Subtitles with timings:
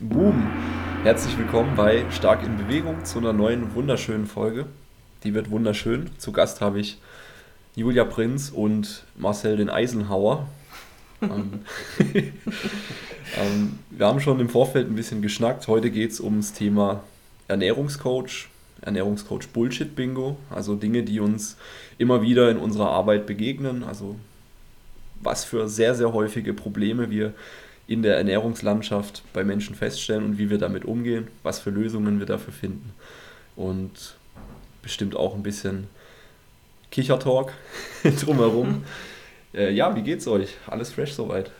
[0.00, 0.50] Boom!
[1.04, 4.66] Herzlich willkommen bei Stark in Bewegung zu einer neuen wunderschönen Folge.
[5.24, 6.10] Die wird wunderschön.
[6.18, 6.98] Zu Gast habe ich
[7.76, 10.48] Julia Prinz und Marcel den Eisenhauer.
[11.22, 11.60] ähm,
[12.14, 15.66] ähm, wir haben schon im Vorfeld ein bisschen geschnackt.
[15.66, 17.02] Heute geht es ums Thema
[17.48, 18.48] Ernährungscoach,
[18.82, 21.56] Ernährungscoach Bullshit Bingo, also Dinge, die uns
[21.96, 24.16] immer wieder in unserer Arbeit begegnen, also
[25.22, 27.32] was für sehr, sehr häufige Probleme wir
[27.86, 32.26] in der Ernährungslandschaft bei Menschen feststellen und wie wir damit umgehen, was für Lösungen wir
[32.26, 32.92] dafür finden.
[33.54, 34.16] Und
[34.82, 35.88] bestimmt auch ein bisschen
[36.90, 37.52] Kichertalk
[38.20, 38.84] drumherum.
[39.54, 40.56] äh, ja, wie geht's euch?
[40.66, 41.50] Alles fresh soweit?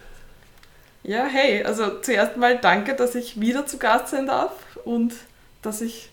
[1.02, 4.52] Ja, hey, also zuerst mal danke, dass ich wieder zu Gast sein darf
[4.84, 5.14] und
[5.62, 6.08] dass ich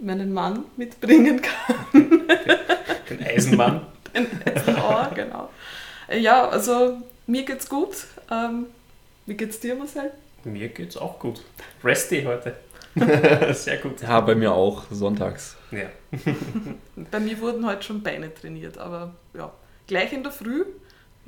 [0.00, 1.76] meinen Mann mitbringen kann.
[3.10, 3.86] Den Eisenmann.
[4.14, 5.50] Den Eisenauer, genau.
[6.12, 7.96] Ja, also mir geht's gut.
[8.30, 8.66] Ähm,
[9.26, 10.10] wie geht's dir, Marcel?
[10.44, 11.42] Mir geht's auch gut.
[11.84, 12.56] Resty heute.
[13.54, 14.02] Sehr gut.
[14.02, 15.56] Ja, bei mir auch, sonntags.
[15.70, 15.88] Ja.
[17.10, 19.50] bei mir wurden heute schon Beine trainiert, aber ja,
[19.86, 20.64] gleich in der Früh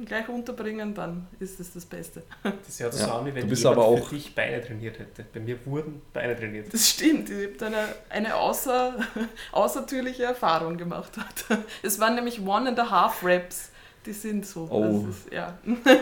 [0.05, 2.25] gleich unterbringen, dann ist es das Beste.
[2.42, 4.61] Das hört so Ja, an, wie wenn du bist jemand aber auch- für dich Beine
[4.61, 5.25] trainiert hätte.
[5.33, 6.73] Bei mir wurden Beine trainiert.
[6.75, 8.97] Das stimmt, ich habe eine, eine außer,
[9.53, 11.12] außertürliche Erfahrung gemacht.
[11.17, 11.62] Heute.
[11.84, 13.70] Es waren nämlich One and a Half Reps,
[14.06, 14.66] die sind so.
[14.70, 15.05] Oh.
[15.06, 15.58] Das ist, ja,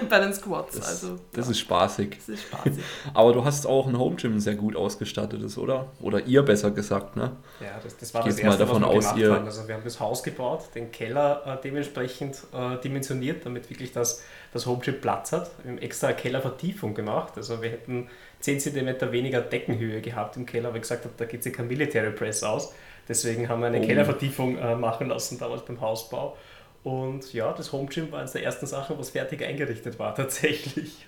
[0.08, 0.76] bei den Squats.
[0.76, 2.16] Das, also, das ja, ist spaßig.
[2.16, 2.82] das ist spaßig.
[3.14, 5.86] Aber du hast auch ein Home Gym sehr gut ausgestattetes, oder?
[6.00, 7.32] Oder ihr besser gesagt, ne?
[7.60, 9.44] Ja, das, das war Ich das jetzt mal Erste, davon was wir aus, ihr- haben.
[9.46, 14.22] Also wir haben das Haus gebaut, den Keller äh, dementsprechend äh, dimensioniert, damit wirklich das,
[14.52, 15.50] das Home Gym Platz hat.
[15.62, 17.34] Wir haben extra eine Kellervertiefung gemacht.
[17.36, 18.08] Also wir hätten
[18.40, 21.68] 10 cm weniger Deckenhöhe gehabt im Keller, weil ich gesagt habe, da geht sich kein
[21.68, 22.72] Military Press aus.
[23.08, 23.84] Deswegen haben wir eine Oh.
[23.86, 26.36] Kellervertiefung äh, machen lassen damals beim Hausbau.
[26.84, 31.06] Und ja, das Home Gym war eines der ersten Sachen, was fertig eingerichtet war tatsächlich.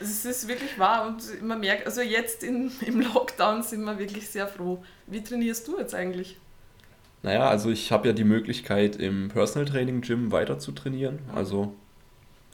[0.00, 4.28] Es ist wirklich wahr und man merkt, also jetzt in, im Lockdown sind wir wirklich
[4.28, 4.82] sehr froh.
[5.06, 6.38] Wie trainierst du jetzt eigentlich?
[7.22, 11.20] Naja, also ich habe ja die Möglichkeit, im Personal Training Gym weiter zu trainieren.
[11.34, 11.72] Also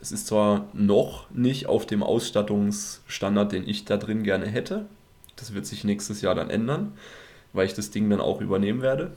[0.01, 4.87] es ist zwar noch nicht auf dem Ausstattungsstandard, den ich da drin gerne hätte.
[5.37, 6.93] Das wird sich nächstes Jahr dann ändern,
[7.53, 9.13] weil ich das Ding dann auch übernehmen werde.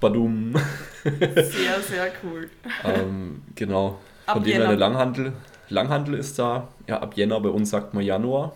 [0.00, 0.54] Badum.
[1.04, 2.50] Sehr, sehr cool.
[2.84, 3.98] ähm, genau.
[4.26, 5.32] Ab Von dem her eine Langhantel.
[5.68, 6.68] Langhantel ist da.
[6.86, 8.54] Ja, ab Jänner, bei uns sagt man Januar.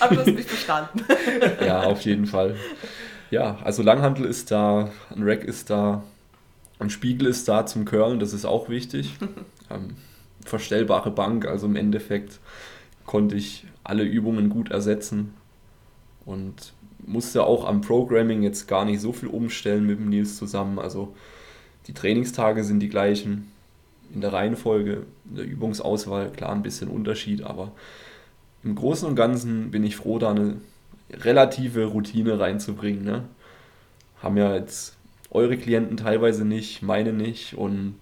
[0.00, 1.04] Aber du hast mich verstanden.
[1.64, 2.56] Ja, auf jeden Fall.
[3.30, 6.02] Ja, also Langhantel ist da, ein Rack ist da,
[6.78, 9.14] ein Spiegel ist da zum Curlen, das ist auch wichtig.
[9.68, 9.96] Ähm,
[10.44, 12.38] verstellbare Bank, also im Endeffekt
[13.04, 15.34] konnte ich alle Übungen gut ersetzen
[16.24, 16.72] und
[17.06, 20.78] musste auch am Programming jetzt gar nicht so viel umstellen mit dem Nils zusammen.
[20.78, 21.14] Also
[21.86, 23.50] die Trainingstage sind die gleichen,
[24.12, 27.72] in der Reihenfolge, in der Übungsauswahl, klar ein bisschen Unterschied, aber
[28.62, 30.56] im Großen und Ganzen bin ich froh, da eine
[31.10, 33.04] relative Routine reinzubringen.
[33.04, 33.24] Ne?
[34.22, 34.96] Haben ja jetzt
[35.30, 37.54] eure Klienten teilweise nicht, meine nicht.
[37.54, 37.96] Und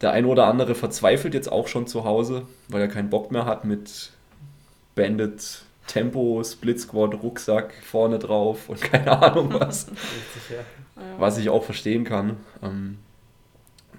[0.00, 3.44] der eine oder andere verzweifelt jetzt auch schon zu Hause, weil er keinen Bock mehr
[3.44, 4.12] hat mit
[4.94, 9.88] Bandit Tempo, Split Squad, Rucksack vorne drauf und keine Ahnung was.
[9.88, 11.02] Richtig, ja.
[11.02, 11.18] Ja.
[11.18, 12.36] Was ich auch verstehen kann.
[12.62, 12.98] Ähm,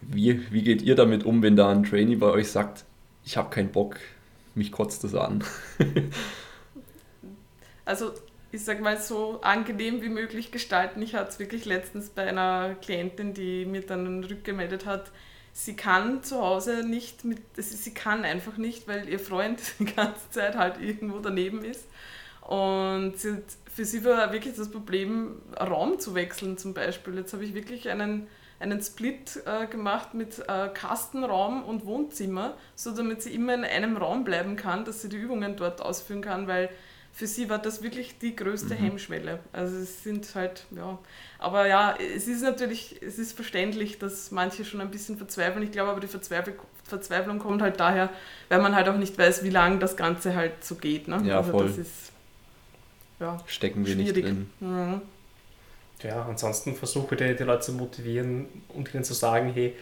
[0.02, 2.86] wie, wie geht ihr damit um, wenn da ein Trainee bei euch sagt,
[3.26, 3.98] ich habe keinen Bock,
[4.56, 5.44] mich kotzt es an?
[7.86, 8.12] Also
[8.52, 11.02] ich sag mal so angenehm wie möglich gestalten.
[11.02, 15.12] Ich hatte es wirklich letztens bei einer Klientin, die mir dann rückgemeldet hat,
[15.60, 20.30] sie kann zu Hause nicht mit, sie kann einfach nicht, weil ihr Freund die ganze
[20.32, 21.86] Zeit halt irgendwo daneben ist.
[22.42, 23.16] Und
[23.72, 27.16] für sie war wirklich das Problem, Raum zu wechseln zum Beispiel.
[27.18, 28.28] Jetzt habe ich wirklich einen,
[28.60, 33.98] einen Split äh, gemacht mit äh, Kastenraum und Wohnzimmer, so damit sie immer in einem
[33.98, 36.70] Raum bleiben kann, dass sie die Übungen dort ausführen kann, weil
[37.12, 38.80] für sie war das wirklich die größte Mhm.
[38.80, 39.40] Hemmschwelle.
[39.52, 40.98] Also es sind halt, ja.
[41.40, 45.64] Aber ja, es ist natürlich, es ist verständlich, dass manche schon ein bisschen verzweifeln.
[45.64, 48.10] Ich glaube aber, die Verzweifel, Verzweiflung kommt halt daher,
[48.50, 51.08] weil man halt auch nicht weiß, wie lange das Ganze halt so geht.
[51.08, 51.22] Ne?
[51.24, 51.68] Ja, also voll.
[51.68, 52.12] das ist,
[53.22, 54.26] ja, Stecken wir nicht Schwierig.
[54.26, 54.50] drin.
[54.60, 55.02] mhm.
[56.02, 59.76] Ja, ansonsten versuche die, die Leute zu motivieren und ihnen zu sagen, hey,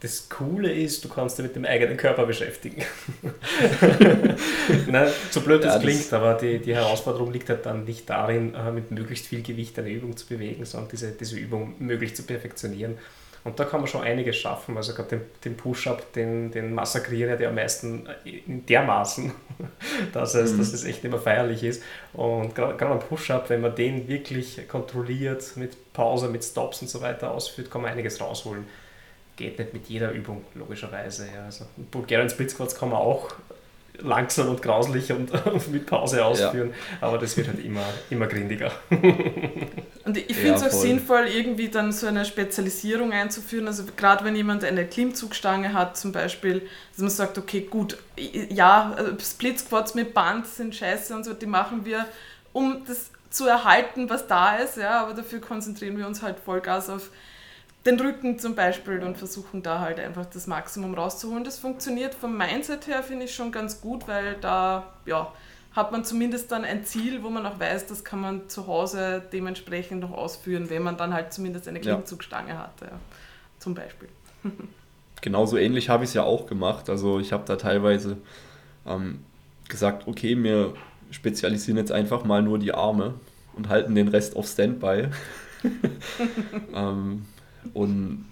[0.00, 2.82] das Coole ist, du kannst dich mit dem eigenen Körper beschäftigen.
[4.88, 8.08] Nein, so blöd Ja, das das- klingt, aber die, die Herausforderung liegt halt dann nicht
[8.08, 12.16] darin, äh, mit möglichst viel Gewicht eine Übung zu bewegen, sondern diese, diese Übung möglichst
[12.16, 12.98] zu perfektionieren.
[13.44, 14.76] Und da kann man schon einiges schaffen.
[14.76, 19.32] Also gerade den, den Push-Up, den, den massakrieren ja die am meisten äh, in dermaßen,
[20.12, 20.58] dass es, Mhm.
[20.58, 21.82] dass es echt immer feierlich ist.
[22.12, 26.88] Und gerade gerade beim Push-Up, wenn man den wirklich kontrolliert mit Pause, mit Stops und
[26.88, 28.64] so weiter ausführt, kann man einiges rausholen.
[29.38, 31.28] Geht nicht mit jeder Übung, logischerweise.
[31.32, 31.44] Ja.
[31.44, 33.32] Also Bulgarian Split Squats kann man auch
[34.00, 37.06] langsam und grauslich und, und mit Pause ausführen, ja.
[37.06, 38.72] aber das wird halt immer, immer grindiger.
[40.04, 43.66] Und ich finde es ja, auch sinnvoll, irgendwie dann so eine Spezialisierung einzuführen.
[43.66, 46.62] Also gerade wenn jemand eine Klimmzugstange hat zum Beispiel,
[46.92, 51.34] dass man sagt, okay, gut, ja, also Split Squats mit Band sind scheiße und so,
[51.34, 52.06] die machen wir,
[52.54, 56.88] um das zu erhalten, was da ist, ja, aber dafür konzentrieren wir uns halt Vollgas
[56.88, 57.10] auf
[57.88, 61.44] den Rücken zum Beispiel und versuchen da halt einfach das Maximum rauszuholen.
[61.44, 65.32] Das funktioniert vom Mindset her, finde ich schon ganz gut, weil da, ja,
[65.72, 69.22] hat man zumindest dann ein Ziel, wo man auch weiß, das kann man zu Hause
[69.32, 72.58] dementsprechend noch ausführen, wenn man dann halt zumindest eine Klimmzugstange ja.
[72.58, 72.98] hatte, ja,
[73.58, 74.08] zum Beispiel.
[75.20, 76.90] Genauso ähnlich habe ich es ja auch gemacht.
[76.90, 78.18] Also ich habe da teilweise
[78.86, 79.24] ähm,
[79.68, 80.74] gesagt, okay, wir
[81.10, 83.14] spezialisieren jetzt einfach mal nur die Arme
[83.54, 85.08] und halten den Rest auf Standby.
[86.74, 87.24] ähm,
[87.74, 88.26] und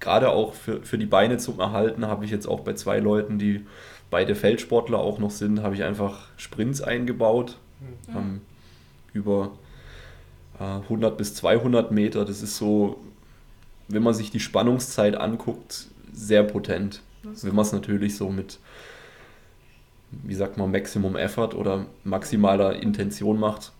[0.00, 3.38] gerade auch für, für die Beine zum Erhalten habe ich jetzt auch bei zwei Leuten,
[3.38, 3.64] die
[4.10, 7.56] beide Feldsportler auch noch sind, habe ich einfach Sprints eingebaut.
[8.08, 8.16] Mhm.
[8.16, 8.40] Ähm,
[9.12, 9.52] über
[10.58, 12.24] äh, 100 bis 200 Meter.
[12.24, 13.00] Das ist so,
[13.88, 17.02] wenn man sich die Spannungszeit anguckt, sehr potent.
[17.22, 18.58] Wenn man es natürlich so mit,
[20.10, 23.72] wie sagt man, Maximum Effort oder maximaler Intention macht,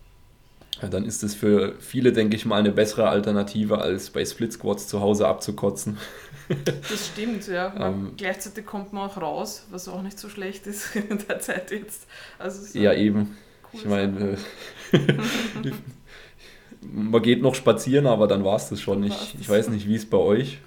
[0.80, 4.88] dann ist es für viele, denke ich mal, eine bessere Alternative, als bei Split Squats
[4.88, 5.98] zu Hause abzukotzen.
[6.90, 7.72] Das stimmt, ja.
[7.78, 11.70] Ähm, gleichzeitig kommt man auch raus, was auch nicht so schlecht ist in der Zeit
[11.70, 12.06] jetzt.
[12.38, 13.38] Also so ja, eben.
[13.72, 14.36] Cool ich meine,
[14.92, 15.72] äh,
[16.82, 19.02] man geht noch spazieren, aber dann war es das schon.
[19.04, 20.58] Ich, ich weiß nicht, wie es bei euch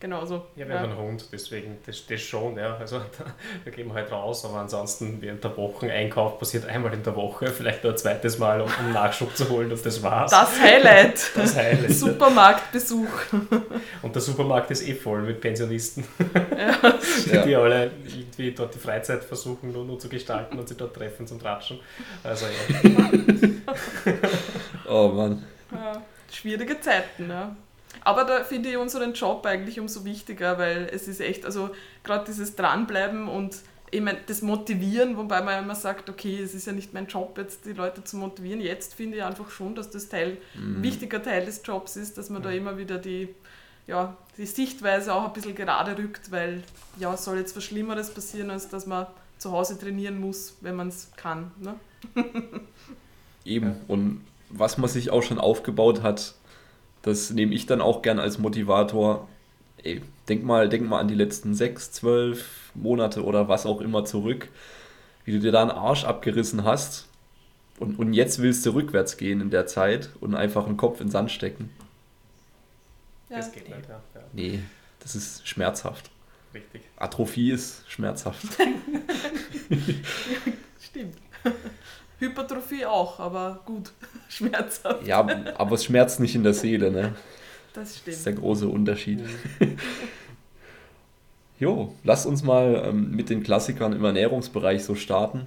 [0.00, 0.46] genauso.
[0.56, 0.80] Ja, wir ja.
[0.80, 2.76] haben einen Hund, deswegen das, das schon, ja.
[2.76, 3.24] Also da,
[3.64, 7.16] da gehen wir halt raus, aber ansonsten während der Wochen Einkauf passiert einmal in der
[7.16, 10.30] Woche, vielleicht nur ein zweites Mal, um, um Nachschub zu holen und das war's.
[10.30, 11.30] Das Highlight.
[11.34, 11.92] Das Highlight.
[11.92, 13.08] Supermarktbesuch.
[14.02, 16.04] Und der Supermarkt ist eh voll mit Pensionisten,
[17.32, 17.44] ja.
[17.44, 21.26] die alle irgendwie dort die Freizeit versuchen nur, nur zu gestalten und sich dort treffen
[21.26, 21.80] zum Tratschen.
[22.24, 23.10] Also ja.
[24.88, 25.44] oh Mann.
[25.72, 27.54] Ja, schwierige Zeiten, ja.
[28.04, 31.70] Aber da finde ich unseren Job eigentlich umso wichtiger, weil es ist echt, also
[32.04, 33.56] gerade dieses Dranbleiben und
[33.90, 37.38] ich meine, das Motivieren, wobei man immer sagt, okay, es ist ja nicht mein Job,
[37.38, 38.60] jetzt die Leute zu motivieren.
[38.60, 40.78] Jetzt finde ich einfach schon, dass das Teil, mhm.
[40.78, 42.44] ein wichtiger Teil des Jobs ist, dass man mhm.
[42.44, 43.34] da immer wieder die,
[43.86, 46.62] ja, die Sichtweise auch ein bisschen gerade rückt, weil
[46.98, 49.06] ja, soll jetzt was Schlimmeres passieren, als dass man
[49.38, 51.50] zu Hause trainieren muss, wenn man es kann.
[51.58, 51.74] Ne?
[53.44, 53.76] Eben.
[53.88, 56.34] Und was man sich auch schon aufgebaut hat,
[57.08, 59.28] das nehme ich dann auch gern als Motivator.
[59.82, 64.04] Ey, denk mal, denk mal an die letzten sechs, zwölf Monate oder was auch immer
[64.04, 64.48] zurück,
[65.24, 67.08] wie du dir da einen Arsch abgerissen hast
[67.78, 71.06] und, und jetzt willst du rückwärts gehen in der Zeit und einfach einen Kopf in
[71.06, 71.70] den Sand stecken.
[73.30, 74.00] Ja, das geht nicht, ja.
[74.14, 74.20] ja.
[74.32, 74.60] Nee,
[75.00, 76.10] das ist schmerzhaft.
[76.52, 76.82] Richtig.
[76.96, 78.42] Atrophie ist schmerzhaft.
[80.80, 81.16] Stimmt.
[82.18, 83.92] Hypertrophie auch, aber gut,
[84.28, 85.06] schmerzhaft.
[85.06, 85.26] Ja,
[85.56, 87.14] aber es schmerzt nicht in der Seele, ne?
[87.72, 88.08] Das stimmt.
[88.08, 89.20] Das ist der große Unterschied.
[91.60, 95.46] jo, lass uns mal ähm, mit den Klassikern im Ernährungsbereich so starten.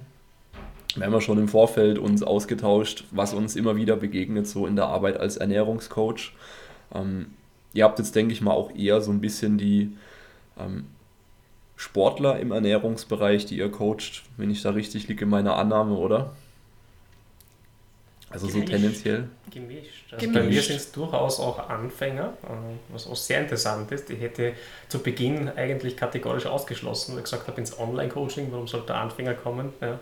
[0.94, 4.76] Wir haben ja schon im Vorfeld uns ausgetauscht, was uns immer wieder begegnet, so in
[4.76, 6.32] der Arbeit als Ernährungscoach.
[6.94, 7.32] Ähm,
[7.72, 9.96] ihr habt jetzt, denke ich mal, auch eher so ein bisschen die
[10.58, 10.84] ähm,
[11.76, 16.32] Sportler im Ernährungsbereich, die ihr coacht, wenn ich da richtig liege in meiner Annahme, oder?
[18.32, 19.28] Also gemischt, so tendenziell?
[19.50, 20.12] Gemischt.
[20.12, 20.42] Also gemischt.
[20.42, 24.08] Bei mir sind es durchaus auch Anfänger, äh, was auch sehr interessant ist.
[24.10, 24.54] Ich hätte
[24.88, 29.34] zu Beginn eigentlich kategorisch ausgeschlossen, weil ich gesagt habe, ins Online-Coaching, warum sollte der Anfänger
[29.34, 29.72] kommen?
[29.80, 29.98] Ja.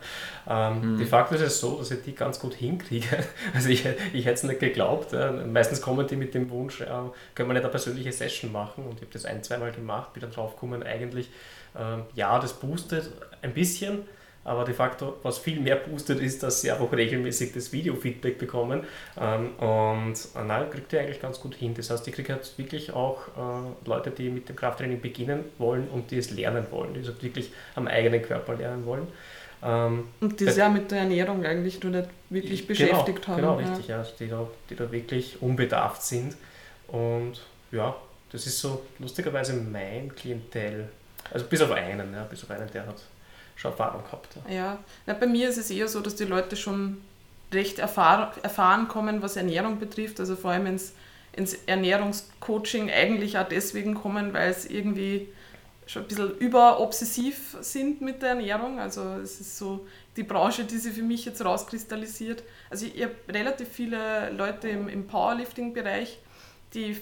[0.49, 0.99] Ähm, hm.
[0.99, 3.07] De facto ist es so, dass ich die ganz gut hinkriege.
[3.55, 5.15] Also ich, ich hätte es nicht geglaubt.
[5.47, 8.85] Meistens kommen die mit dem Wunsch, ja, können wir nicht eine persönliche Session machen?
[8.85, 11.29] Und ich habe das ein, zweimal gemacht, bin dann drauf gekommen, eigentlich,
[11.75, 13.11] äh, ja, das boostet
[13.43, 14.03] ein bisschen,
[14.43, 18.85] aber de facto, was viel mehr boostet, ist, dass sie auch regelmäßig das Video-Feedback bekommen.
[19.21, 21.75] Ähm, und äh, nein, kriegt ihr eigentlich ganz gut hin.
[21.75, 25.89] Das heißt, ich kriege jetzt wirklich auch äh, Leute, die mit dem Krafttraining beginnen wollen
[25.89, 29.07] und die es lernen wollen, die es wirklich am eigenen Körper lernen wollen.
[29.63, 33.37] Ähm, und die sich ja mit der Ernährung eigentlich nur nicht wirklich genau, beschäftigt haben.
[33.37, 34.05] Genau, richtig, ja.
[34.19, 36.35] die, da, die da wirklich unbedarft sind.
[36.89, 37.43] Und
[37.73, 37.95] ja,
[38.33, 40.89] das ist so lustigerweise mein Klientel.
[41.31, 42.97] Also bis auf einen, ja, bis auf einen, der hat
[43.61, 44.37] schon Erfahrung gehabt.
[44.49, 44.79] Ja.
[45.07, 45.15] ja.
[45.15, 47.03] bei mir ist es eher so, dass die Leute schon
[47.53, 50.19] recht erfahr erfahren kommen, was Ernährung betrifft.
[50.21, 50.93] Also vor allem ins,
[51.33, 55.29] ins Ernährungscoaching eigentlich auch deswegen kommen, weil es irgendwie
[55.87, 58.79] schon ein bisschen überobsessiv sind mit der Ernährung.
[58.79, 59.87] Also es ist so
[60.17, 62.43] die Branche, die sich für mich jetzt rauskristallisiert.
[62.71, 66.19] Also ich, ich habe relativ viele Leute im, im Powerlifting-Bereich,
[66.73, 67.01] die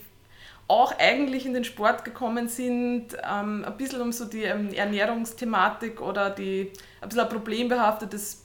[0.69, 6.01] auch eigentlich in den Sport gekommen sind, ähm, ein bisschen um so die ähm, Ernährungsthematik
[6.01, 6.71] oder die
[7.01, 8.45] ein bisschen ein problembehaftetes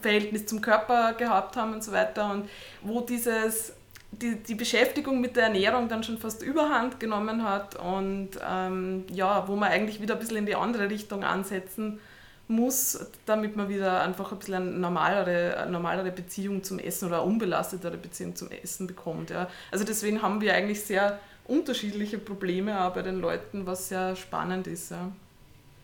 [0.00, 2.48] Verhältnis zum Körper gehabt haben und so weiter und
[2.82, 3.74] wo dieses
[4.10, 9.46] die, die Beschäftigung mit der Ernährung dann schon fast überhand genommen hat und ähm, ja,
[9.48, 12.00] wo man eigentlich wieder ein bisschen in die andere Richtung ansetzen
[12.46, 17.22] muss, damit man wieder einfach ein bisschen eine normalere, eine normalere Beziehung zum Essen oder
[17.22, 19.30] eine unbelastetere Beziehung zum Essen bekommt.
[19.30, 19.48] Ja.
[19.70, 24.66] Also deswegen haben wir eigentlich sehr unterschiedliche Probleme auch bei den Leuten, was sehr spannend
[24.66, 24.90] ist.
[24.90, 25.12] Ja,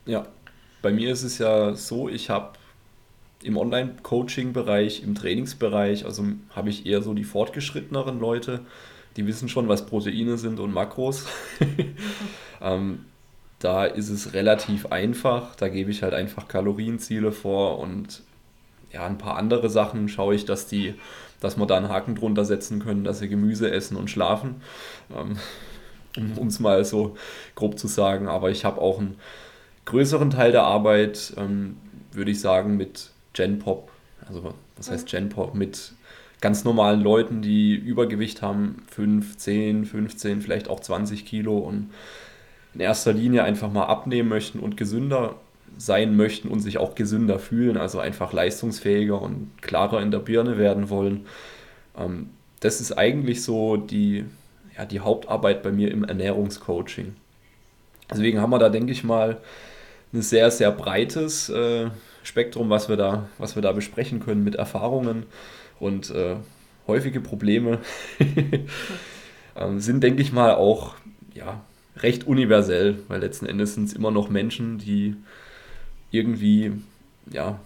[0.06, 0.26] ja.
[0.82, 2.52] bei mir ist es ja so, ich habe
[3.42, 8.60] im Online-Coaching-Bereich, im Trainingsbereich, also habe ich eher so die fortgeschritteneren Leute,
[9.16, 11.26] die wissen schon, was Proteine sind und Makros.
[12.60, 13.06] ähm,
[13.58, 15.54] da ist es relativ einfach.
[15.56, 18.22] Da gebe ich halt einfach Kalorienziele vor und
[18.92, 20.94] ja, ein paar andere Sachen schaue ich, dass die,
[21.40, 24.62] dass wir da einen Haken drunter setzen können, dass sie Gemüse essen und schlafen.
[25.14, 25.38] Ähm,
[26.36, 27.16] um es mal so
[27.54, 28.28] grob zu sagen.
[28.28, 29.16] Aber ich habe auch einen
[29.86, 31.76] größeren Teil der Arbeit, ähm,
[32.12, 33.90] würde ich sagen, mit Genpop.
[34.28, 35.54] Also was heißt Genpop?
[35.54, 35.92] Mit
[36.40, 41.90] ganz normalen Leuten, die Übergewicht haben, 5, 10, 15, vielleicht auch 20 Kilo und
[42.74, 45.36] in erster Linie einfach mal abnehmen möchten und gesünder
[45.80, 50.58] sein möchten und sich auch gesünder fühlen, also einfach leistungsfähiger und klarer in der Birne
[50.58, 51.26] werden wollen.
[51.96, 52.28] Ähm,
[52.60, 54.26] das ist eigentlich so die,
[54.76, 57.16] ja, die Hauptarbeit bei mir im Ernährungscoaching.
[58.10, 59.38] Deswegen haben wir da, denke ich mal,
[60.12, 61.88] ein sehr, sehr breites äh,
[62.22, 65.24] Spektrum, was wir, da, was wir da besprechen können mit Erfahrungen
[65.78, 66.36] und äh,
[66.86, 67.78] häufige Probleme
[69.56, 70.94] ähm, sind, denke ich mal, auch
[71.32, 71.62] ja,
[71.96, 75.16] recht universell, weil letzten Endes sind es immer noch Menschen, die
[76.10, 76.72] irgendwie
[77.30, 77.60] ja,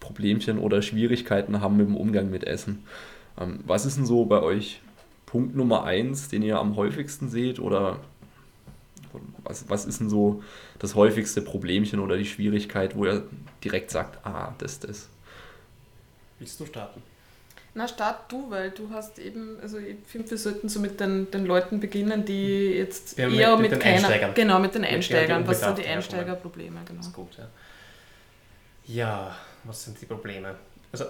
[0.00, 2.84] Problemchen oder Schwierigkeiten haben mit dem Umgang mit Essen.
[3.40, 4.80] Ähm, was ist denn so bei euch
[5.26, 8.00] Punkt Nummer eins, den ihr am häufigsten seht oder
[9.44, 10.42] was, was ist denn so
[10.78, 13.24] das häufigste Problemchen oder die Schwierigkeit, wo ihr
[13.62, 15.08] direkt sagt, ah, das, das?
[16.38, 17.02] Willst du starten?
[17.74, 21.30] Na, start du, weil du hast eben, also ich finde, wir sollten so mit den,
[21.30, 24.34] den Leuten beginnen, die jetzt ja, eher mit, mit, mit keiner, Einsteigern.
[24.34, 26.98] genau, mit den Einsteigern, was sind die Einsteigerprobleme, genau.
[26.98, 27.48] Das ist gut, ja.
[28.84, 30.54] Ja, was sind die Probleme?
[30.90, 31.06] Also,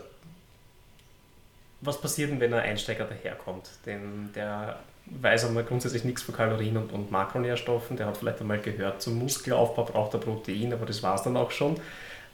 [1.81, 3.69] was passiert denn, wenn ein Einsteiger daherkommt?
[3.85, 8.61] Denn der weiß einmal grundsätzlich nichts von Kalorien und, und Makronährstoffen, der hat vielleicht einmal
[8.61, 11.77] gehört, zum Muskelaufbau braucht er Protein, aber das war es dann auch schon.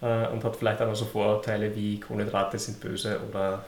[0.02, 3.64] Äh, und hat vielleicht auch noch so Vorurteile wie Kohlenhydrate sind böse oder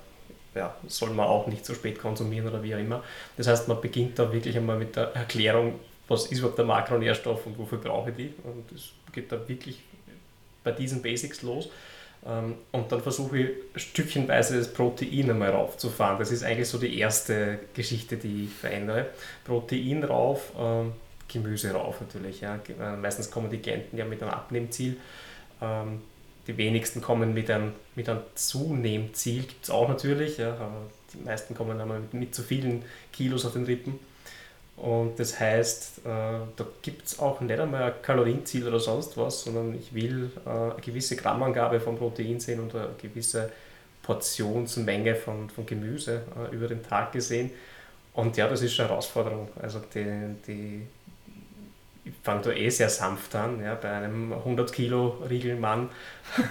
[0.55, 3.03] ja, soll man auch nicht so spät konsumieren oder wie auch immer.
[3.37, 5.79] Das heißt, man beginnt da wirklich einmal mit der Erklärung,
[6.09, 8.35] was ist überhaupt der Makronährstoff und wofür brauche ich die.
[8.45, 9.81] Und es geht da wirklich
[10.65, 11.71] bei diesen Basics los.
[12.27, 16.19] Ähm, und dann versuche ich stückchenweise das Protein einmal raufzufahren.
[16.19, 19.07] Das ist eigentlich so die erste Geschichte, die ich verändere.
[19.45, 20.93] Protein rauf, ähm,
[21.29, 22.43] Gemüse rauf natürlich.
[22.43, 22.59] Äh,
[23.01, 24.97] meistens kommen die Genten ja mit einem Abnehmziel.
[25.63, 26.03] Ähm,
[26.51, 30.83] die wenigsten kommen mit einem, mit einem Zunehmziel, gibt es auch natürlich, ja, aber
[31.15, 34.01] die meisten kommen einmal mit, mit zu vielen Kilos auf den Rippen.
[34.77, 39.43] Und das heißt, äh, da gibt es auch nicht einmal ein Kalorienziel oder sonst was,
[39.43, 43.53] sondern ich will äh, eine gewisse Grammangabe von Protein sehen und eine gewisse
[44.03, 47.51] Portionsmenge von, von Gemüse äh, über den Tag gesehen.
[48.15, 49.49] Und ja, das ist eine Herausforderung.
[49.61, 50.87] Also die, die
[52.23, 53.63] fange da eh sehr sanft an.
[53.63, 55.91] Ja, bei einem 100 Kilo Riegelmann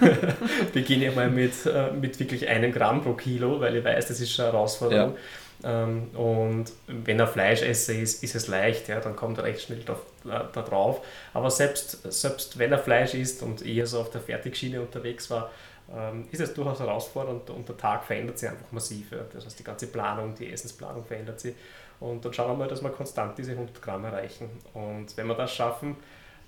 [0.72, 4.20] beginne ich mal mit, äh, mit wirklich einem Gramm pro Kilo, weil ich weiß, das
[4.20, 5.14] ist eine Herausforderung.
[5.14, 5.20] Ja.
[5.62, 9.62] Ähm, und wenn er Fleisch esse, ist, ist es leicht, ja, dann kommt er recht
[9.62, 11.04] schnell da, da drauf.
[11.34, 15.50] Aber selbst, selbst wenn er Fleisch isst und eher so auf der Fertigschiene unterwegs war,
[15.94, 19.12] ähm, ist es durchaus herausfordernd und der Tag verändert sich einfach massiv.
[19.12, 19.18] Ja.
[19.32, 21.54] Das heißt, die ganze Planung, die Essensplanung verändert sich.
[22.00, 24.48] Und dann schauen wir mal, dass wir konstant diese 100 Gramm erreichen.
[24.72, 25.96] Und wenn wir das schaffen,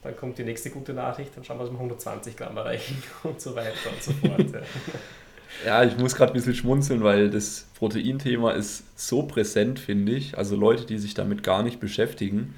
[0.03, 3.41] dann kommt die nächste gute Nachricht, dann schauen wir, dass wir 120 Gramm erreichen und
[3.41, 4.65] so weiter und so fort.
[5.65, 10.37] Ja, ich muss gerade ein bisschen schmunzeln, weil das Proteinthema ist so präsent, finde ich.
[10.37, 12.55] Also Leute, die sich damit gar nicht beschäftigen.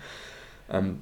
[0.71, 1.01] Ähm,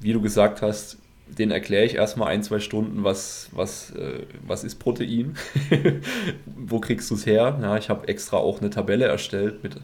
[0.00, 0.98] wie du gesagt hast,
[1.28, 5.36] den erkläre ich erstmal ein, zwei Stunden, was, was, äh, was ist Protein,
[6.46, 7.58] wo kriegst du es her.
[7.62, 9.76] Ja, ich habe extra auch eine Tabelle erstellt mit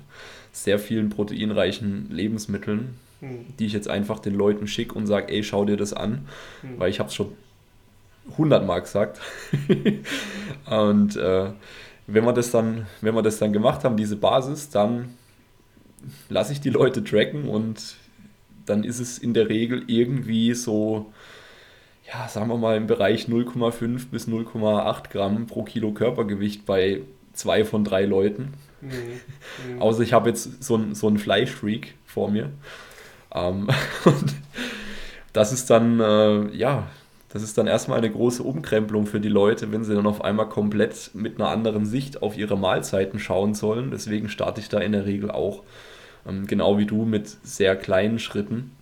[0.56, 3.44] sehr vielen proteinreichen Lebensmitteln, hm.
[3.58, 6.26] die ich jetzt einfach den Leuten schicke und sage, ey, schau dir das an,
[6.62, 6.78] hm.
[6.78, 7.32] weil ich habe es schon
[8.38, 9.20] hundertmal gesagt.
[10.70, 11.50] und äh,
[12.06, 15.10] wenn wir das dann, wenn wir das dann gemacht haben, diese Basis, dann
[16.28, 17.96] lasse ich die Leute tracken und
[18.64, 21.12] dann ist es in der Regel irgendwie so,
[22.06, 27.02] ja, sagen wir mal im Bereich 0,5 bis 0,8 Gramm pro Kilo Körpergewicht bei
[27.36, 28.54] zwei von drei Leuten.
[28.80, 28.90] Mhm.
[29.68, 29.80] Mhm.
[29.80, 32.50] Außer ich habe jetzt so, ein, so einen Fleischfreak vor mir.
[33.32, 33.68] Ähm,
[34.04, 34.34] und
[35.32, 36.88] das ist dann, äh, ja,
[37.36, 40.48] das ist dann erstmal eine große Umkrempelung für die Leute, wenn sie dann auf einmal
[40.48, 43.90] komplett mit einer anderen Sicht auf ihre Mahlzeiten schauen sollen.
[43.90, 45.62] Deswegen starte ich da in der Regel auch,
[46.26, 48.72] ähm, genau wie du, mit sehr kleinen Schritten.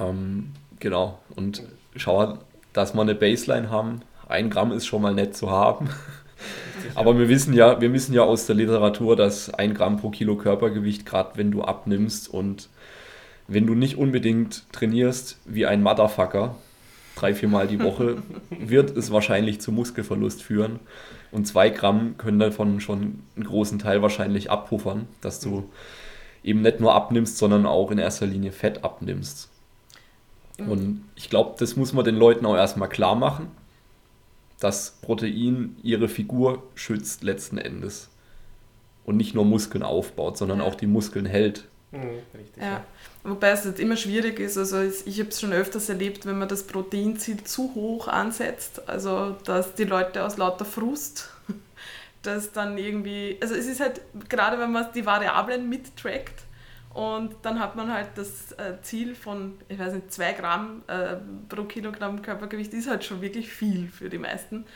[0.00, 1.62] Ähm, genau, und
[1.94, 2.38] schaue,
[2.72, 4.02] dass wir eine Baseline haben.
[4.28, 5.88] Ein Gramm ist schon mal nett zu haben.
[6.94, 10.36] Aber wir wissen ja, wir wissen ja aus der Literatur, dass ein Gramm pro Kilo
[10.36, 12.68] Körpergewicht, gerade wenn du abnimmst und
[13.48, 16.54] wenn du nicht unbedingt trainierst wie ein Motherfucker,
[17.16, 20.80] drei, vier Mal die Woche, wird es wahrscheinlich zu Muskelverlust führen.
[21.30, 25.68] Und zwei Gramm können davon schon einen großen Teil wahrscheinlich abpuffern, dass du
[26.44, 29.48] eben nicht nur abnimmst, sondern auch in erster Linie Fett abnimmst.
[30.58, 33.48] Und ich glaube, das muss man den Leuten auch erstmal klar machen,
[34.62, 38.08] dass Protein ihre Figur schützt letzten Endes.
[39.04, 40.64] Und nicht nur Muskeln aufbaut, sondern ja.
[40.64, 41.64] auch die Muskeln hält.
[41.90, 42.70] Mhm, richtig, ja.
[42.70, 42.84] ja.
[43.24, 44.56] Wobei es jetzt immer schwierig ist.
[44.56, 49.36] Also ich habe es schon öfters erlebt, wenn man das Proteinziel zu hoch ansetzt, also
[49.44, 51.30] dass die Leute aus lauter Frust
[52.22, 56.44] das dann irgendwie, also es ist halt, gerade wenn man die Variablen mittrackt
[56.94, 61.16] und dann hat man halt das äh, Ziel von, ich weiß nicht, 2 Gramm äh,
[61.48, 64.66] pro Kilogramm Körpergewicht, ist halt schon wirklich viel für die meisten.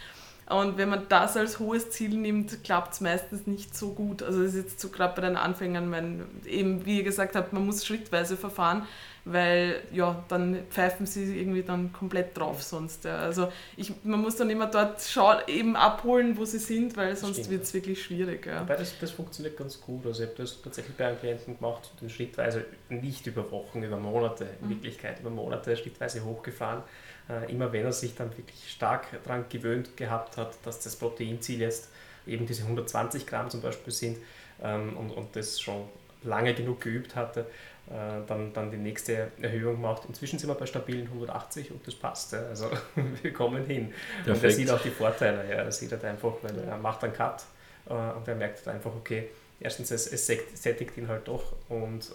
[0.49, 4.23] Und wenn man das als hohes Ziel nimmt, klappt es meistens nicht so gut.
[4.23, 7.52] Also das ist jetzt so gerade bei den Anfängern, wenn eben, wie ihr gesagt habt,
[7.52, 8.87] man muss schrittweise verfahren,
[9.26, 13.04] weil ja, dann pfeifen sie irgendwie dann komplett drauf sonst.
[13.04, 13.18] Ja.
[13.18, 17.50] Also ich, man muss dann immer dort schauen, eben abholen, wo sie sind, weil sonst
[17.50, 18.47] wird es wirklich schwierig.
[18.47, 18.62] Ja.
[18.62, 20.06] Wobei das, das funktioniert ganz gut.
[20.06, 23.99] Also ich habe das tatsächlich bei einem Klienten gemacht, den schrittweise nicht über Wochen, über
[23.99, 24.71] Monate, in mhm.
[24.71, 26.83] Wirklichkeit über Monate schrittweise hochgefahren
[27.28, 31.61] äh, immer wenn er sich dann wirklich stark daran gewöhnt gehabt hat, dass das Proteinziel
[31.61, 31.90] jetzt
[32.26, 34.18] eben diese 120 Gramm zum Beispiel sind
[34.62, 35.88] ähm, und, und das schon
[36.23, 37.47] lange genug geübt hatte,
[37.88, 40.07] dann, dann die nächste Erhöhung macht.
[40.07, 42.33] Inzwischen sind wir bei stabilen 180 und das passt.
[42.33, 42.40] Ja.
[42.49, 42.69] Also
[43.23, 43.93] wir kommen hin.
[44.25, 44.37] Perfekt.
[44.37, 45.49] Und er sieht auch die Vorteile.
[45.49, 45.57] Ja.
[45.57, 47.45] Er sieht halt einfach, weil er macht einen Cut
[47.88, 49.28] äh, und er merkt halt einfach, okay,
[49.61, 52.12] erstens es, es sättigt ihn halt doch und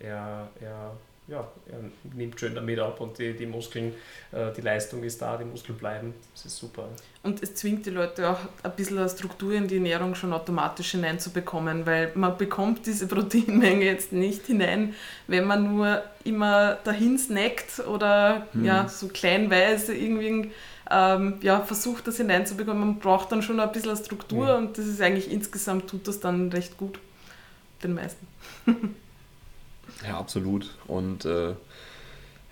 [0.00, 0.92] äh, er, er
[1.30, 1.78] ja, er
[2.14, 3.94] nimmt schön damit ab und die, die Muskeln,
[4.32, 6.12] äh, die Leistung ist da, die Muskeln bleiben.
[6.34, 6.88] Das ist super.
[7.22, 10.90] Und es zwingt die Leute auch ein bisschen eine Struktur in die Ernährung schon automatisch
[10.90, 14.94] hineinzubekommen, weil man bekommt diese Proteinmenge jetzt nicht hinein,
[15.28, 18.64] wenn man nur immer dahin snackt oder mhm.
[18.64, 20.50] ja, so kleinweise irgendwie
[20.90, 22.80] ähm, ja, versucht, das hineinzubekommen.
[22.80, 24.66] Man braucht dann schon ein bisschen Struktur mhm.
[24.66, 26.98] und das ist eigentlich insgesamt tut das dann recht gut
[27.84, 28.26] den meisten.
[30.06, 30.70] Ja, absolut.
[30.86, 31.54] Und äh,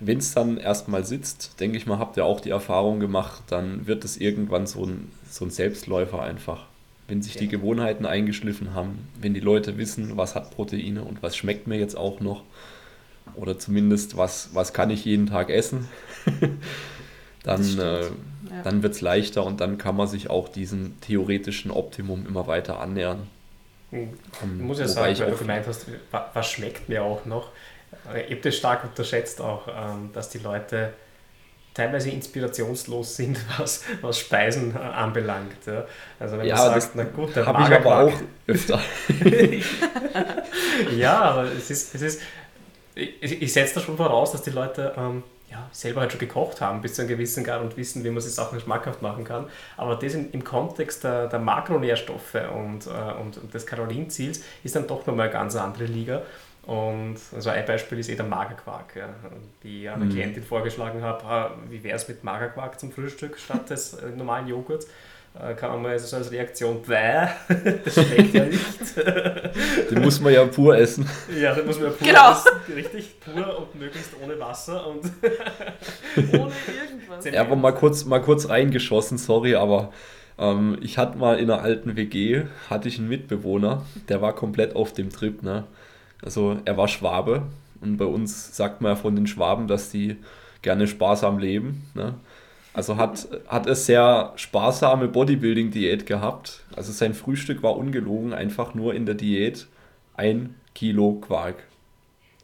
[0.00, 3.86] wenn es dann erstmal sitzt, denke ich mal, habt ihr auch die Erfahrung gemacht, dann
[3.86, 6.66] wird es irgendwann so ein, so ein Selbstläufer einfach.
[7.08, 7.40] Wenn sich ja.
[7.40, 11.78] die Gewohnheiten eingeschliffen haben, wenn die Leute wissen, was hat Proteine und was schmeckt mir
[11.78, 12.42] jetzt auch noch,
[13.34, 15.88] oder zumindest was, was kann ich jeden Tag essen,
[17.42, 18.10] dann, äh, ja.
[18.62, 22.80] dann wird es leichter und dann kann man sich auch diesem theoretischen Optimum immer weiter
[22.80, 23.26] annähern.
[23.90, 24.12] Hm.
[24.42, 27.50] Ich muss ja sagen, weil du gemeint hast, was schmeckt mir auch noch.
[28.14, 30.92] Ich habe das stark unterschätzt auch, ähm, dass die Leute
[31.72, 35.56] teilweise inspirationslos sind, was, was Speisen äh, anbelangt.
[36.18, 38.12] Also wenn ja, du sagst, na gut, der habe ich aber auch
[38.46, 38.80] öfter.
[40.96, 42.22] ja, aber es ist, es ist
[42.98, 46.60] ich, ich setze da schon voraus, dass die Leute ähm, ja, selber halt schon gekocht
[46.60, 49.46] haben bis zu einem gewissen Grad und wissen, wie man sich Sachen schmackhaft machen kann.
[49.76, 54.86] Aber das im, im Kontext der, der Makronährstoffe und, äh, und, des Kalorienziels ist dann
[54.86, 56.22] doch nochmal eine ganz andere Liga.
[56.62, 59.08] Und also ein Beispiel ist eh der Magerquark, ja,
[59.62, 60.10] wie ich einer mhm.
[60.10, 64.86] Klientin vorgeschlagen habe, wie wäre es mit Magerquark zum Frühstück statt des äh, normalen Joghurts?
[65.40, 67.28] Äh, kann man mal so als Reaktion, bäh,
[67.84, 68.96] das schmeckt ja nicht.
[69.90, 71.08] Den muss man ja pur essen.
[71.40, 72.32] Ja, den muss man ja pur genau.
[72.32, 75.04] essen, richtig pur und möglichst ohne Wasser und
[76.16, 77.24] ohne irgendwas.
[77.24, 79.92] Ja, aber mal kurz, mal kurz reingeschossen, sorry, aber
[80.38, 84.74] ähm, ich hatte mal in einer alten WG, hatte ich einen Mitbewohner, der war komplett
[84.74, 85.64] auf dem Trip, ne?
[86.20, 87.42] Also er war Schwabe
[87.80, 90.16] und bei uns sagt man ja von den Schwaben, dass die
[90.62, 92.14] gerne sparsam leben, ne?
[92.72, 96.64] Also hat, hat es sehr sparsame Bodybuilding-Diät gehabt.
[96.76, 99.66] Also sein Frühstück war ungelogen, einfach nur in der Diät
[100.14, 101.64] ein Kilo Quark.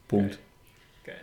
[0.09, 0.39] Punkt.
[1.05, 1.17] Geil.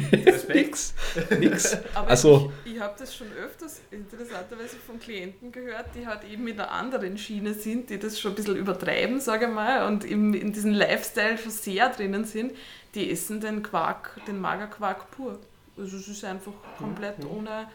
[0.00, 0.40] Geil.
[0.54, 0.94] nix.
[1.38, 1.76] Nix.
[1.94, 6.46] Aber also, ich, ich habe das schon öfters interessanterweise von Klienten gehört, die halt eben
[6.48, 10.04] in der anderen Schiene sind, die das schon ein bisschen übertreiben, sage ich mal, und
[10.04, 12.52] in, in diesem Lifestyle schon sehr drinnen sind,
[12.94, 15.38] die essen den Quark, den Magerquark pur.
[15.76, 17.30] Also es ist einfach komplett mhm.
[17.30, 17.68] ohne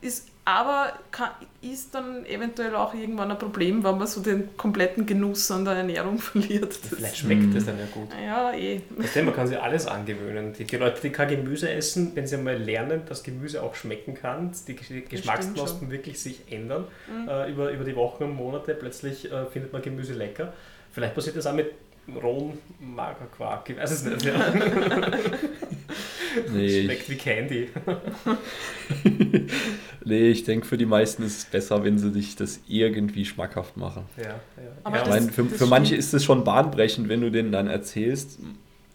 [0.00, 1.30] ist, aber kann,
[1.62, 5.74] ist dann eventuell auch irgendwann ein Problem, wenn man so den kompletten Genuss an der
[5.74, 6.78] Ernährung verliert.
[6.82, 8.08] Das Vielleicht schmeckt es dann ja gut.
[8.22, 8.82] Ja, eh.
[8.90, 10.52] Du, man kann sich alles angewöhnen.
[10.52, 14.14] Die, die, Leute, die kein Gemüse essen, wenn sie mal lernen, dass Gemüse auch schmecken
[14.14, 17.28] kann, die Geschmacksknospen wirklich sich ändern mhm.
[17.28, 20.52] äh, über, über die Wochen und Monate, plötzlich äh, findet man Gemüse lecker.
[20.92, 21.72] Vielleicht passiert das auch mit
[22.22, 23.70] rohen Magerquark.
[23.70, 24.24] Ich weiß es nicht.
[24.24, 24.34] Ja.
[26.52, 27.68] nee, Schmeckt wie Candy.
[30.04, 33.76] nee, ich denke, für die meisten ist es besser, wenn sie sich das irgendwie schmackhaft
[33.76, 34.04] machen.
[34.16, 34.38] Ja, ja.
[34.82, 38.38] Aber ja, meine, für, für manche ist es schon bahnbrechend, wenn du denen dann erzählst,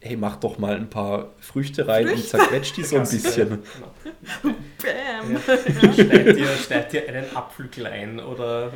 [0.02, 2.22] hey, mach doch mal ein paar Früchte rein Früchte?
[2.22, 3.60] und zerquetscht die so ein bisschen.
[4.42, 5.34] Bam!
[5.34, 5.94] Ja.
[5.94, 8.72] Schneid, dir, schneid dir einen Apfel klein oder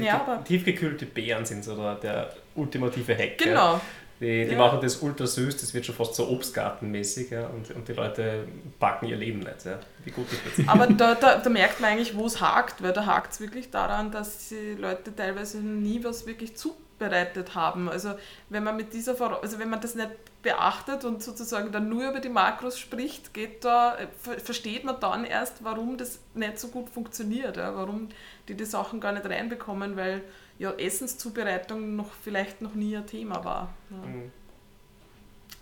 [0.00, 3.38] ja, tiefgekühlte Beeren sind so der, der ultimative Hack.
[3.38, 3.80] Genau.
[4.20, 4.58] Die, die ja.
[4.58, 8.48] machen das ultra süß, das wird schon fast so Obstgartenmäßig ja, und, und die Leute
[8.78, 9.64] packen ihr Leben nicht.
[9.64, 9.78] Ja.
[10.04, 10.66] Wie gut das?
[10.68, 13.70] Aber da, da, da merkt man eigentlich, wo es hakt, weil da hakt es wirklich
[13.70, 17.88] daran, dass die Leute teilweise nie was wirklich zu bereitet haben.
[17.88, 18.14] Also
[18.48, 20.10] wenn man mit dieser also wenn man das nicht
[20.42, 23.96] beachtet und sozusagen dann nur über die Makros spricht, geht da,
[24.42, 28.08] versteht man dann erst, warum das nicht so gut funktioniert, ja, warum
[28.48, 30.22] die die Sachen gar nicht reinbekommen, weil
[30.58, 33.74] ja Essenszubereitung noch vielleicht noch nie ein Thema war.
[33.90, 33.96] Ja.
[33.96, 34.32] Mhm.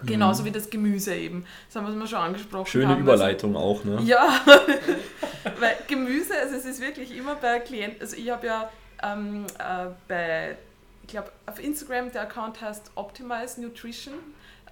[0.03, 1.47] Genauso wie das Gemüse eben.
[1.68, 2.66] Das haben wir schon angesprochen.
[2.66, 4.01] Schöne haben, Überleitung also, auch, ne?
[4.03, 4.40] Ja,
[5.61, 8.70] weil Gemüse, also es ist wirklich immer bei Klienten, also ich habe ja
[9.03, 10.57] ähm, äh, bei
[11.05, 14.14] ich glaube, auf Instagram, der Account heißt Optimize Nutrition.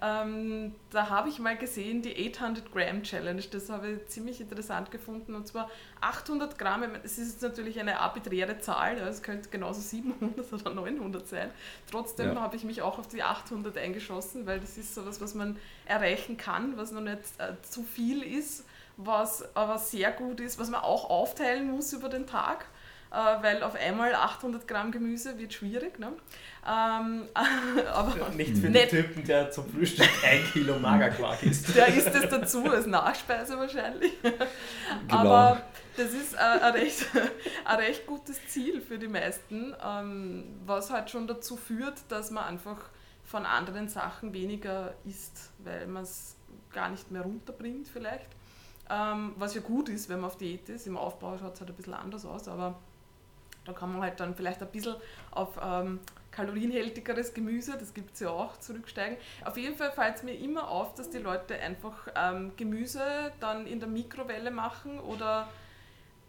[0.01, 3.43] Ähm, da habe ich mal gesehen die 800 Gramm Challenge.
[3.51, 5.35] Das habe ich ziemlich interessant gefunden.
[5.35, 10.75] Und zwar 800 Gramm, es ist natürlich eine arbiträre Zahl, es könnte genauso 700 oder
[10.75, 11.51] 900 sein.
[11.91, 12.41] Trotzdem ja.
[12.41, 16.39] habe ich mich auch auf die 800 eingeschossen, weil das ist sowas, was man erreichen
[16.39, 18.65] kann, was noch nicht äh, zu viel ist,
[18.97, 22.65] was aber sehr gut ist, was man auch aufteilen muss über den Tag
[23.13, 25.99] weil auf einmal 800 Gramm Gemüse wird schwierig.
[25.99, 26.13] Ne?
[26.67, 27.29] Ähm,
[27.93, 31.75] aber ja, nicht für den Typen, der zum Frühstück ein Kilo Magerquark isst.
[31.75, 34.13] Der isst es dazu als Nachspeise wahrscheinlich.
[35.09, 35.21] Genau.
[35.21, 35.63] Aber
[35.97, 37.07] das ist ein, recht,
[37.65, 42.45] ein recht gutes Ziel für die meisten, ähm, was halt schon dazu führt, dass man
[42.45, 42.79] einfach
[43.25, 46.37] von anderen Sachen weniger isst, weil man es
[46.73, 48.29] gar nicht mehr runterbringt vielleicht.
[48.91, 50.87] Ähm, was ja gut ist, wenn man auf Diät ist.
[50.87, 52.79] Im Aufbau schaut es halt ein bisschen anders aus, aber
[53.65, 54.97] da kann man halt dann vielleicht ein bisschen
[55.31, 59.17] auf ähm, kalorienhältigeres Gemüse, das gibt es ja auch, zurücksteigen.
[59.45, 63.67] Auf jeden Fall fällt es mir immer auf, dass die Leute einfach ähm, Gemüse dann
[63.67, 65.49] in der Mikrowelle machen oder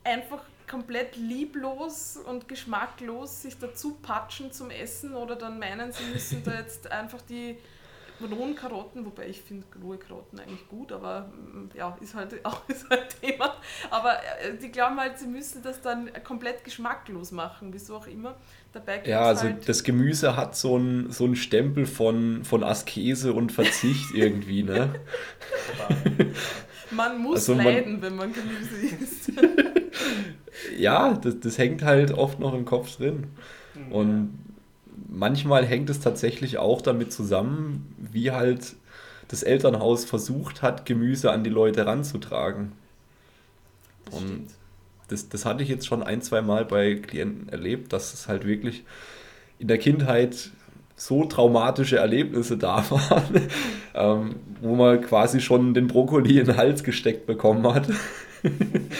[0.04, 6.44] einfach komplett lieblos und geschmacklos sich dazu patschen zum Essen oder dann meinen, sie müssen
[6.44, 7.58] da jetzt einfach die
[8.22, 12.68] rohen Karotten, wobei ich finde rohe Karotten eigentlich gut, aber mm, ja, ist halt auch
[12.68, 13.56] ist halt Thema.
[13.90, 18.36] Aber äh, die glauben halt, sie müssen das dann komplett geschmacklos machen, wieso auch immer.
[18.72, 23.34] Dabei ja, also halt das Gemüse hat so einen so einen Stempel von, von Askese
[23.34, 24.96] und Verzicht irgendwie, ne?
[26.92, 29.32] man muss also leiden, man, wenn man Gemüse isst.
[30.78, 33.28] ja, das, das hängt halt oft noch im Kopf drin.
[33.90, 34.38] Und
[35.14, 38.76] manchmal hängt es tatsächlich auch damit zusammen, wie halt
[39.28, 42.74] das Elternhaus versucht hat, Gemüse an die Leute ranzutragen.
[44.06, 44.48] Das Und
[45.08, 48.46] das, das hatte ich jetzt schon ein, zwei Mal bei Klienten erlebt, dass es halt
[48.46, 48.84] wirklich
[49.60, 50.52] in der Kindheit
[50.96, 53.48] so traumatische Erlebnisse da waren,
[53.94, 57.88] ähm, wo man quasi schon den Brokkoli in den Hals gesteckt bekommen hat.
[58.44, 58.92] und,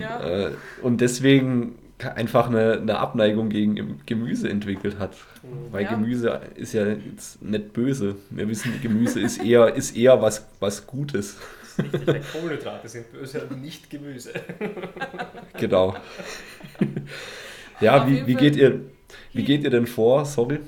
[0.00, 0.20] ja.
[0.20, 5.16] äh, und deswegen einfach eine, eine Abneigung gegen Gemüse entwickelt hat.
[5.42, 5.72] Mhm.
[5.72, 5.90] Weil ja.
[5.90, 8.16] Gemüse ist ja jetzt nicht böse.
[8.30, 11.36] Wir wissen, Gemüse ist eher, ist eher was, was Gutes.
[11.76, 14.32] Das ist richtig, Kohlenhydrate sind böse und nicht Gemüse.
[15.58, 15.96] genau.
[17.80, 18.80] ja, wie, wie, geht ihr,
[19.32, 20.24] wie geht ihr denn vor?
[20.24, 20.60] Sorry.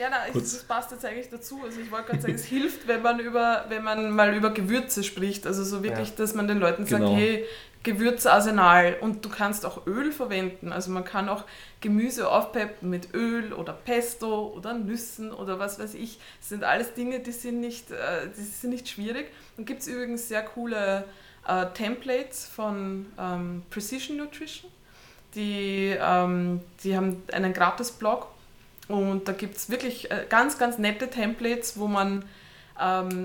[0.00, 1.60] Ja, na, das passt jetzt eigentlich dazu.
[1.62, 5.04] Also ich wollte gerade sagen, es hilft, wenn man über, wenn man mal über Gewürze
[5.04, 5.46] spricht.
[5.46, 6.14] Also so wirklich, ja.
[6.16, 7.14] dass man den Leuten sagt, genau.
[7.14, 7.44] hey,
[7.82, 10.72] Gewürzarsenal und du kannst auch Öl verwenden.
[10.72, 11.44] Also man kann auch
[11.82, 16.18] Gemüse aufpeppen mit Öl oder Pesto oder Nüssen oder was weiß ich.
[16.38, 19.30] Das sind alles Dinge, die sind nicht, äh, die sind nicht schwierig.
[19.58, 21.04] Dann gibt es übrigens sehr coole
[21.46, 24.70] äh, Templates von ähm, Precision Nutrition.
[25.34, 28.28] Die, ähm, die haben einen Gratis-Blog
[28.90, 32.24] und da gibt es wirklich äh, ganz, ganz nette Templates, wo man
[32.80, 33.24] ähm,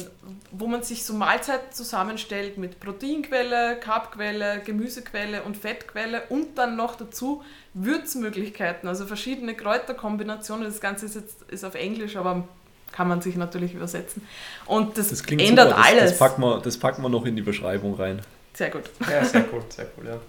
[0.52, 6.96] wo man sich so Mahlzeiten zusammenstellt mit Proteinquelle, Carbquelle, Gemüsequelle und Fettquelle und dann noch
[6.96, 7.42] dazu
[7.74, 10.66] Würzmöglichkeiten, also verschiedene Kräuterkombinationen.
[10.66, 12.44] Das Ganze ist jetzt ist auf Englisch, aber
[12.92, 14.28] kann man sich natürlich übersetzen.
[14.66, 16.12] Und das, das ändert das, alles.
[16.12, 18.22] Das packen, wir, das packen wir noch in die Beschreibung rein.
[18.54, 18.84] Sehr gut.
[19.10, 20.20] Ja, sehr cool, sehr cool, ja.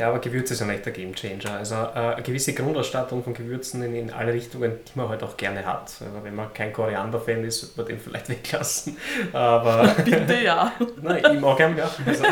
[0.00, 1.58] Ja, aber Gewürze sind echt der Gamechanger.
[1.58, 5.36] Also äh, eine gewisse Grundausstattung von Gewürzen in, in alle Richtungen, die man halt auch
[5.36, 5.94] gerne hat.
[6.00, 8.96] Also wenn man kein Koriander-Fan ist, wird man den vielleicht weglassen.
[9.34, 10.72] Aber Bitte ja.
[11.02, 11.90] Nein, ich mag ihn, ja.
[12.06, 12.24] Also,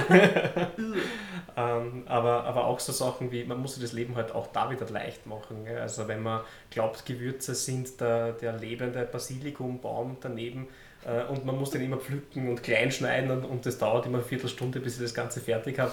[1.58, 4.70] ähm, aber, aber auch so Sachen wie, man muss sich das Leben halt auch da
[4.70, 5.66] wieder leicht machen.
[5.66, 5.78] Gell?
[5.78, 10.68] Also wenn man glaubt, Gewürze sind der, der lebende Basilikumbaum daneben,
[11.30, 14.26] und man muss den immer pflücken und klein schneiden und, und das dauert immer eine
[14.26, 15.92] Viertelstunde, bis ich das Ganze fertig habe.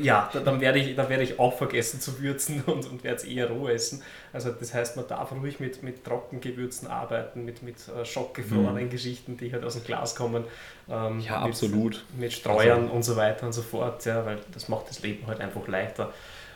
[0.00, 3.24] Ja, dann werde ich, dann werde ich auch vergessen zu würzen und, und werde es
[3.24, 4.02] eher roh essen.
[4.32, 8.90] Also das heißt, man darf ruhig mit, mit Trockengewürzen arbeiten, mit, mit äh, schockgefrorenen mhm.
[8.90, 10.44] Geschichten, die halt aus dem Glas kommen.
[10.88, 12.04] Ähm, ja, mit, absolut.
[12.18, 12.94] Mit Streuern also.
[12.94, 16.12] und so weiter und so fort, ja, weil das macht das Leben halt einfach leichter.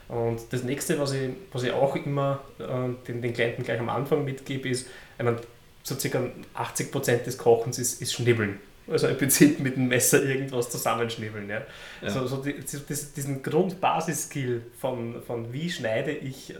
[0.08, 2.64] Und das nächste, was ich, was ich auch immer äh,
[3.06, 5.38] den, den Klienten gleich am Anfang mitgebe, ist, ich meine,
[5.84, 6.20] so circa
[6.56, 8.58] 80% des Kochens ist, ist Schnibbeln.
[8.86, 11.48] Also im Prinzip mit dem Messer irgendwas zusammenschnibbeln.
[11.48, 11.62] Ja.
[12.02, 12.10] ja.
[12.10, 16.58] So, so die, diesen Grundbasis-Skill von, von wie schneide ich äh,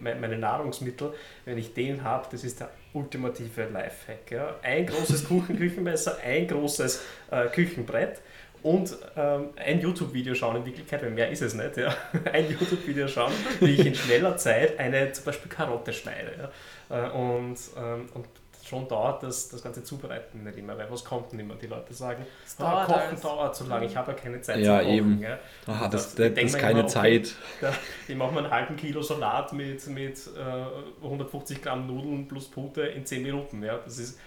[0.00, 1.12] meine Nahrungsmittel,
[1.44, 4.30] wenn ich den habe, das ist der ultimative Lifehack.
[4.30, 4.56] Ja.
[4.62, 8.20] Ein großes Kuchenküchenmesser, ein großes äh, Küchenbrett
[8.62, 11.94] und ähm, ein YouTube-Video schauen in Wirklichkeit, weil mehr ist es nicht, ja.
[12.32, 16.50] ein YouTube-Video schauen, wie ich in schneller Zeit eine zum Beispiel Karotte schneide.
[16.88, 17.06] Ja.
[17.06, 18.26] Äh, und, ähm, und
[18.68, 21.54] schon dauert das, das ganze Zubereiten nicht immer, weil was kommt denn immer?
[21.54, 22.24] Die Leute sagen,
[22.58, 23.20] ah, Kochen alles.
[23.20, 24.96] dauert so lange, ich habe ja keine Zeit ja, zu kochen.
[24.96, 25.20] Eben.
[25.20, 27.34] Ja, Aha, das, das, das ist keine immer, okay, Zeit.
[27.60, 27.72] Da,
[28.06, 32.82] ich mache mir einen halben Kilo Salat mit, mit äh, 150 Gramm Nudeln plus Pute
[32.82, 33.62] in 10 Minuten.
[33.62, 34.18] Ja, das ist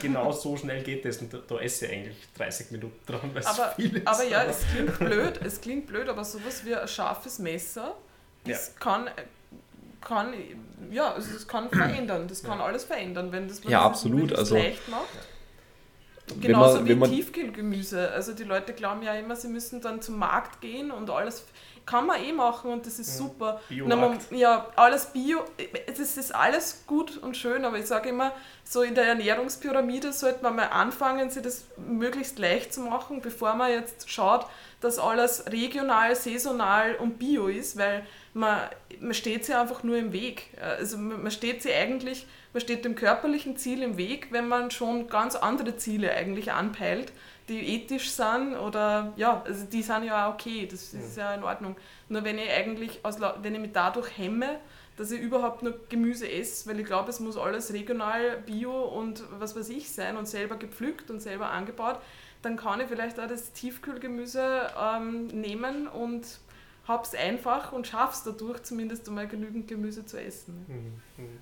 [0.00, 3.44] genau so schnell geht das und da, da esse ich eigentlich 30 Minuten dran, weil
[3.44, 4.06] aber, viel ist.
[4.06, 7.96] Aber ja, es klingt blöd, es klingt blöd, aber sowas wie ein scharfes Messer,
[8.44, 8.80] das ja.
[8.80, 9.10] kann
[10.06, 10.32] kann,
[10.90, 12.28] ja, also das kann verändern.
[12.28, 12.64] Das kann ja.
[12.64, 14.30] alles verändern, wenn das, wenn ja, absolut.
[14.30, 15.04] Das also, leicht macht.
[16.40, 18.10] Genauso man, wie Tiefkühlgemüse.
[18.12, 21.44] Also die Leute glauben ja immer, sie müssen dann zum Markt gehen und alles
[21.86, 23.26] kann man eh machen und das ist ja.
[23.26, 23.60] super.
[23.70, 25.38] Man, ja, alles Bio,
[25.86, 28.32] das ist alles gut und schön, aber ich sage immer,
[28.64, 33.54] so in der Ernährungspyramide sollte man mal anfangen, sich das möglichst leicht zu machen, bevor
[33.54, 34.46] man jetzt schaut,
[34.80, 38.60] dass alles regional, saisonal und bio ist, weil man,
[39.00, 40.48] man steht sie einfach nur im Weg.
[40.60, 45.08] Also man steht sie eigentlich, man steht dem körperlichen Ziel im Weg, wenn man schon
[45.08, 47.12] ganz andere Ziele eigentlich anpeilt,
[47.48, 51.42] die ethisch sind oder ja, also die sind ja auch okay, das ist ja in
[51.42, 51.76] Ordnung.
[52.08, 54.58] Nur wenn ich eigentlich, aus, wenn ich mich dadurch hemme,
[54.96, 59.22] dass ich überhaupt nur Gemüse esse, weil ich glaube, es muss alles regional, bio und
[59.38, 62.00] was weiß ich sein und selber gepflückt und selber angebaut,
[62.46, 66.24] dann kann ich vielleicht auch das Tiefkühlgemüse ähm, nehmen und
[66.86, 70.64] hab's einfach und schaff's dadurch zumindest einmal genügend Gemüse zu essen.
[70.68, 71.38] Mhm, mhm.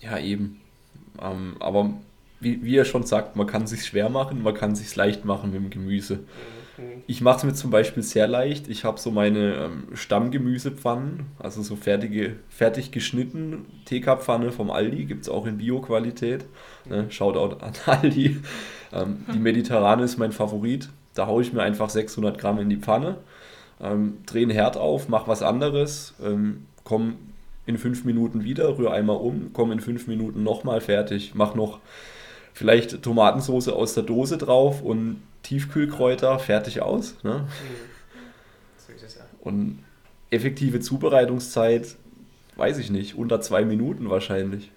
[0.00, 0.60] Ja, eben.
[1.22, 1.90] Ähm, aber
[2.40, 5.52] wie, wie er schon sagt, man kann sich schwer machen, man kann sich leicht machen
[5.52, 6.24] mit dem Gemüse.
[7.06, 8.68] Ich mache es mir zum Beispiel sehr leicht.
[8.68, 13.66] Ich habe so meine ähm, Stammgemüsepfannen, also so fertige, fertig geschnitten.
[13.84, 16.44] TK-Pfanne vom Aldi, gibt es auch in Bio-Qualität.
[16.84, 17.10] Ne?
[17.10, 18.38] Shoutout an Aldi.
[18.92, 20.88] Ähm, die Mediterrane ist mein Favorit.
[21.14, 23.18] Da haue ich mir einfach 600 Gramm in die Pfanne
[23.80, 27.14] ähm, drehe einen Herd auf, mache was anderes, ähm, komme
[27.66, 31.80] in fünf Minuten wieder, rühre einmal um, komme in fünf Minuten nochmal fertig, mache noch
[32.52, 37.14] vielleicht Tomatensauce aus der Dose drauf und Tiefkühlkräuter, fertig aus.
[37.22, 37.40] Ne?
[37.40, 37.46] Mhm.
[38.86, 39.22] So ist es ja.
[39.40, 39.84] Und
[40.30, 41.94] effektive Zubereitungszeit,
[42.56, 44.70] weiß ich nicht, unter zwei Minuten wahrscheinlich.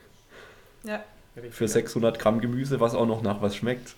[0.84, 1.04] Ja.
[1.52, 3.96] Für 600 Gramm Gemüse, was auch noch nach was schmeckt.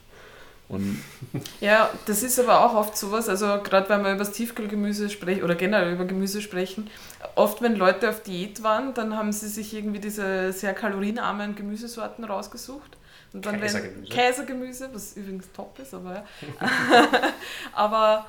[0.70, 1.02] Und
[1.62, 5.44] ja, das ist aber auch oft sowas, also gerade wenn wir über das Tiefkühlgemüse sprechen
[5.44, 6.90] oder generell über Gemüse sprechen,
[7.36, 12.24] oft wenn Leute auf Diät waren, dann haben sie sich irgendwie diese sehr kalorienarmen Gemüsesorten
[12.24, 12.98] rausgesucht.
[13.34, 14.02] Und dann Kaisergemüse.
[14.02, 16.24] Wenn, Kaisergemüse, was übrigens top ist, aber ja.
[17.74, 18.26] aber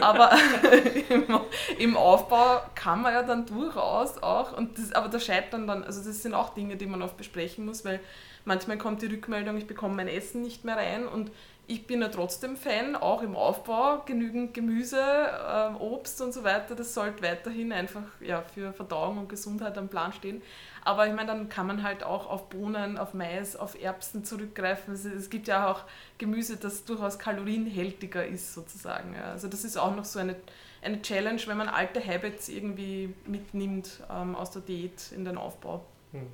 [0.00, 0.32] aber
[1.08, 1.40] im,
[1.78, 6.02] im, Aufbau kann man ja dann durchaus auch, und das, aber da scheitern dann, also
[6.02, 8.00] das sind auch Dinge, die man oft besprechen muss, weil
[8.44, 11.30] manchmal kommt die Rückmeldung, ich bekomme mein Essen nicht mehr rein und
[11.66, 16.74] ich bin ja trotzdem Fan, auch im Aufbau, genügend Gemüse, äh, Obst und so weiter,
[16.74, 20.42] das sollte weiterhin einfach ja, für Verdauung und Gesundheit am Plan stehen.
[20.84, 24.92] Aber ich meine, dann kann man halt auch auf Bohnen, auf Mais, auf Erbsen zurückgreifen.
[24.92, 25.84] Es, es gibt ja auch
[26.18, 29.14] Gemüse, das durchaus kalorienhältiger ist sozusagen.
[29.14, 29.32] Ja.
[29.32, 30.36] Also das ist auch noch so eine,
[30.82, 35.84] eine Challenge, wenn man alte Habits irgendwie mitnimmt ähm, aus der Diät in den Aufbau.
[36.12, 36.26] Hm.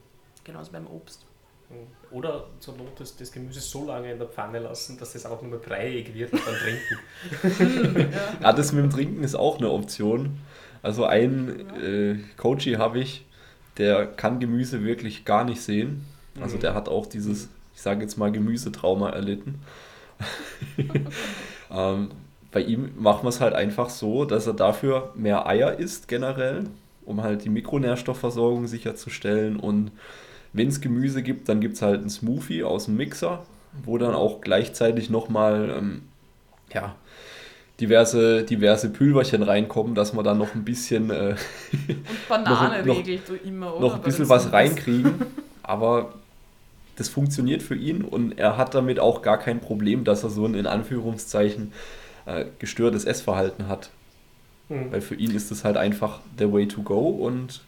[0.42, 1.29] Genauso beim Obst.
[2.10, 5.40] Oder zur Not das, das Gemüse so lange in der Pfanne lassen, dass es auch
[5.42, 8.12] nur mehr breiig wird und dann trinken.
[8.42, 8.52] ja.
[8.52, 10.38] das mit dem Trinken ist auch eine Option.
[10.82, 13.24] Also ein äh, Coachy habe ich,
[13.78, 16.04] der kann Gemüse wirklich gar nicht sehen.
[16.40, 16.60] Also mhm.
[16.60, 19.60] der hat auch dieses, ich sage jetzt mal, Gemüsetrauma erlitten.
[21.70, 22.10] ähm,
[22.50, 26.64] bei ihm machen wir es halt einfach so, dass er dafür mehr Eier isst generell,
[27.04, 29.56] um halt die Mikronährstoffversorgung sicherzustellen.
[29.60, 29.92] Und
[30.52, 33.44] wenn es Gemüse gibt, dann gibt es halt einen Smoothie aus dem Mixer,
[33.84, 36.02] wo dann auch gleichzeitig nochmal ähm,
[36.72, 36.96] ja,
[37.80, 41.34] diverse, diverse Pülverchen reinkommen, dass wir dann noch ein bisschen äh,
[41.88, 43.80] Und Banane noch, regelt du immer, oder?
[43.80, 45.14] noch ein bisschen was reinkriegen.
[45.62, 46.14] Aber
[46.96, 50.44] das funktioniert für ihn und er hat damit auch gar kein Problem, dass er so
[50.44, 51.72] ein in Anführungszeichen
[52.26, 53.90] äh, gestörtes Essverhalten hat.
[54.68, 54.92] Mhm.
[54.92, 57.62] Weil für ihn ist das halt einfach the way to go und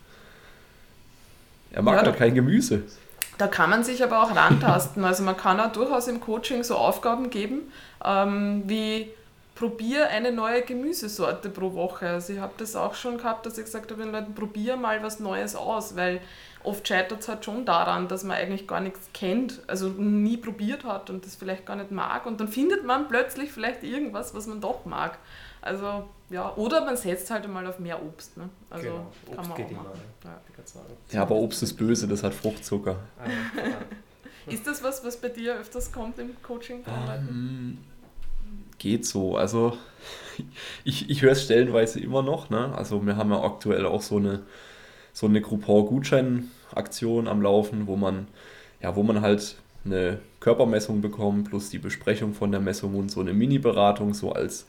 [1.73, 2.83] er mag Ja, da- kein Gemüse.
[3.39, 5.05] Da kann man sich aber auch rantasten.
[5.05, 7.73] Also man kann auch durchaus im Coaching so Aufgaben geben,
[8.05, 9.11] ähm, wie
[9.55, 12.09] probier eine neue Gemüsesorte pro Woche.
[12.09, 15.03] Also ich habe das auch schon gehabt, dass ich gesagt habe, den Leuten, probier mal
[15.03, 16.21] was Neues aus, weil
[16.63, 20.85] oft scheitert es halt schon daran, dass man eigentlich gar nichts kennt, also nie probiert
[20.85, 24.47] hat und das vielleicht gar nicht mag und dann findet man plötzlich vielleicht irgendwas, was
[24.47, 25.19] man doch mag.
[25.61, 28.37] Also ja, oder man setzt halt einmal auf mehr Obst.
[28.37, 28.49] Ne?
[28.71, 29.13] Also genau.
[29.27, 29.83] kann Obst man geht auch immer.
[29.83, 30.01] machen.
[30.25, 30.31] Ja.
[30.31, 30.41] Ja.
[30.49, 30.87] Ich kann sagen.
[31.11, 32.97] Ja, aber Obst ist böse, das hat Fruchtzucker.
[33.19, 33.25] Ah.
[34.47, 37.29] Ist das was, was bei dir öfters kommt im Coaching Leuten?
[37.29, 37.79] Ähm,
[38.79, 39.37] geht so.
[39.37, 39.77] Also
[40.85, 42.51] ich, ich höre es stellenweise immer noch.
[42.51, 42.75] Ne?
[42.77, 44.43] Also wir haben ja aktuell auch so eine,
[45.13, 48.27] so eine Groupon-Gutschein-Aktion am Laufen, wo man,
[48.81, 53.21] ja, wo man halt eine Körpermessung bekommt, plus die Besprechung von der Messung und so
[53.21, 54.67] eine Mini-Beratung, so als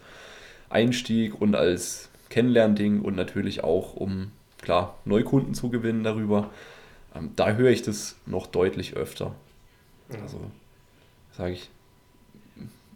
[0.74, 4.32] Einstieg und als Kennenlernding und natürlich auch, um
[4.62, 6.50] klar Neukunden zu gewinnen darüber.
[7.16, 9.36] Ähm, da höre ich das noch deutlich öfter.
[10.22, 10.40] Also
[11.32, 11.70] sage ich,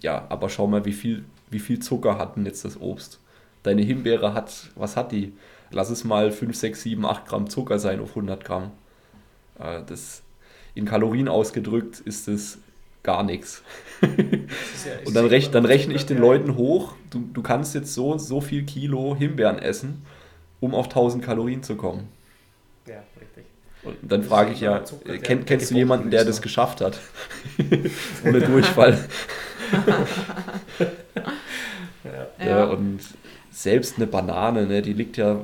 [0.02, 3.20] ja, aber schau mal, wie viel, wie viel Zucker hat denn jetzt das Obst?
[3.64, 5.34] Deine Himbeere hat, was hat die?
[5.72, 8.72] Lass es mal 5, 6, 7, 8 Gramm Zucker sein auf 100 Gramm.
[9.60, 10.24] Äh, Das,
[10.76, 12.60] in Kalorien ausgedrückt ist es
[13.08, 13.64] gar nichts.
[14.02, 14.10] Das
[15.06, 16.18] Und dann, rech, dann rechne ich den.
[16.20, 20.06] Leuten hoch, du, du kannst jetzt so und so viel Kilo Himbeeren essen,
[20.60, 22.10] um auf 1000 Kalorien zu kommen.
[22.86, 23.46] Ja, richtig.
[23.84, 26.36] Und dann Das frage ich ja, äh, der- kenn, der kennst du jemanden, der das
[26.38, 26.42] ne?
[26.44, 27.00] geschafft hat?
[28.26, 29.00] Ohne Durchfall.
[32.40, 32.46] Ja.
[32.46, 32.64] Ja.
[32.66, 33.00] und
[33.52, 35.42] selbst eine Banane, ne, die liegt ja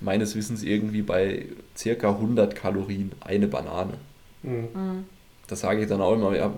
[0.00, 3.94] meines Wissens irgendwie bei circa 100 Kalorien, eine Banane.
[4.42, 4.52] Mhm.
[4.74, 5.04] Mhm.
[5.46, 6.52] Da sage ich dann auch immer, ja,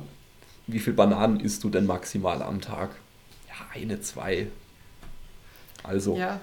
[0.67, 2.91] wie viel Bananen isst du denn maximal am Tag?
[3.49, 4.49] Ja, eine, zwei.
[5.83, 6.41] Also, Ja.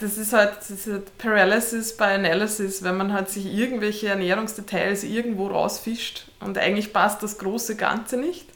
[0.00, 5.48] Das ist halt ist halt Paralysis by Analysis, wenn man halt sich irgendwelche Ernährungsdetails irgendwo
[5.48, 8.46] rausfischt und eigentlich passt das große Ganze nicht.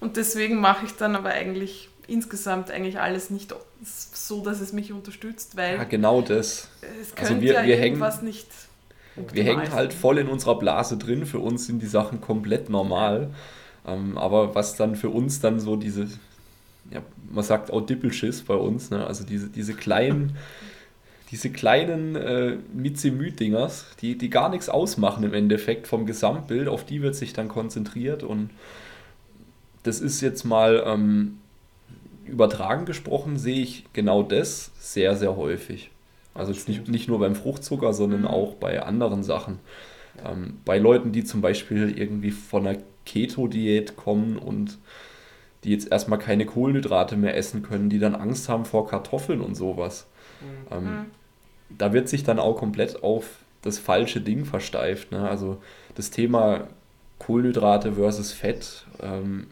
[0.00, 4.92] Und deswegen mache ich dann aber eigentlich insgesamt eigentlich alles nicht so, dass es mich
[4.92, 6.68] unterstützt, weil ja, genau das.
[7.00, 8.48] es also könnte wir- ja wir hängen- irgendwas nicht.
[9.32, 11.26] Wir hängen halt voll in unserer Blase drin.
[11.26, 13.30] Für uns sind die Sachen komplett normal.
[13.86, 16.08] Ähm, aber was dann für uns dann so diese,
[16.90, 19.06] ja, man sagt auch Dippelschiss bei uns, ne?
[19.06, 20.36] also diese, diese kleinen,
[21.30, 27.02] diese kleinen äh, Mitzemü-Dingers, die, die gar nichts ausmachen im Endeffekt vom Gesamtbild, auf die
[27.02, 28.50] wird sich dann konzentriert und
[29.82, 31.38] das ist jetzt mal ähm,
[32.26, 35.90] übertragen gesprochen, sehe ich genau das sehr, sehr häufig.
[36.34, 38.26] Also jetzt nicht, nicht nur beim Fruchtzucker, sondern Mhm.
[38.28, 39.58] auch bei anderen Sachen.
[40.24, 44.78] Ähm, bei Leuten, die zum Beispiel irgendwie von einer Keto-Diät kommen und
[45.64, 49.54] die jetzt erstmal keine Kohlenhydrate mehr essen können, die dann Angst haben vor Kartoffeln und
[49.56, 50.06] sowas.
[50.40, 50.76] Mhm.
[50.76, 51.06] Ähm, Mhm.
[51.78, 55.12] Da wird sich dann auch komplett auf das falsche Ding versteift.
[55.12, 55.28] Ne?
[55.28, 55.58] Also
[55.94, 56.66] das Thema
[57.20, 58.86] Kohlenhydrate versus Fett.
[59.00, 59.46] Ähm,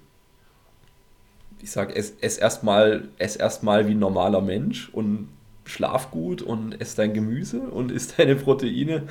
[1.62, 5.28] ich sage, ess, ess erstmal erst mal wie ein normaler Mensch und
[5.68, 9.04] schlaf gut und ess dein Gemüse und isst deine Proteine.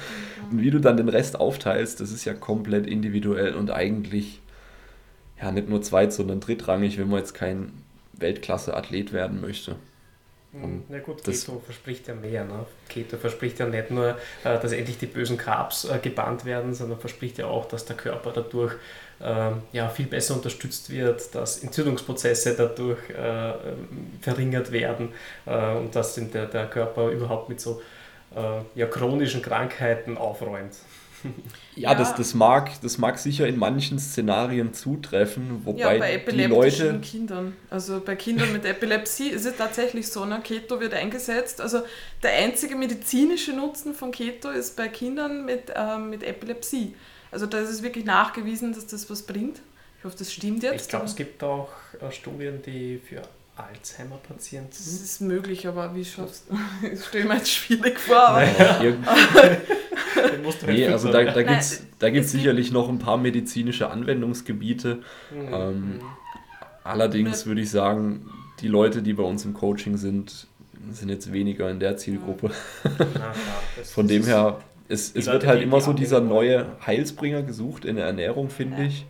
[0.51, 4.41] Und wie du dann den Rest aufteilst, das ist ja komplett individuell und eigentlich
[5.39, 7.71] ja nicht nur zweit, sondern drittrangig, wenn man jetzt kein
[8.13, 9.75] Weltklasse-Athlet werden möchte.
[10.53, 10.83] Mhm.
[10.89, 12.45] Na gut, das- Keto verspricht ja mehr.
[12.45, 12.65] Ne?
[12.87, 14.09] Keto verspricht ja nicht nur,
[14.43, 17.95] äh, dass endlich die bösen Carbs äh, gebannt werden, sondern verspricht ja auch, dass der
[17.97, 18.73] Körper dadurch
[19.19, 23.87] ähm, ja, viel besser unterstützt wird, dass Entzündungsprozesse dadurch äh, ähm,
[24.21, 25.09] verringert werden
[25.45, 27.81] und dass der, der Körper überhaupt mit so
[28.75, 30.75] ja, chronischen Krankheiten aufräumt.
[31.75, 31.95] Ja, Ja.
[31.95, 36.99] Das, das, mag, das mag sicher in manchen Szenarien zutreffen, Ja, wobei bei die Leute.
[37.01, 37.55] Kindern.
[37.69, 40.41] Also bei Kindern mit Epilepsie ist es tatsächlich so, ne?
[40.43, 41.61] Keto wird eingesetzt.
[41.61, 41.81] Also
[42.23, 46.95] der einzige medizinische Nutzen von Keto ist bei Kindern mit, ähm, mit Epilepsie.
[47.31, 49.61] Also da ist es wirklich nachgewiesen, dass das was bringt.
[49.99, 50.83] Ich hoffe, das stimmt jetzt.
[50.83, 51.69] Ich glaube, es gibt auch
[52.01, 53.21] äh, Studien, die für
[53.57, 56.57] Alzheimer-Patienten das ist möglich, aber wie schaffst du?
[56.87, 58.17] Das stelle ich mir jetzt schwierig vor.
[58.17, 58.51] Aber du
[60.67, 64.99] halt nee, also da, da gibt es da gibt's sicherlich noch ein paar medizinische Anwendungsgebiete.
[65.31, 65.53] Mhm.
[65.53, 66.01] ähm,
[66.87, 68.29] Allerdings würde ich sagen,
[68.61, 70.47] die Leute, die bei uns im Coaching sind,
[70.89, 72.51] sind jetzt weniger in der Zielgruppe.
[72.85, 73.33] Ja,
[73.83, 78.05] Von dem her, es, es wird halt immer so dieser neue Heilsbringer gesucht in der
[78.05, 79.05] Ernährung, finde ich.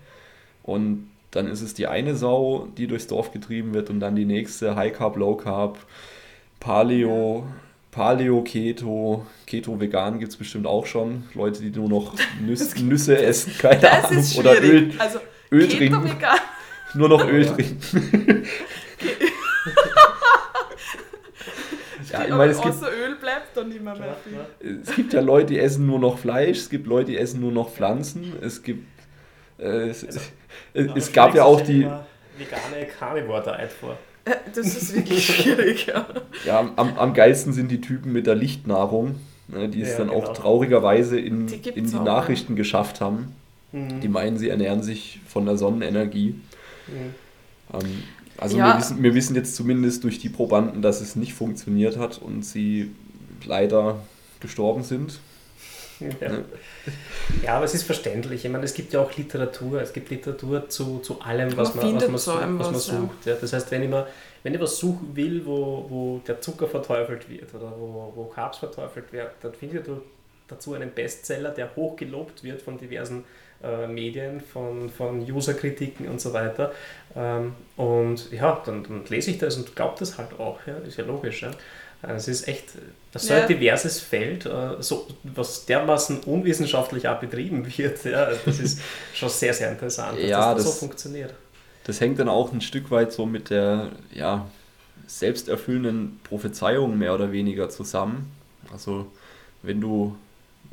[0.64, 4.26] Und dann ist es die eine Sau, die durchs Dorf getrieben wird und dann die
[4.26, 5.78] nächste High Carb, Low Carb,
[6.60, 7.46] Paleo,
[7.92, 11.24] Paleo, Keto, Keto vegan gibt es bestimmt auch schon.
[11.34, 14.26] Leute, die nur noch Nüs Nüsse essen, keine das Ahnung.
[14.38, 15.20] Oder Öl, also,
[15.52, 16.04] Öl trinken.
[16.04, 16.38] Vegan.
[16.94, 17.80] Nur noch Öl trinken.
[22.12, 24.38] ja, ich meine, es gibt, Öl bleibt dann nicht mehr, mehr viel.
[24.82, 27.52] Es gibt ja Leute, die essen nur noch Fleisch, es gibt Leute, die essen nur
[27.52, 28.88] noch Pflanzen, es gibt.
[29.60, 30.20] Äh, es, also,
[30.74, 31.84] es, es gab ja auch die.
[32.38, 33.98] Vegane Carnivore Diet vor.
[34.54, 36.06] Das ist wirklich schwierig, ja.
[36.46, 39.16] Ja, am, am geilsten sind die Typen mit der Lichtnahrung,
[39.48, 40.20] ne, die es ja, dann genau.
[40.20, 42.58] auch traurigerweise in die, in die auch, Nachrichten ja.
[42.58, 43.34] geschafft haben.
[43.72, 44.02] Mhm.
[44.02, 46.36] Die meinen, sie ernähren sich von der Sonnenenergie.
[46.88, 47.16] Mhm.
[47.74, 48.04] Ähm,
[48.38, 48.74] also ja.
[48.74, 52.46] wir, wissen, wir wissen jetzt zumindest durch die Probanden, dass es nicht funktioniert hat und
[52.46, 52.92] sie
[53.46, 54.00] leider
[54.40, 55.20] gestorben sind.
[56.22, 56.32] Ja.
[57.44, 58.46] Ja, aber es ist verständlich.
[58.46, 59.82] Ich meine, es gibt ja auch Literatur.
[59.82, 63.26] Es gibt Literatur zu, zu allem, was man, man, was man, was man sucht.
[63.26, 63.36] Ja.
[63.36, 64.08] Das heißt, wenn ich, mal,
[64.44, 68.60] wenn ich was suchen will, wo, wo der Zucker verteufelt wird oder wo, wo Carbs
[68.60, 69.86] verteufelt werden, dann finde ich
[70.48, 73.26] dazu einen Bestseller, der hochgelobt wird von diversen
[73.64, 76.72] äh, Medien, von, von User-Kritiken und so weiter.
[77.16, 80.60] Ähm, und ja, dann, dann, lese ich das und glaube das halt auch.
[80.68, 81.42] Ja, ist ja logisch.
[81.42, 81.52] Ja.
[82.02, 82.66] Also es ist echt
[83.16, 83.48] so ein ja.
[83.48, 88.04] diverses Feld, äh, so, was dermaßen unwissenschaftlich auch betrieben wird.
[88.06, 88.80] Ja, das ist
[89.14, 91.34] schon sehr, sehr interessant, dass ja, das, das so funktioniert.
[91.86, 94.48] Das hängt dann auch ein Stück weit so mit der ja,
[95.08, 98.32] selbsterfüllenden Prophezeiung mehr oder weniger zusammen.
[98.72, 99.08] Also
[99.64, 100.16] wenn du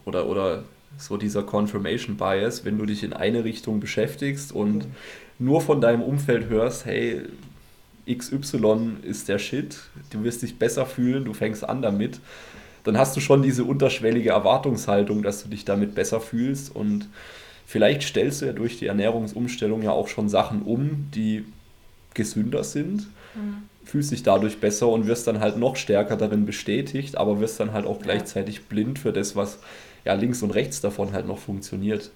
[0.05, 0.65] oder, oder
[0.99, 4.95] so dieser Confirmation Bias, wenn du dich in eine Richtung beschäftigst und mhm.
[5.39, 7.23] nur von deinem Umfeld hörst, hey,
[8.11, 9.79] XY ist der Shit,
[10.11, 12.21] du wirst dich besser fühlen, du fängst an damit,
[12.85, 17.09] dann hast du schon diese unterschwellige Erwartungshaltung, dass du dich damit besser fühlst und
[17.67, 21.45] vielleicht stellst du ja durch die Ernährungsumstellung ja auch schon Sachen um, die
[22.13, 23.65] gesünder sind, mhm.
[23.85, 27.73] fühlst dich dadurch besser und wirst dann halt noch stärker darin bestätigt, aber wirst dann
[27.73, 29.59] halt auch gleichzeitig blind für das, was
[30.05, 32.11] ja links und rechts davon halt noch funktioniert.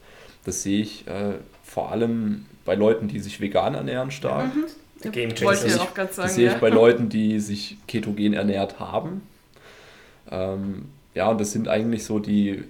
[0.45, 1.34] Das sehe ich äh,
[1.64, 4.55] vor allem bei Leuten, die sich vegan ernähren, stark.
[4.55, 4.64] Mhm.
[5.03, 6.29] Game Wollte ich auch gerade sagen.
[6.29, 6.59] Das sehe ich ja.
[6.59, 9.23] bei Leuten, die sich ketogen ernährt haben.
[10.31, 12.65] Ähm, ja, und das sind eigentlich so die,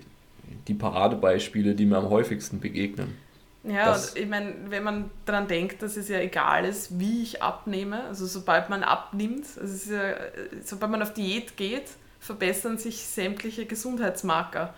[0.68, 3.16] die Paradebeispiele, die mir am häufigsten begegnen.
[3.64, 7.42] Ja, und ich meine, wenn man daran denkt, dass es ja egal ist, wie ich
[7.42, 10.14] abnehme, also sobald man abnimmt, also ja,
[10.64, 11.84] sobald man auf Diät geht,
[12.20, 14.74] verbessern sich sämtliche Gesundheitsmarker.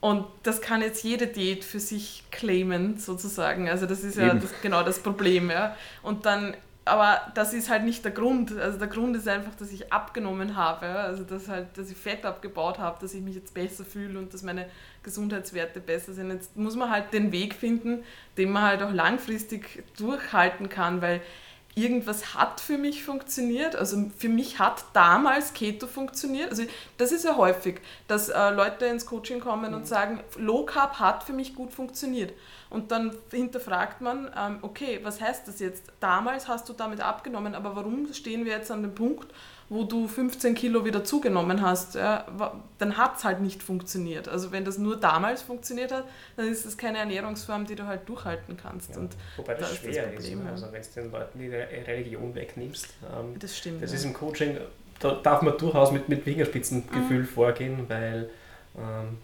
[0.00, 3.68] Und das kann jetzt jede Diät für sich claimen, sozusagen.
[3.68, 5.48] Also das ist ja das, genau das Problem.
[5.48, 5.76] Ja.
[6.02, 8.58] Und dann aber das ist halt nicht der Grund.
[8.58, 12.24] Also der Grund ist einfach, dass ich abgenommen habe, also dass halt, dass ich Fett
[12.24, 14.66] abgebaut habe, dass ich mich jetzt besser fühle und dass meine
[15.02, 16.30] Gesundheitswerte besser sind.
[16.30, 18.02] Jetzt muss man halt den Weg finden,
[18.36, 21.20] den man halt auch langfristig durchhalten kann, weil
[21.74, 23.76] irgendwas hat für mich funktioniert.
[23.76, 26.50] Also für mich hat damals Keto funktioniert.
[26.50, 26.64] Also
[26.98, 29.76] das ist ja häufig, dass äh, Leute ins Coaching kommen mhm.
[29.76, 32.32] und sagen, Low Carb hat für mich gut funktioniert.
[32.72, 35.92] Und dann hinterfragt man, ähm, okay, was heißt das jetzt?
[36.00, 39.30] Damals hast du damit abgenommen, aber warum stehen wir jetzt an dem Punkt,
[39.68, 41.96] wo du 15 Kilo wieder zugenommen hast?
[41.96, 42.26] Ja,
[42.78, 44.26] dann hat es halt nicht funktioniert.
[44.26, 46.04] Also wenn das nur damals funktioniert hat,
[46.36, 48.92] dann ist das keine Ernährungsform, die du halt durchhalten kannst.
[48.92, 50.14] Ja, und wobei das, das schwer ist.
[50.14, 53.82] Problem, ist also wenn du den Leuten die Religion wegnimmst, ähm, das stimmt.
[53.82, 54.56] Das ist im Coaching,
[54.98, 57.26] da darf man durchaus mit, mit Fingerspitzengefühl mhm.
[57.26, 58.30] vorgehen, weil
[58.78, 59.18] ähm,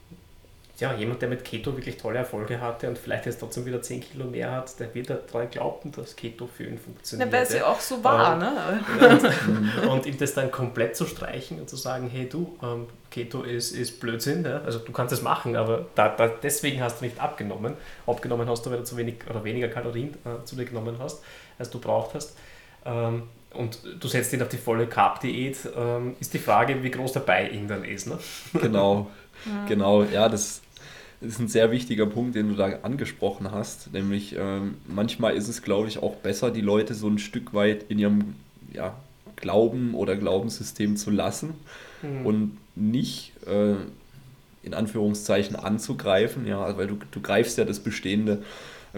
[0.79, 4.01] ja, jemand, der mit Keto wirklich tolle Erfolge hatte und vielleicht jetzt trotzdem wieder 10
[4.01, 7.33] Kilo mehr hat, der wird daran glauben, dass Keto für ihn funktioniert.
[7.33, 9.21] Ja, weil es ja auch so war, ähm, ne?
[9.83, 13.43] Und, und, ihm das dann komplett zu streichen und zu sagen, hey du, ähm, Keto
[13.43, 14.61] ist, ist Blödsinn, ja?
[14.61, 17.75] also du kannst es machen, aber da, da, deswegen hast du nicht abgenommen.
[18.07, 21.25] Abgenommen hast du, weil du zu wenig oder weniger Kalorien äh, zu dir genommen hast,
[21.59, 22.37] als du braucht hast.
[22.85, 27.13] Ähm, und du setzt ihn auf die volle Carb-Diät, ähm, ist die Frage, wie groß
[27.13, 28.07] der Buy-in dann ist.
[28.07, 28.19] Ne?
[28.53, 29.11] Genau,
[29.47, 29.65] ja.
[29.67, 30.61] genau, ja, das
[31.21, 33.93] das ist ein sehr wichtiger Punkt, den du da angesprochen hast.
[33.93, 37.85] Nämlich ähm, manchmal ist es, glaube ich, auch besser, die Leute so ein Stück weit
[37.89, 38.35] in ihrem
[38.73, 38.97] ja,
[39.37, 41.55] Glauben oder Glaubenssystem zu lassen
[42.03, 42.27] mhm.
[42.27, 43.75] und nicht äh,
[44.63, 48.43] in Anführungszeichen anzugreifen, ja, weil du, du greifst ja das bestehende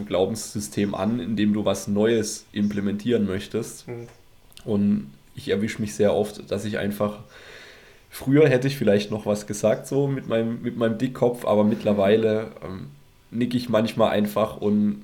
[0.06, 3.88] Glaubenssystem an, indem du was Neues implementieren möchtest.
[3.88, 4.08] Mhm.
[4.64, 7.20] Und ich erwische mich sehr oft, dass ich einfach
[8.10, 12.48] Früher hätte ich vielleicht noch was gesagt, so mit meinem, mit meinem Dickkopf, aber mittlerweile
[12.62, 12.88] ähm,
[13.30, 15.02] nicke ich manchmal einfach und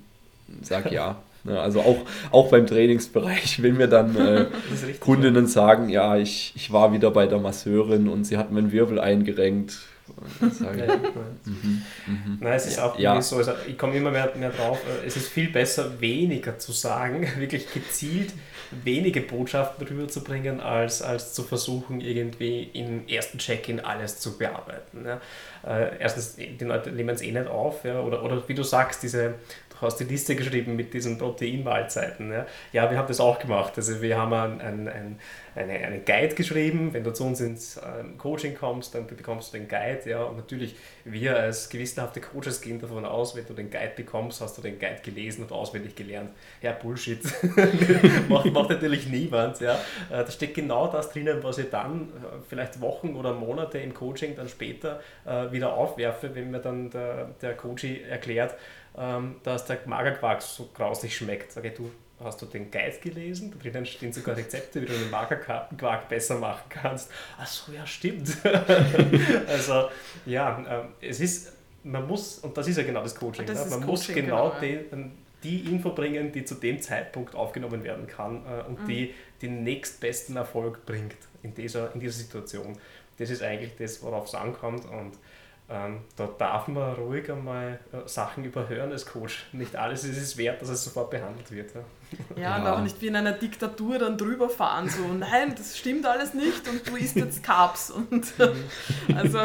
[0.62, 1.16] sage ja.
[1.46, 1.98] Ne, also auch,
[2.32, 5.48] auch beim Trainingsbereich, wenn mir dann äh, richtig, Kundinnen ja.
[5.48, 9.78] sagen, ja, ich, ich war wieder bei der Masseurin und sie hat meinen Wirbel eingerenkt.
[10.50, 10.96] Sage, ja,
[11.44, 12.38] mhm, mhm.
[12.40, 13.22] Nein, es ist auch ja.
[13.22, 16.72] so, also ich komme immer mehr, mehr drauf, äh, es ist viel besser, weniger zu
[16.72, 18.32] sagen, wirklich gezielt
[18.71, 25.05] wenige Botschaften rüberzubringen, als, als zu versuchen, irgendwie im ersten Check-in alles zu bearbeiten.
[25.07, 25.21] Ja.
[25.67, 29.03] Äh, erstens, die Leute nehmen es eh nicht auf, ja, oder, oder wie du sagst,
[29.03, 29.35] diese,
[29.81, 32.33] hast die Liste geschrieben mit diesen Proteinmahlzeiten.
[32.33, 32.47] Ja.
[32.72, 33.74] ja, wir haben das auch gemacht.
[33.77, 35.18] Also wir haben ein, ein, ein
[35.57, 36.93] eine, einen Guide geschrieben.
[36.93, 40.03] Wenn du zu uns ins ähm, Coaching kommst, dann bekommst du den Guide.
[40.05, 44.41] Ja, und natürlich, wir als gewissenhafte Coaches gehen davon aus, wenn du den Guide bekommst,
[44.41, 46.31] hast du den Guide gelesen und auswendig gelernt.
[46.61, 47.20] Ja, Bullshit.
[48.29, 49.61] macht, macht natürlich niemand.
[49.61, 49.74] Ja.
[50.11, 53.95] Äh, da steckt genau das drinnen, was ich dann äh, vielleicht Wochen oder Monate im
[53.95, 58.55] Coaching dann später äh, wieder aufwerfe, wenn mir dann der, der Coach erklärt,
[58.97, 61.53] ähm, dass der Magerquark so grauslich schmeckt.
[61.53, 61.90] Sage ich, du
[62.22, 63.53] hast du den Guide gelesen?
[63.53, 67.11] Da drinnen stehen sogar Rezepte, wie du den Magerquark besser machen kannst.
[67.38, 68.36] Ach so, ja, stimmt.
[69.49, 69.88] also,
[70.24, 73.70] ja, ähm, es ist, man muss, und das ist ja genau das Coaching, das ne?
[73.70, 77.84] man Coaching, muss genau, genau den, ähm, die Info bringen, die zu dem Zeitpunkt aufgenommen
[77.84, 78.86] werden kann äh, und mhm.
[78.86, 82.78] die den nächstbesten Erfolg bringt in dieser, in dieser Situation.
[83.18, 85.12] Das ist eigentlich das, worauf es ankommt und
[85.69, 89.47] ähm, da darf man ruhig einmal äh, Sachen überhören als Coach.
[89.53, 91.75] Nicht alles ist es wert, dass es sofort behandelt wird.
[91.75, 91.81] Ja.
[92.37, 95.77] Ja, ja, und auch nicht wie in einer Diktatur dann drüber fahren, so, nein, das
[95.77, 97.91] stimmt alles nicht und du isst jetzt Carbs.
[97.91, 98.64] Und, mhm.
[99.17, 99.39] also,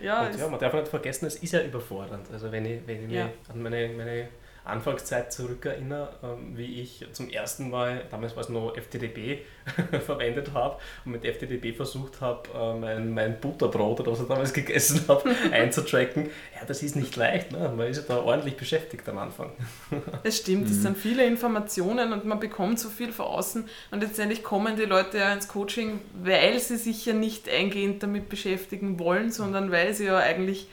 [0.00, 0.26] ja.
[0.26, 2.30] Und ja, man darf nicht vergessen, es ist ja überfordernd.
[2.32, 3.24] Also wenn ich, wenn ich ja.
[3.24, 4.28] mich an meine, meine
[4.64, 9.42] Anfangszeit zurückerinnere, ähm, wie ich zum ersten Mal, damals war es noch FTDB,
[10.06, 14.52] verwendet habe und mit FTDB versucht habe, äh, mein, mein Butterbrot oder was ich damals
[14.54, 16.30] gegessen habe, einzutracken.
[16.54, 17.72] Ja, das ist nicht leicht, ne?
[17.76, 19.52] man ist ja da ordentlich beschäftigt am Anfang.
[20.22, 20.82] Es stimmt, es mhm.
[20.82, 25.18] sind viele Informationen und man bekommt so viel von außen und letztendlich kommen die Leute
[25.18, 30.06] ja ins Coaching, weil sie sich ja nicht eingehend damit beschäftigen wollen, sondern weil sie
[30.06, 30.68] ja eigentlich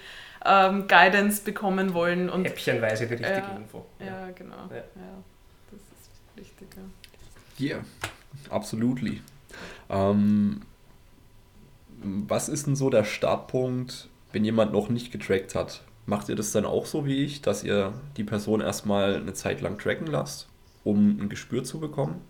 [0.46, 2.30] ähm, Guidance bekommen wollen.
[2.30, 3.86] Und, Häppchenweise die richtige ja, Info.
[4.00, 4.56] Ja, genau.
[4.70, 4.76] Ja.
[4.76, 4.84] ja.
[5.72, 6.68] das ist richtig.
[7.58, 7.86] Ja, yeah,
[8.50, 9.22] absolutely.
[9.90, 10.62] Ähm,
[12.04, 15.84] was ist denn so der Startpunkt, wenn jemand noch nicht getrackt hat?
[16.08, 19.62] Macht ihr das dann auch so wie ich, dass ihr die Person erstmal eine Zeit
[19.62, 20.48] lang tracken lasst,
[20.84, 22.22] um ein Gespür zu bekommen?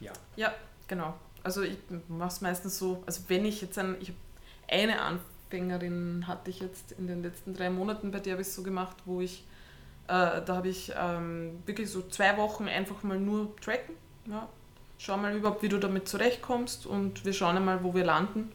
[0.00, 0.12] Ja.
[0.34, 0.52] Ja,
[0.88, 1.14] genau.
[1.44, 1.78] Also ich
[2.08, 4.12] mache es meistens so, also wenn ich jetzt ein, ich
[4.68, 8.48] eine Anfrage Gängerin hatte ich jetzt in den letzten drei Monaten, bei der habe ich
[8.48, 9.44] es so gemacht, wo ich,
[10.06, 13.94] äh, da habe ich ähm, wirklich so zwei Wochen einfach mal nur tracken.
[14.26, 14.48] Ja.
[14.98, 18.52] Schau mal überhaupt, wie du damit zurechtkommst und wir schauen einmal, wo wir landen.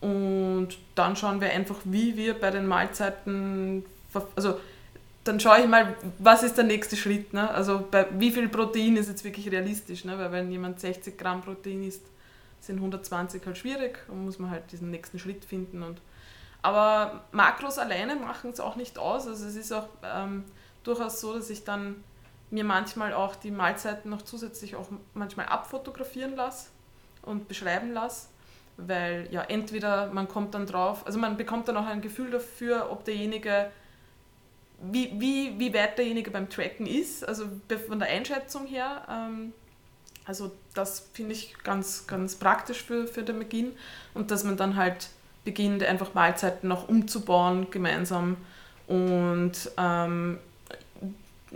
[0.00, 3.84] Und dann schauen wir einfach, wie wir bei den Mahlzeiten,
[4.34, 4.58] also
[5.24, 7.32] dann schaue ich mal, was ist der nächste Schritt.
[7.32, 7.50] Ne?
[7.50, 10.18] Also bei wie viel Protein ist jetzt wirklich realistisch, ne?
[10.18, 12.02] weil wenn jemand 60 Gramm Protein isst,
[12.60, 16.00] sind 120 halt schwierig und muss man halt diesen nächsten Schritt finden und
[16.62, 19.26] aber Makros alleine machen es auch nicht aus.
[19.26, 20.44] Also es ist auch ähm,
[20.84, 22.02] durchaus so, dass ich dann
[22.50, 26.68] mir manchmal auch die Mahlzeiten noch zusätzlich auch manchmal abfotografieren lasse
[27.22, 28.28] und beschreiben lasse.
[28.76, 32.90] Weil ja entweder man kommt dann drauf, also man bekommt dann auch ein Gefühl dafür,
[32.90, 33.70] ob derjenige,
[34.82, 37.44] wie, wie, wie weit derjenige beim Tracken ist, also
[37.86, 39.06] von der Einschätzung her.
[39.08, 39.52] Ähm,
[40.24, 43.72] also das finde ich ganz, ganz praktisch für, für den Beginn
[44.14, 45.10] und dass man dann halt
[45.44, 48.36] beginnt, einfach Mahlzeiten noch umzubauen gemeinsam.
[48.86, 50.38] Und ähm,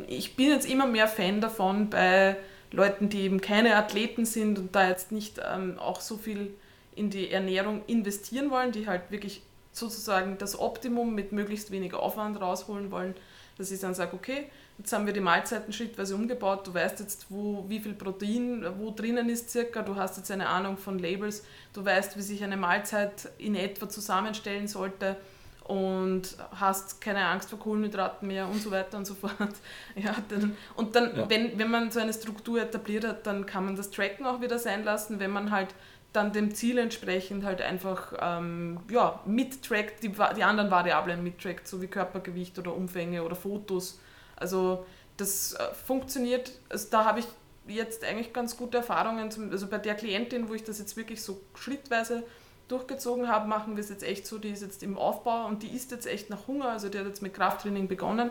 [0.08, 2.36] ich bin jetzt immer mehr Fan davon bei
[2.70, 6.54] Leuten, die eben keine Athleten sind und da jetzt nicht ähm, auch so viel
[6.96, 12.40] in die Ernährung investieren wollen, die halt wirklich sozusagen das Optimum mit möglichst weniger Aufwand
[12.40, 13.14] rausholen wollen,
[13.58, 14.46] dass ich dann sage, okay,
[14.78, 16.66] Jetzt haben wir die Mahlzeiten schrittweise umgebaut.
[16.66, 19.82] Du weißt jetzt, wo, wie viel Protein wo drinnen ist circa.
[19.82, 21.44] Du hast jetzt eine Ahnung von Labels.
[21.72, 25.16] Du weißt, wie sich eine Mahlzeit in etwa zusammenstellen sollte
[25.64, 29.32] und hast keine Angst vor Kohlenhydraten mehr und so weiter und so fort.
[29.96, 31.30] Ja, dann, und dann, ja.
[31.30, 34.58] wenn, wenn man so eine Struktur etabliert hat, dann kann man das Tracken auch wieder
[34.58, 35.68] sein lassen, wenn man halt
[36.12, 41.80] dann dem Ziel entsprechend halt einfach ähm, ja, mittrackt, die, die anderen Variablen mittrackt, so
[41.80, 44.00] wie Körpergewicht oder Umfänge oder Fotos
[44.36, 44.84] also
[45.16, 47.26] das äh, funktioniert, also da habe ich
[47.66, 49.30] jetzt eigentlich ganz gute Erfahrungen.
[49.50, 52.24] Also bei der Klientin, wo ich das jetzt wirklich so schrittweise
[52.68, 55.68] durchgezogen habe, machen wir es jetzt echt so, die ist jetzt im Aufbau und die
[55.68, 58.30] isst jetzt echt nach Hunger, also die hat jetzt mit Krafttraining begonnen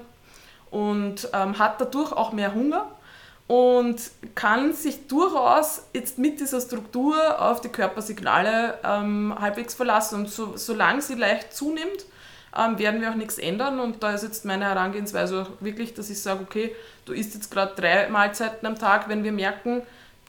[0.72, 2.90] und ähm, hat dadurch auch mehr Hunger
[3.48, 10.22] und kann sich durchaus jetzt mit dieser Struktur auf die Körpersignale ähm, halbwegs verlassen.
[10.22, 12.06] Und so, solange sie leicht zunimmt,
[12.58, 13.80] ähm, werden wir auch nichts ändern.
[13.80, 16.76] Und da ist jetzt meine Herangehensweise auch wirklich, dass ich sage, okay,
[17.06, 19.82] du isst jetzt gerade drei Mahlzeiten am Tag, wenn wir merken,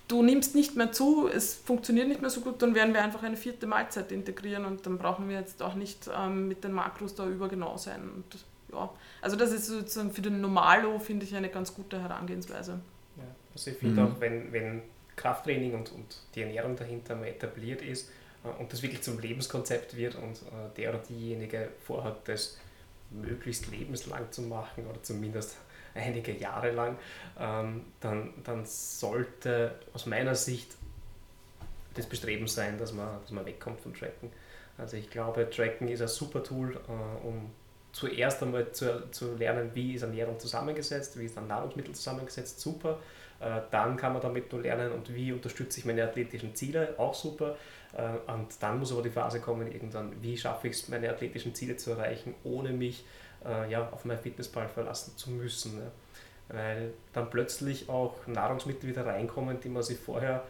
[0.09, 3.23] du nimmst nicht mehr zu, es funktioniert nicht mehr so gut, dann werden wir einfach
[3.23, 7.15] eine vierte Mahlzeit integrieren und dann brauchen wir jetzt auch nicht ähm, mit den Makros
[7.15, 8.03] da übergenau sein.
[8.15, 8.91] Und, ja,
[9.23, 12.81] also das ist sozusagen für den Normalo, finde ich, eine ganz gute Herangehensweise.
[13.17, 14.09] Ja, also ich finde mhm.
[14.09, 14.83] auch, wenn, wenn
[15.17, 18.11] Krafttraining und, und die Ernährung dahinter mal etabliert ist
[18.59, 22.59] und das wirklich zum Lebenskonzept wird und äh, der oder diejenige vorhat, das
[23.11, 25.57] möglichst lebenslang zu machen oder zumindest
[25.95, 26.99] einige Jahre lang,
[27.39, 30.77] ähm, dann, dann sollte aus meiner Sicht
[31.95, 34.31] das Bestreben sein, dass man, dass man wegkommt vom Tracken.
[34.77, 37.51] Also ich glaube, Tracken ist ein super Tool, äh, um
[37.93, 42.99] zuerst einmal zu, zu lernen, wie ist Ernährung zusammengesetzt, wie ist ein Nahrungsmittel zusammengesetzt, super.
[43.41, 47.15] Äh, dann kann man damit nur lernen und wie unterstütze ich meine athletischen Ziele, auch
[47.15, 47.57] super.
[47.93, 51.55] Äh, und dann muss aber die Phase kommen, irgendwann, wie schaffe ich es, meine athletischen
[51.55, 53.05] Ziele zu erreichen, ohne mich
[53.45, 55.81] äh, ja, auf mein Fitnessball verlassen zu müssen.
[56.49, 60.45] Weil dann plötzlich auch Nahrungsmittel wieder reinkommen, die man sich vorher,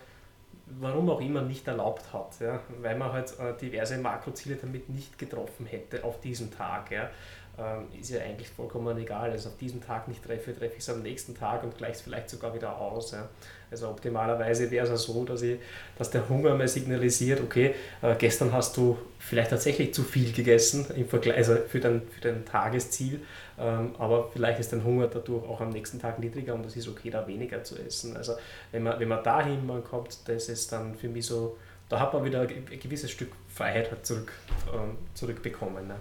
[0.66, 2.40] warum auch immer, nicht erlaubt hat.
[2.40, 2.60] Ja?
[2.80, 6.90] Weil man halt diverse Makroziele damit nicht getroffen hätte auf diesem Tag.
[6.90, 7.10] Ja?
[7.58, 9.30] Ähm, ist ja eigentlich vollkommen egal.
[9.30, 12.00] Also auf diesem Tag nicht treffe, treffe ich es am nächsten Tag und gleich es
[12.00, 13.12] vielleicht sogar wieder aus.
[13.12, 13.28] Ja.
[13.70, 15.58] Also optimalerweise wäre es ja so, dass, ich,
[15.98, 20.86] dass der Hunger mal signalisiert, okay, äh, gestern hast du vielleicht tatsächlich zu viel gegessen
[20.94, 23.20] im Vergleich, also für dein, für dein Tagesziel,
[23.58, 26.88] ähm, aber vielleicht ist dein Hunger dadurch auch am nächsten Tag niedriger und es ist
[26.88, 28.16] okay, da weniger zu essen.
[28.16, 28.34] Also
[28.70, 31.56] wenn man, wenn man dahin mal kommt, das ist dann für mich so,
[31.88, 34.32] da hat man wieder ein gewisses Stück Freiheit zurück,
[34.72, 35.88] ähm, zurückbekommen.
[35.88, 35.96] Ne?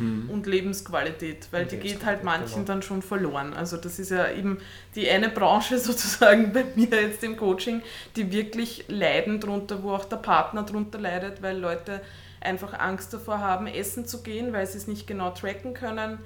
[0.00, 0.30] Mhm.
[0.30, 2.66] und Lebensqualität, weil die geht halt manchen genau.
[2.66, 3.54] dann schon verloren.
[3.54, 4.58] Also das ist ja eben
[4.94, 7.82] die eine Branche sozusagen bei mir jetzt im Coaching,
[8.16, 12.00] die wirklich leiden drunter, wo auch der Partner drunter leidet, weil Leute
[12.40, 16.18] einfach Angst davor haben, essen zu gehen, weil sie es nicht genau tracken können,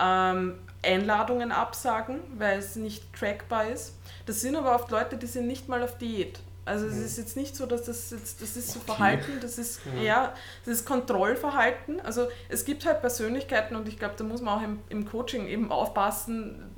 [0.00, 0.54] ähm,
[0.84, 3.94] Einladungen absagen, weil es nicht trackbar ist.
[4.26, 6.40] Das sind aber oft Leute, die sind nicht mal auf Diät.
[6.64, 8.80] Also es ist jetzt nicht so, dass das jetzt, das ist so.
[8.80, 10.02] Verhalten, das ist ja.
[10.02, 10.34] ja,
[10.64, 12.00] das ist Kontrollverhalten.
[12.00, 15.48] Also es gibt halt Persönlichkeiten und ich glaube, da muss man auch im, im Coaching
[15.48, 16.70] eben aufpassen,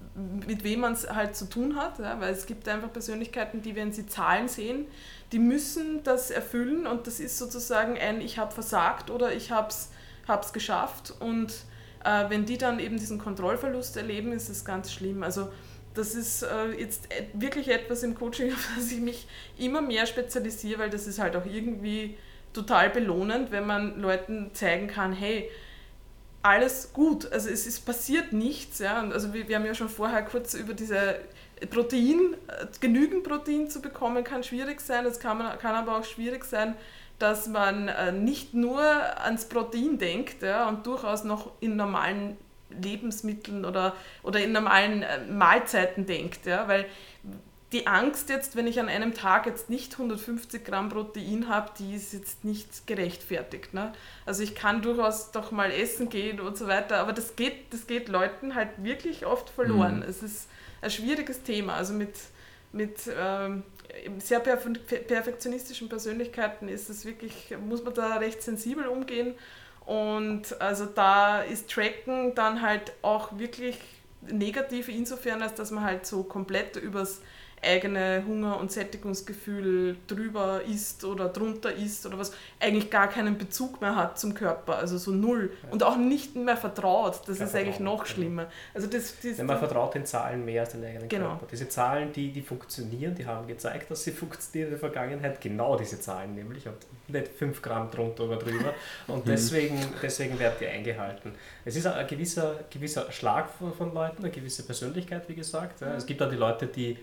[0.46, 3.74] mit wem man es halt zu tun hat, ja, weil es gibt einfach Persönlichkeiten, die,
[3.74, 4.86] wenn sie Zahlen sehen,
[5.32, 9.68] die müssen das erfüllen und das ist sozusagen ein Ich habe versagt oder ich habe
[9.68, 11.52] es geschafft und
[12.04, 15.22] äh, wenn die dann eben diesen Kontrollverlust erleben, ist es ganz schlimm.
[15.22, 15.48] Also
[15.94, 19.26] das ist äh, jetzt wirklich etwas im Coaching, auf das ich mich
[19.58, 22.16] immer mehr spezialisiere, weil das ist halt auch irgendwie
[22.52, 25.50] total belohnend, wenn man Leuten zeigen kann, hey,
[26.42, 28.78] alles gut, also es ist passiert nichts.
[28.78, 29.00] Ja?
[29.00, 31.20] Also wir, wir haben ja schon vorher kurz über diese
[31.70, 35.06] Protein, äh, genügend Protein zu bekommen, kann schwierig sein.
[35.06, 36.76] Es kann, kann aber auch schwierig sein,
[37.18, 42.36] dass man äh, nicht nur ans Protein denkt ja, und durchaus noch in normalen
[42.70, 46.46] Lebensmitteln oder, oder in normalen äh, Mahlzeiten denkt.
[46.46, 46.68] Ja?
[46.68, 46.86] Weil
[47.74, 51.94] die Angst jetzt, wenn ich an einem Tag jetzt nicht 150 Gramm Protein habe, die
[51.94, 53.74] ist jetzt nicht gerechtfertigt.
[53.74, 53.92] Ne?
[54.26, 57.88] Also ich kann durchaus doch mal essen gehen und so weiter, aber das geht, das
[57.88, 59.96] geht Leuten halt wirklich oft verloren.
[59.96, 60.02] Mhm.
[60.02, 60.48] Es ist
[60.82, 61.74] ein schwieriges Thema.
[61.74, 62.14] Also mit,
[62.72, 63.64] mit ähm,
[64.18, 69.34] sehr perfektionistischen Persönlichkeiten ist es wirklich, muss man da recht sensibel umgehen
[69.86, 73.78] und also da ist Tracken dann halt auch wirklich
[74.22, 77.20] negativ insofern, als dass man halt so komplett übers
[77.64, 83.80] eigene Hunger- und Sättigungsgefühl drüber ist oder drunter ist oder was, eigentlich gar keinen Bezug
[83.80, 85.50] mehr hat zum Körper, also so null.
[85.70, 88.46] Und auch nicht mehr vertraut, das Kein ist eigentlich noch schlimmer.
[88.72, 91.28] Also das, das, man vertraut den Zahlen mehr als den eigenen genau.
[91.30, 91.46] Körper.
[91.50, 95.76] Diese Zahlen, die, die funktionieren, die haben gezeigt, dass sie funktionieren in der Vergangenheit, genau
[95.76, 96.76] diese Zahlen nämlich und
[97.08, 98.74] nicht 5 Gramm drunter oder drüber.
[99.06, 99.30] Und mhm.
[99.30, 101.32] deswegen, deswegen werden die eingehalten.
[101.64, 105.82] Es ist ein gewisser, gewisser Schlag von, von Leuten, eine gewisse Persönlichkeit, wie gesagt.
[105.82, 106.98] Es gibt auch die Leute, die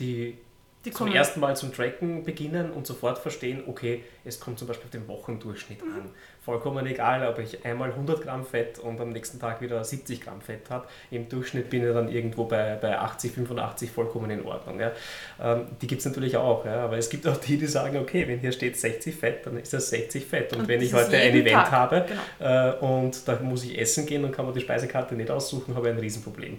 [0.00, 0.38] die,
[0.84, 4.84] die zum ersten Mal zum Tracken beginnen und sofort verstehen, okay, es kommt zum Beispiel
[4.84, 5.94] auf den Wochendurchschnitt mhm.
[5.94, 6.10] an.
[6.44, 10.42] Vollkommen egal, ob ich einmal 100 Gramm Fett und am nächsten Tag wieder 70 Gramm
[10.42, 10.86] Fett habe.
[11.10, 14.78] Im Durchschnitt bin ich dann irgendwo bei, bei 80, 85 vollkommen in Ordnung.
[14.78, 14.92] Ja.
[15.40, 16.84] Ähm, die gibt es natürlich auch, ja.
[16.84, 19.72] aber es gibt auch die, die sagen, okay, wenn hier steht 60 Fett, dann ist
[19.72, 20.52] das 60 Fett.
[20.52, 21.70] Und, und wenn ich heute ein Event Tag.
[21.70, 22.68] habe genau.
[22.70, 25.88] äh, und da muss ich essen gehen und kann man die Speisekarte nicht aussuchen, habe
[25.88, 26.58] ich ein Riesenproblem.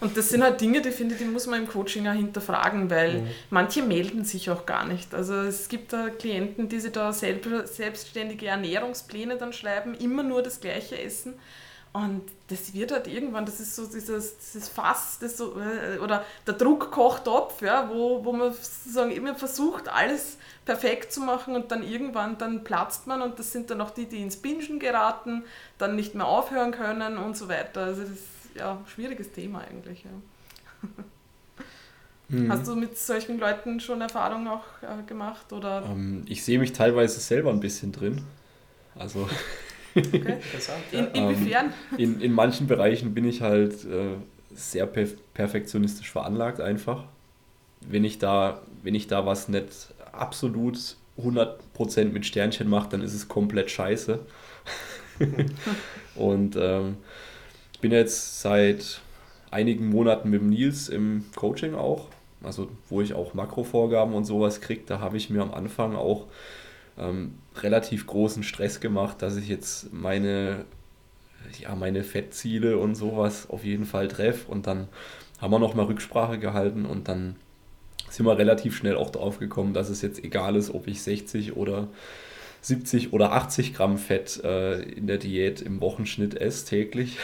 [0.00, 3.20] Und das sind halt Dinge, die finde die muss man im Coaching auch hinterfragen, weil
[3.20, 3.26] mhm.
[3.50, 5.14] manche melden sich auch gar nicht.
[5.14, 10.42] Also es gibt da Klienten, die sich da selbst, selbstständige Ernährungspläne dann schreiben, immer nur
[10.42, 11.34] das gleiche essen.
[11.92, 16.24] Und das wird halt irgendwann, das ist so dieses, dieses Fass, das so, äh, oder
[16.46, 21.82] der Druckkochtopf, ja, wo, wo man sozusagen immer versucht, alles perfekt zu machen und dann
[21.82, 25.42] irgendwann dann platzt man und das sind dann auch die, die ins Bingen geraten,
[25.78, 27.82] dann nicht mehr aufhören können und so weiter.
[27.82, 28.18] Also das
[28.56, 30.04] ja schwieriges Thema eigentlich.
[30.04, 30.10] Ja.
[32.28, 32.48] Mhm.
[32.48, 35.52] Hast du mit solchen Leuten schon Erfahrungen auch äh, gemacht?
[35.52, 35.84] Oder?
[35.84, 38.22] Ähm, ich sehe mich teilweise selber ein bisschen drin.
[38.94, 39.28] Also
[39.94, 40.38] Okay.
[40.92, 41.72] In, inwiefern?
[41.92, 44.16] Ähm, in, in manchen Bereichen bin ich halt äh,
[44.54, 47.04] sehr perf perfektionistisch veranlagt einfach.
[47.80, 50.78] Wenn ich da, wenn ich da was nicht absolut
[51.18, 54.20] 100% mit Sternchen mache, dann ist es komplett scheiße.
[56.14, 56.96] Und ähm,
[57.80, 59.00] bin jetzt seit
[59.50, 62.08] einigen Monaten mit dem Nils im Coaching auch,
[62.42, 66.26] also wo ich auch Makrovorgaben und sowas kriege, da habe ich mir am Anfang auch
[66.98, 70.64] ähm, relativ großen Stress gemacht, dass ich jetzt meine,
[71.58, 74.50] ja, meine Fettziele und sowas auf jeden Fall treffe.
[74.50, 74.88] Und dann
[75.40, 77.36] haben wir nochmal Rücksprache gehalten und dann
[78.08, 81.56] sind wir relativ schnell auch drauf gekommen, dass es jetzt egal ist, ob ich 60
[81.56, 81.88] oder
[82.62, 87.16] 70 oder 80 Gramm Fett äh, in der Diät im Wochenschnitt esse täglich.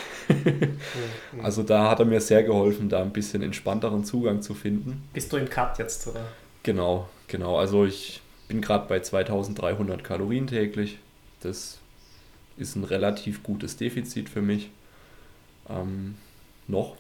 [1.43, 5.03] also da hat er mir sehr geholfen, da ein bisschen entspannteren Zugang zu finden.
[5.13, 6.27] Bist du im Cut jetzt, oder?
[6.63, 7.59] Genau, genau.
[7.59, 10.99] Also ich bin gerade bei 2300 Kalorien täglich.
[11.41, 11.79] Das
[12.57, 14.71] ist ein relativ gutes Defizit für mich.
[15.69, 16.17] Ähm,
[16.67, 16.97] noch.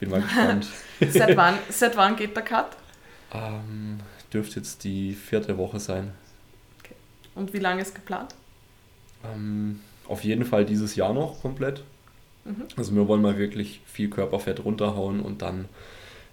[0.00, 0.68] Bin mal gespannt.
[1.12, 2.76] seit, wann, seit wann geht der Cut?
[3.32, 4.00] Ähm,
[4.32, 6.12] dürfte jetzt die vierte Woche sein.
[7.38, 8.34] Und wie lange ist geplant?
[9.24, 11.84] Ähm, auf jeden Fall dieses Jahr noch komplett.
[12.44, 12.64] Mhm.
[12.76, 15.66] Also wir wollen mal wirklich viel Körperfett runterhauen und dann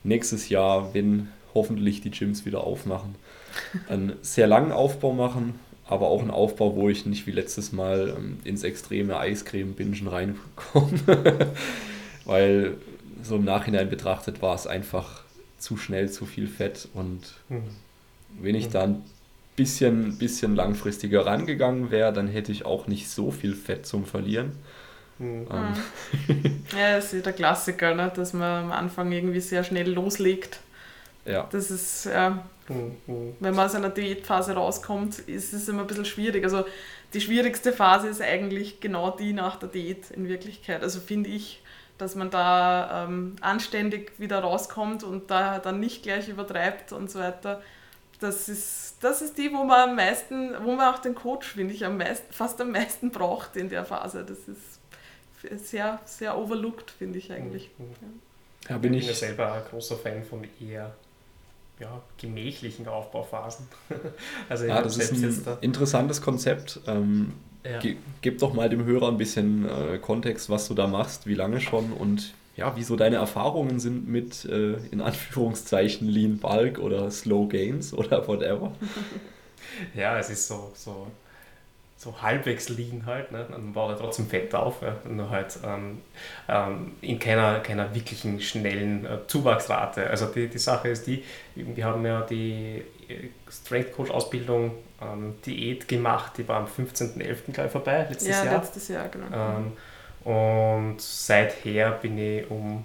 [0.03, 3.16] nächstes Jahr, wenn hoffentlich die Gyms wieder aufmachen,
[3.89, 8.16] einen sehr langen Aufbau machen, aber auch einen Aufbau, wo ich nicht wie letztes Mal
[8.18, 10.99] ähm, ins extreme Eiscreme-Bingen reinkomme.
[12.26, 12.78] Weil
[13.22, 15.24] so im Nachhinein betrachtet war es einfach
[15.60, 17.64] zu schnell, zu viel Fett und mhm.
[18.41, 18.72] wenn ich mhm.
[19.56, 24.53] Bisschen, bisschen langfristiger rangegangen wäre, dann hätte ich auch nicht so viel Fett zum Verlieren.
[25.18, 25.47] Mhm.
[25.51, 26.66] Ähm.
[26.78, 28.12] ja, das ist der Klassiker, ne?
[28.14, 30.60] dass man am Anfang irgendwie sehr schnell loslegt.
[31.26, 31.47] Ja.
[31.51, 33.36] Das ist, ja, Mhm.
[33.39, 36.43] Wenn man aus einer Diätphase rauskommt, ist es immer ein bisschen schwierig.
[36.43, 36.66] Also
[37.14, 40.82] die schwierigste Phase ist eigentlich genau die nach der Diät in Wirklichkeit.
[40.82, 41.62] Also finde ich,
[41.97, 47.20] dass man da ähm, anständig wieder rauskommt und da dann nicht gleich übertreibt und so
[47.20, 47.62] weiter.
[48.26, 51.74] Das ist, das ist die, wo man am meisten, wo man auch den Coach, finde
[51.74, 54.26] ich, am meisten, fast am meisten braucht in der Phase.
[54.26, 54.80] Das ist
[55.64, 57.70] sehr, sehr overlooked, finde ich eigentlich.
[57.78, 57.86] Mhm.
[58.02, 58.08] Ja.
[58.70, 60.96] Ja, bin ich bin ja selber ein großer Fan von eher
[61.80, 63.68] ja, gemächlichen Aufbauphasen.
[64.50, 66.80] also ja, das ist ein da interessantes Konzept.
[66.88, 67.80] Ähm, ja.
[67.80, 71.36] ge gib doch mal dem Hörer ein bisschen äh, Kontext, was du da machst, wie
[71.36, 77.12] lange schon und ja, wieso deine Erfahrungen sind mit äh, in Anführungszeichen Lean Bulk oder
[77.12, 78.72] Slow Gains oder whatever.
[79.95, 81.08] ja, es ist so, so
[81.97, 83.45] so halbwegs liegen halt, ne?
[83.49, 84.95] man baut er trotzdem Fett auf, ja?
[85.10, 86.01] nur halt ähm,
[86.47, 90.08] ähm, in keiner, keiner wirklichen schnellen äh, Zuwachsrate.
[90.10, 91.24] Also die, die Sache ist die,
[91.56, 97.53] wir haben ja die äh, Strength Coach Ausbildung ähm, Diät gemacht, die war am 15.11.
[97.53, 98.45] gleich vorbei, letztes ja, Jahr.
[98.45, 99.28] Ja, letztes Jahr, genau.
[100.26, 102.84] Ähm, und seither bin ich um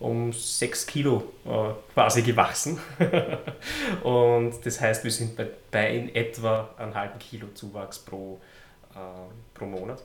[0.00, 2.78] um 6 Kilo äh, quasi gewachsen.
[4.02, 8.40] und das heißt, wir sind bei, bei in etwa einem halben Kilo Zuwachs pro,
[8.94, 8.98] äh,
[9.52, 10.02] pro Monat.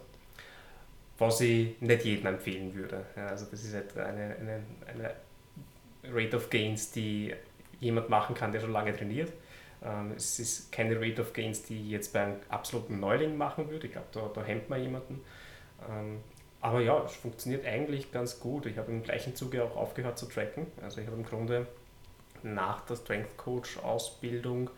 [1.17, 3.05] Was ich nicht jedem empfehlen würde.
[3.15, 5.13] Ja, also das ist halt eine, eine, eine
[6.13, 7.33] Rate of Gains, die
[7.79, 9.31] jemand machen kann, der schon lange trainiert.
[9.81, 13.69] Ähm, es ist keine Rate of Gains, die ich jetzt bei einem absoluten Neuling machen
[13.69, 13.87] würde.
[13.87, 15.21] Ich glaube, da, da hemmt man jemanden.
[16.65, 18.65] Aber ja, es funktioniert eigentlich ganz gut.
[18.65, 20.65] Ich habe im gleichen Zuge auch aufgehört zu tracken.
[20.81, 21.67] Also ich habe im Grunde
[22.41, 24.71] nach der Strength Coach Ausbildung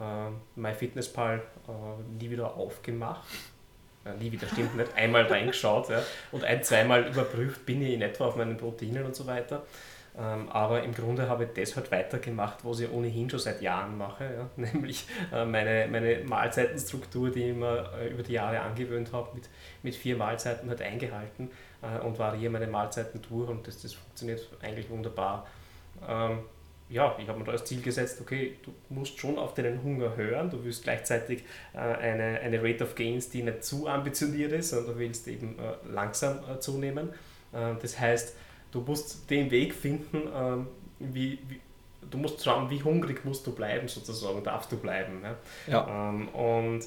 [0.00, 3.28] äh, MyFitnessPal äh, nie wieder aufgemacht.
[4.04, 6.02] Ja, nie wieder stimmt nicht, einmal reingeschaut ja,
[6.32, 9.62] und ein, zweimal überprüft, bin ich in etwa auf meinen Proteinen und so weiter.
[10.20, 13.96] Ähm, aber im Grunde habe ich das halt weitergemacht, was ich ohnehin schon seit Jahren
[13.96, 19.12] mache, ja, nämlich äh, meine, meine Mahlzeitenstruktur, die ich mir äh, über die Jahre angewöhnt
[19.12, 19.48] habe, mit,
[19.82, 21.50] mit vier Mahlzeiten halt eingehalten
[21.80, 25.46] äh, und variiere meine Mahlzeiten durch und das, das funktioniert eigentlich wunderbar.
[26.06, 26.40] Ähm,
[26.90, 30.16] ja, ich habe mir da als Ziel gesetzt, okay, du musst schon auf deinen Hunger
[30.16, 34.94] hören, du willst gleichzeitig eine, eine Rate of Gains, die nicht zu ambitioniert ist, sondern
[34.94, 35.56] du willst eben
[35.88, 37.10] langsam zunehmen.
[37.52, 38.34] Das heißt,
[38.70, 40.66] du musst den Weg finden, ähm,
[40.98, 41.60] wie, wie,
[42.10, 45.22] du musst schauen, wie hungrig musst du bleiben sozusagen, darfst du bleiben.
[45.22, 45.36] Ja?
[45.66, 46.08] ja.
[46.08, 46.84] Ähm, und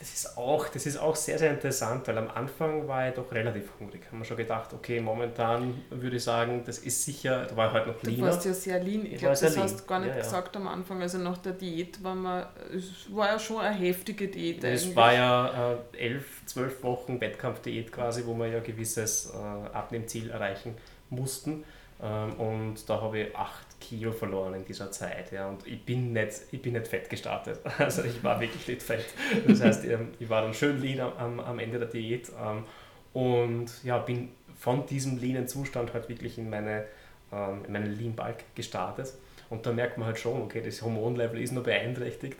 [0.00, 3.30] das ist, auch, das ist auch sehr, sehr interessant, weil am Anfang war ich doch
[3.32, 4.00] relativ hungrig.
[4.10, 7.74] Haben wir schon gedacht, okay, momentan würde ich sagen, das ist sicher, da war ich
[7.74, 8.16] halt noch leaner.
[8.16, 9.04] Du warst ja sehr lean.
[9.04, 9.62] Ich, ich glaube, das lean.
[9.62, 10.22] hast du gar nicht ja, ja.
[10.22, 11.02] gesagt am Anfang.
[11.02, 14.64] Also nach der Diät war man, es war ja schon eine heftige Diät.
[14.64, 14.96] Es eigentlich.
[14.96, 20.30] war ja äh, elf, zwölf Wochen Wettkampfdiät quasi, wo wir ja ein gewisses äh, Abnehmziel
[20.30, 20.76] erreichen
[21.10, 21.64] mussten.
[22.02, 25.32] Ähm, und da habe ich acht Kilo verloren in dieser Zeit.
[25.32, 25.48] Ja.
[25.48, 27.60] Und ich bin, nicht, ich bin nicht fett gestartet.
[27.78, 29.06] Also ich war wirklich nicht fett.
[29.46, 32.64] Das heißt, ähm, ich war dann schön lean am, am Ende der Diät ähm,
[33.12, 36.84] und ja, bin von diesem leanen Zustand halt wirklich in meine,
[37.32, 39.14] in meine Lean Bulk gestartet.
[39.48, 42.36] Und da merkt man halt schon, okay, das Hormonlevel ist nur beeinträchtigt.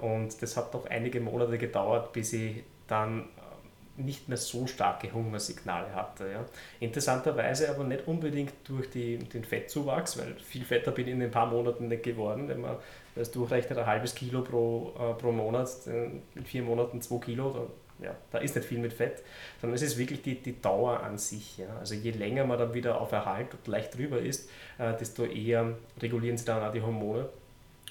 [0.00, 3.28] Und das hat doch einige Monate gedauert, bis ich dann
[3.96, 6.30] nicht mehr so starke Hungersignale hatte.
[6.30, 6.44] Ja.
[6.80, 11.30] Interessanterweise aber nicht unbedingt durch die, den Fettzuwachs, weil viel fetter bin ich in ein
[11.30, 12.48] paar Monaten nicht geworden.
[12.48, 12.76] Wenn man
[13.14, 18.06] das durchrechnet, ein halbes Kilo pro, äh, pro Monat, in vier Monaten zwei Kilo, da,
[18.06, 19.22] ja, da ist nicht viel mit Fett,
[19.60, 21.58] sondern es ist wirklich die, die Dauer an sich.
[21.58, 21.78] Ja.
[21.78, 25.76] Also je länger man dann wieder auf Erhalt und leicht drüber ist, äh, desto eher
[26.00, 27.28] regulieren sie dann auch die Hormone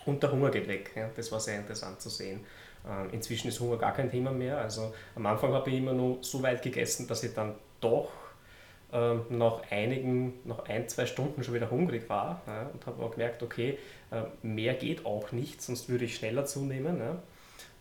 [0.06, 0.92] und der Hunger geht weg.
[0.96, 1.10] Ja.
[1.16, 2.42] Das war sehr interessant zu sehen.
[2.88, 4.58] Ähm, inzwischen ist Hunger gar kein Thema mehr.
[4.58, 8.12] Also am Anfang habe ich immer nur so weit gegessen, dass ich dann doch
[8.94, 13.12] ähm, nach einigen, nach ein, zwei Stunden schon wieder hungrig war ja, und habe auch
[13.12, 13.78] gemerkt, okay,
[14.12, 17.00] äh, mehr geht auch nicht, sonst würde ich schneller zunehmen.
[17.00, 17.18] Ja.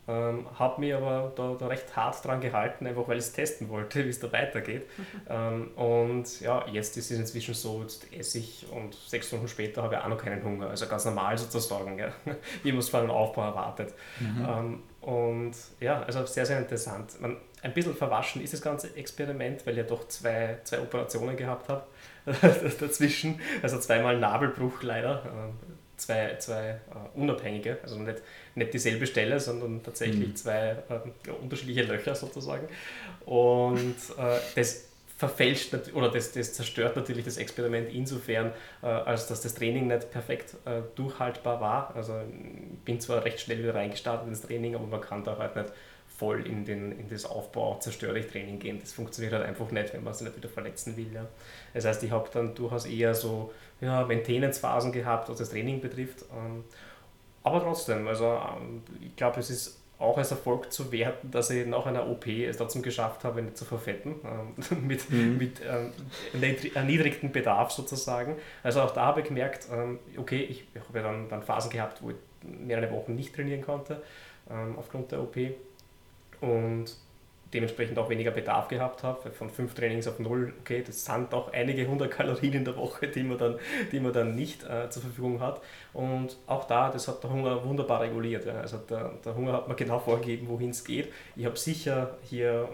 [0.07, 3.69] Ähm, habe mich aber da, da, recht hart dran gehalten, einfach weil ich es testen
[3.69, 4.87] wollte, wie es da weitergeht.
[5.29, 9.81] ähm, und ja, jetzt ist es inzwischen so, jetzt esse ich und sechs Stunden später
[9.81, 10.69] habe ich auch noch keinen Hunger.
[10.69, 12.09] Also ganz normal sozusagen, ja,
[12.63, 13.93] wie man es vor einem Aufbau erwartet.
[14.19, 14.47] Mhm.
[14.47, 17.21] Ähm, und ja, also sehr, sehr interessant.
[17.21, 21.37] Man, ein bisschen verwaschen ist das ganze Experiment, weil ich ja doch zwei, zwei Operationen
[21.37, 21.85] gehabt habe
[22.79, 23.39] dazwischen.
[23.61, 25.23] Also zweimal Nabelbruch leider.
[25.25, 25.53] Ähm,
[25.97, 28.21] zwei, zwei uh, unabhängige, also nicht,
[28.55, 30.35] nicht dieselbe Stelle, sondern tatsächlich mhm.
[30.35, 32.67] zwei uh, unterschiedliche Löcher sozusagen.
[33.25, 34.84] Und uh, das
[35.17, 38.51] verfälscht oder das, das zerstört natürlich das Experiment insofern,
[38.81, 40.57] als dass das Training nicht perfekt
[40.95, 41.95] durchhaltbar war.
[41.95, 45.55] Also ich bin zwar recht schnell wieder reingestartet ins Training, aber man kann da halt
[45.55, 45.71] nicht
[46.17, 48.79] voll in, den, in das Aufbau, zerstöre ich Training gehen.
[48.79, 51.11] Das funktioniert halt einfach nicht, wenn man sich nicht wieder verletzen will.
[51.13, 51.27] Ja.
[51.73, 53.51] Das heißt, ich habe dann durchaus eher so
[53.81, 56.25] ja, Maintenance-Phasen gehabt, was das Training betrifft.
[56.31, 56.63] Ähm,
[57.43, 61.65] aber trotzdem, also ähm, ich glaube, es ist auch als Erfolg zu werten, dass ich
[61.65, 65.37] nach einer OP es trotzdem geschafft habe, nicht zu verfetten, ähm, mit, mhm.
[65.37, 65.91] mit ähm,
[66.73, 68.35] erniedrigtem Bedarf sozusagen.
[68.61, 71.71] Also auch da habe ich gemerkt, ähm, okay, ich, ich habe ja dann, dann Phasen
[71.71, 74.01] gehabt, wo ich mehrere Wochen nicht trainieren konnte,
[74.49, 75.37] ähm, aufgrund der OP
[76.41, 76.95] und
[77.55, 81.53] dementsprechend auch weniger Bedarf gehabt habe, von fünf Trainings auf null, okay, das sind doch
[81.53, 83.57] einige hundert Kalorien in der Woche, die man dann,
[83.93, 85.61] die man dann nicht äh, zur Verfügung hat.
[85.93, 88.45] Und auch da, das hat der Hunger wunderbar reguliert.
[88.45, 88.59] Ja.
[88.59, 91.11] Also der, der Hunger hat mir genau vorgegeben, wohin es geht.
[91.37, 92.67] Ich habe sicher hier,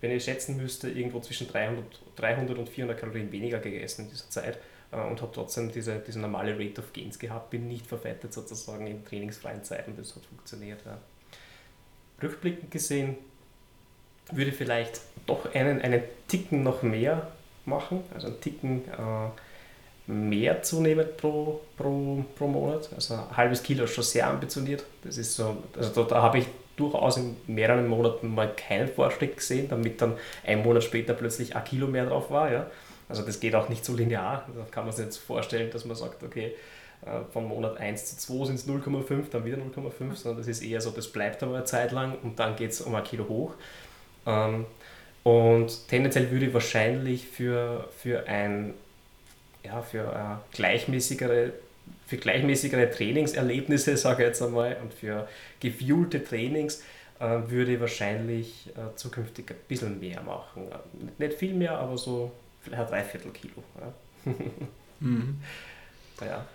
[0.00, 1.84] wenn ich schätzen müsste, irgendwo zwischen 300,
[2.16, 4.58] 300 und 400 Kalorien weniger gegessen in dieser Zeit
[4.92, 8.86] äh, und habe trotzdem diese, diese normale Rate of Gains gehabt, bin nicht verfettet sozusagen
[8.86, 10.80] in trainingsfreien Zeiten, das hat funktioniert.
[10.86, 10.98] Ja
[12.22, 13.16] rückblickend gesehen
[14.32, 17.28] würde ich vielleicht doch einen, einen Ticken noch mehr
[17.64, 22.90] machen, also einen Ticken äh, mehr zunehmen pro, pro, pro Monat.
[22.94, 24.84] Also ein halbes Kilo ist schon sehr ambitioniert.
[25.02, 26.46] Das ist so, also da, da habe ich
[26.76, 30.14] durchaus in mehreren Monaten mal keinen Fortschritt gesehen, damit dann
[30.44, 32.52] ein Monat später plötzlich ein Kilo mehr drauf war.
[32.52, 32.70] Ja?
[33.08, 34.46] Also das geht auch nicht so linear.
[34.54, 36.54] Da kann man sich jetzt vorstellen, dass man sagt, okay,
[37.32, 40.80] von Monat 1 zu 2 sind es 0,5, dann wieder 0,5, sondern das ist eher
[40.80, 43.54] so, das bleibt aber eine Zeit lang und dann geht es um ein Kilo hoch.
[44.26, 44.66] Ähm,
[45.22, 48.74] und tendenziell würde ich wahrscheinlich für, für ein
[49.64, 51.52] ja, für eine gleichmäßigere
[52.06, 55.28] für gleichmäßigere Trainingserlebnisse, sage ich jetzt einmal, und für
[55.60, 56.82] gefuelte Trainings
[57.18, 60.68] äh, würde ich wahrscheinlich äh, zukünftig ein bisschen mehr machen.
[61.18, 62.30] Nicht viel mehr, aber so
[62.60, 63.64] vielleicht ein Dreiviertel Kilo.
[63.80, 64.32] Ja.
[65.00, 65.40] mhm.
[66.20, 66.46] ja.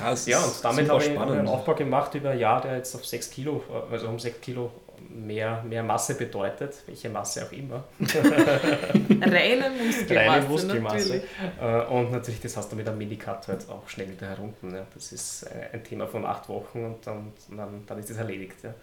[0.00, 1.38] Ja, ja und damit habe ich spannend.
[1.38, 4.70] einen Aufbau gemacht über ein Jahr, der jetzt auf 6 Kilo, also um 6 Kilo
[5.08, 7.84] mehr, mehr Masse bedeutet, welche Masse auch immer.
[7.98, 10.14] Reine Muskelmasse.
[10.14, 10.96] Reine Muskelmasse.
[10.96, 11.22] Natürlich.
[11.60, 14.66] Äh, und natürlich, das hast du mit einem Minicut halt auch schnell wieder herunter.
[14.66, 14.86] Ne?
[14.94, 18.56] Das ist äh, ein Thema von acht Wochen und dann, dann, dann ist das erledigt.
[18.62, 18.74] Ja.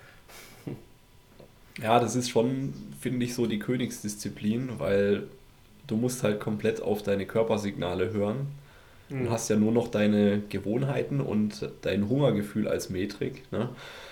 [1.82, 5.24] ja, das ist schon, finde ich, so die Königsdisziplin, weil
[5.88, 8.47] du musst halt komplett auf deine Körpersignale hören
[9.10, 9.30] Du mhm.
[9.30, 13.43] hast ja nur noch deine Gewohnheiten und dein Hungergefühl als Metrik.
[13.51, 13.70] Ne?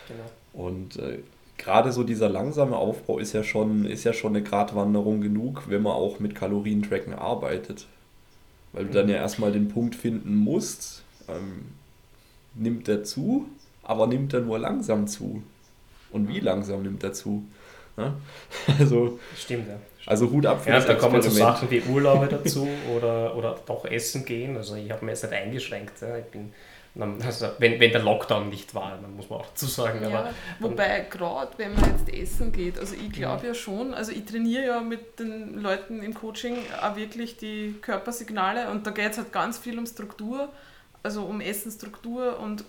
[0.08, 0.66] Genau.
[0.68, 1.20] Und äh,
[1.58, 5.82] gerade so dieser langsame Aufbau ist ja schon, ist ja schon eine Gratwanderung genug, wenn
[5.82, 7.88] man auch mit Kalorientracken arbeitet.
[8.72, 8.94] Weil du mhm.
[8.94, 11.66] dann ja erstmal den Punkt finden musst, ähm,
[12.54, 13.48] nimmt der zu,
[13.82, 15.42] aber nimmt er nur langsam zu.
[16.12, 17.44] und wie langsam nimmt er zu.
[17.98, 18.14] Ne?
[18.80, 19.80] Also, Stimmt, ja.
[20.06, 24.26] Also Hut ab ja, da kommen so Sachen wie Urlaube dazu oder, oder doch Essen
[24.26, 24.58] gehen.
[24.58, 26.02] Also ich habe mir jetzt nicht eingeschränkt.
[26.02, 26.18] Ja.
[26.18, 26.54] Ich bin,
[27.26, 30.00] also wenn, wenn der Lockdown nicht war, dann muss man auch dazu sagen.
[30.04, 30.30] Ja, aber,
[30.60, 34.66] wobei gerade wenn man jetzt essen geht, also ich glaube ja schon, also ich trainiere
[34.66, 39.32] ja mit den Leuten im Coaching auch wirklich die Körpersignale und da geht es halt
[39.32, 40.50] ganz viel um Struktur
[41.04, 42.64] also um Essensstruktur und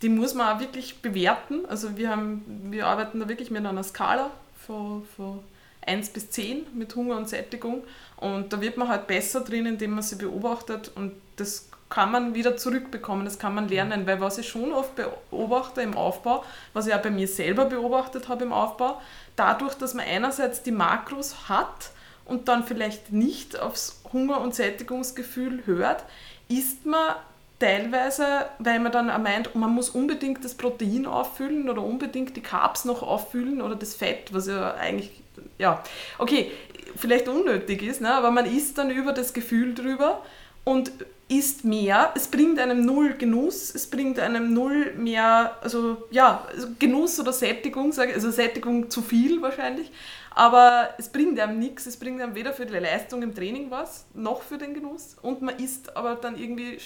[0.00, 1.66] die muss man auch wirklich bewerten.
[1.66, 5.40] Also wir haben, wir arbeiten da wirklich mit einer Skala von, von
[5.86, 7.84] 1 bis 10 mit Hunger und Sättigung.
[8.16, 10.90] Und da wird man halt besser drin, indem man sie beobachtet.
[10.94, 14.94] Und das kann man wieder zurückbekommen, das kann man lernen, weil was ich schon oft
[14.94, 19.00] beobachte im Aufbau, was ich auch bei mir selber beobachtet habe im Aufbau,
[19.34, 21.90] dadurch, dass man einerseits die Makros hat
[22.24, 26.04] und dann vielleicht nicht aufs Hunger- und Sättigungsgefühl hört,
[26.48, 27.16] isst man
[27.58, 32.40] teilweise, weil man dann auch meint, man muss unbedingt das Protein auffüllen oder unbedingt die
[32.40, 35.19] Carbs noch auffüllen oder das Fett, was ja eigentlich,
[35.60, 35.82] ja,
[36.18, 36.50] okay,
[36.96, 38.12] vielleicht unnötig ist, ne?
[38.12, 40.22] aber man isst dann über das Gefühl drüber
[40.64, 40.90] und
[41.28, 42.12] isst mehr.
[42.16, 47.32] Es bringt einem null Genuss, es bringt einem null mehr, also ja, also Genuss oder
[47.32, 49.92] Sättigung, also Sättigung zu viel wahrscheinlich,
[50.34, 54.06] aber es bringt einem nichts, es bringt einem weder für die Leistung im Training was,
[54.14, 55.16] noch für den Genuss.
[55.22, 56.78] Und man isst aber dann irgendwie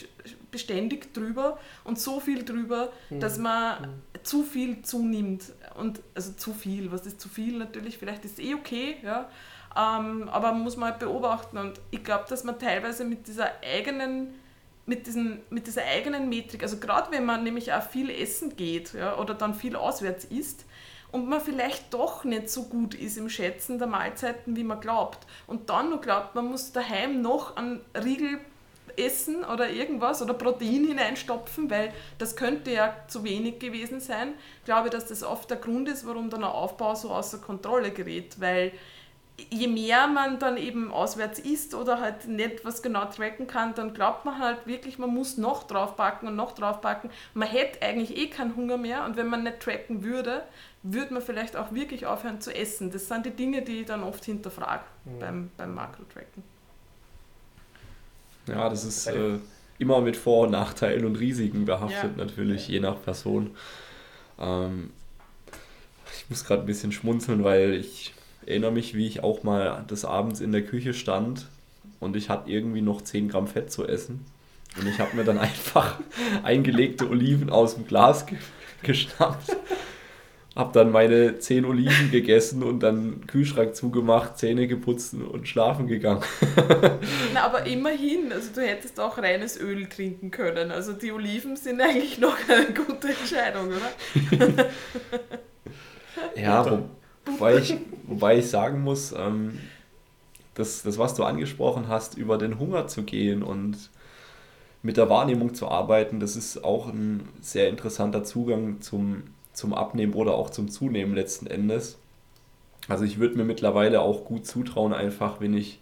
[0.50, 3.20] beständig drüber und so viel drüber, mhm.
[3.20, 3.88] dass man mhm.
[4.24, 5.52] Zu viel zunimmt.
[5.76, 7.98] Und also zu viel, was ist zu viel natürlich?
[7.98, 9.28] Vielleicht ist es eh okay, ja.
[9.76, 11.58] Ähm, aber muss man halt beobachten.
[11.58, 14.34] Und ich glaube, dass man teilweise mit dieser eigenen
[14.86, 18.92] mit, diesen, mit dieser eigenen Metrik, also gerade wenn man nämlich auch viel essen geht
[18.92, 20.66] ja, oder dann viel auswärts isst,
[21.10, 25.28] und man vielleicht doch nicht so gut ist im Schätzen der Mahlzeiten, wie man glaubt.
[25.46, 28.40] Und dann noch glaubt, man muss daheim noch einen Riegel
[28.96, 34.34] essen oder irgendwas oder Protein hineinstopfen, weil das könnte ja zu wenig gewesen sein.
[34.58, 37.90] Ich glaube, dass das oft der Grund ist, warum dann der Aufbau so außer Kontrolle
[37.90, 38.72] gerät, weil
[39.50, 43.92] je mehr man dann eben auswärts isst oder halt nicht was genau tracken kann, dann
[43.92, 47.10] glaubt man halt wirklich, man muss noch draufpacken und noch draufpacken.
[47.34, 50.44] Man hätte eigentlich eh keinen Hunger mehr und wenn man nicht tracken würde,
[50.82, 52.90] würde man vielleicht auch wirklich aufhören zu essen.
[52.90, 55.18] Das sind die Dinge, die ich dann oft hinterfrage mhm.
[55.18, 56.53] beim, beim Makro-Tracken.
[58.46, 59.38] Ja, das ist äh,
[59.78, 62.24] immer mit Vor- und Nachteilen und Risiken behaftet, ja.
[62.24, 63.50] natürlich, je nach Person.
[64.38, 64.90] Ähm,
[66.16, 68.14] ich muss gerade ein bisschen schmunzeln, weil ich
[68.46, 71.46] erinnere mich, wie ich auch mal des Abends in der Küche stand
[72.00, 74.24] und ich hatte irgendwie noch 10 Gramm Fett zu essen.
[74.78, 75.98] Und ich habe mir dann einfach
[76.42, 78.38] eingelegte Oliven aus dem Glas ge
[78.82, 79.56] geschnappt,
[80.56, 86.22] habe dann meine 10 Oliven gegessen und dann Kühlschrank zugemacht, Zähne geputzt und schlafen gegangen.
[87.34, 90.70] Na, aber immerhin, also du hättest auch reines Öl trinken können.
[90.70, 94.66] Also die Oliven sind eigentlich noch eine gute Entscheidung, oder?
[96.36, 96.88] ja, wo,
[97.26, 99.58] Wobei ich, wobei ich sagen muss, ähm,
[100.54, 103.90] das, das, was du angesprochen hast, über den Hunger zu gehen und
[104.82, 109.22] mit der Wahrnehmung zu arbeiten, das ist auch ein sehr interessanter Zugang zum,
[109.54, 111.96] zum Abnehmen oder auch zum Zunehmen letzten Endes.
[112.88, 115.80] Also ich würde mir mittlerweile auch gut zutrauen, einfach wenn ich,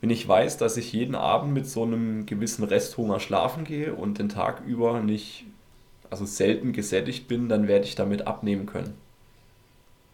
[0.00, 4.18] wenn ich weiß, dass ich jeden Abend mit so einem gewissen Resthunger schlafen gehe und
[4.18, 5.46] den Tag über nicht,
[6.10, 8.94] also selten gesättigt bin, dann werde ich damit abnehmen können.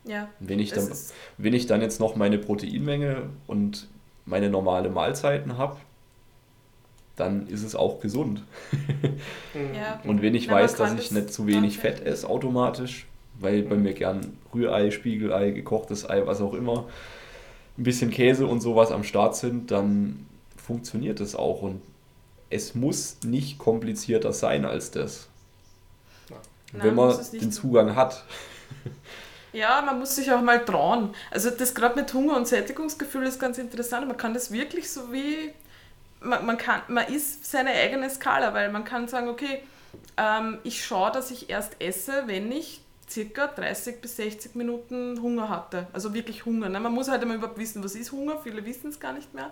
[0.05, 0.29] Ja.
[0.39, 0.89] Wenn ich, dann,
[1.37, 3.89] wenn ich dann jetzt noch meine Proteinmenge und
[4.25, 5.77] meine normale Mahlzeiten habe,
[7.19, 8.43] dann ist es auch gesund.
[9.75, 10.01] ja.
[10.05, 13.07] Und wenn ich Na, weiß, dass ich nicht zu wenig Fett esse automatisch,
[13.41, 16.87] weil bei mir gern Rührei, Spiegelei, gekochtes Ei, was auch immer,
[17.77, 21.63] ein bisschen Käse und sowas am Start sind, dann funktioniert es auch.
[21.63, 21.81] Und
[22.51, 25.29] es muss nicht komplizierter sein als das.
[26.73, 28.25] Na, wenn man den Zugang hat.
[29.53, 31.15] Ja, man muss sich auch mal trauen.
[31.31, 34.07] Also das gerade mit Hunger und Sättigungsgefühl ist ganz interessant.
[34.07, 35.53] Man kann das wirklich so wie,
[36.21, 39.63] man, man, kann, man ist seine eigene Skala, weil man kann sagen, okay,
[40.17, 45.49] ähm, ich schaue, dass ich erst esse, wenn ich circa 30 bis 60 Minuten Hunger
[45.49, 45.87] hatte.
[45.93, 46.69] Also wirklich Hunger.
[46.69, 46.79] Ne?
[46.79, 48.39] Man muss halt immer überhaupt wissen, was ist Hunger.
[48.43, 49.51] Viele wissen es gar nicht mehr,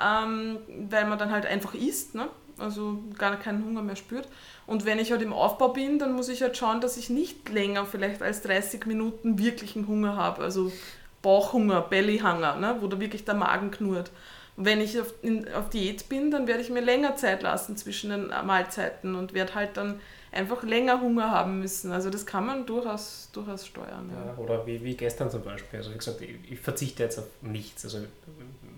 [0.00, 0.58] ähm,
[0.88, 2.14] weil man dann halt einfach isst.
[2.14, 2.28] Ne?
[2.58, 4.28] also gar keinen Hunger mehr spürt.
[4.66, 7.48] Und wenn ich halt im Aufbau bin, dann muss ich halt schauen, dass ich nicht
[7.48, 10.72] länger vielleicht als 30 Minuten wirklichen Hunger habe, also
[11.20, 14.10] Bauchhunger, Bellyhunger, ne, wo da wirklich der Magen knurrt.
[14.56, 18.10] Wenn ich auf, in, auf Diät bin, dann werde ich mir länger Zeit lassen zwischen
[18.10, 20.00] den Mahlzeiten und werde halt dann
[20.30, 21.92] einfach länger Hunger haben müssen.
[21.92, 24.10] Also das kann man durchaus, durchaus steuern.
[24.10, 24.32] Ja.
[24.32, 25.78] Ja, oder wie, wie gestern zum Beispiel.
[25.78, 27.84] Also wie gesagt, ich, ich verzichte jetzt auf nichts.
[27.84, 27.98] Also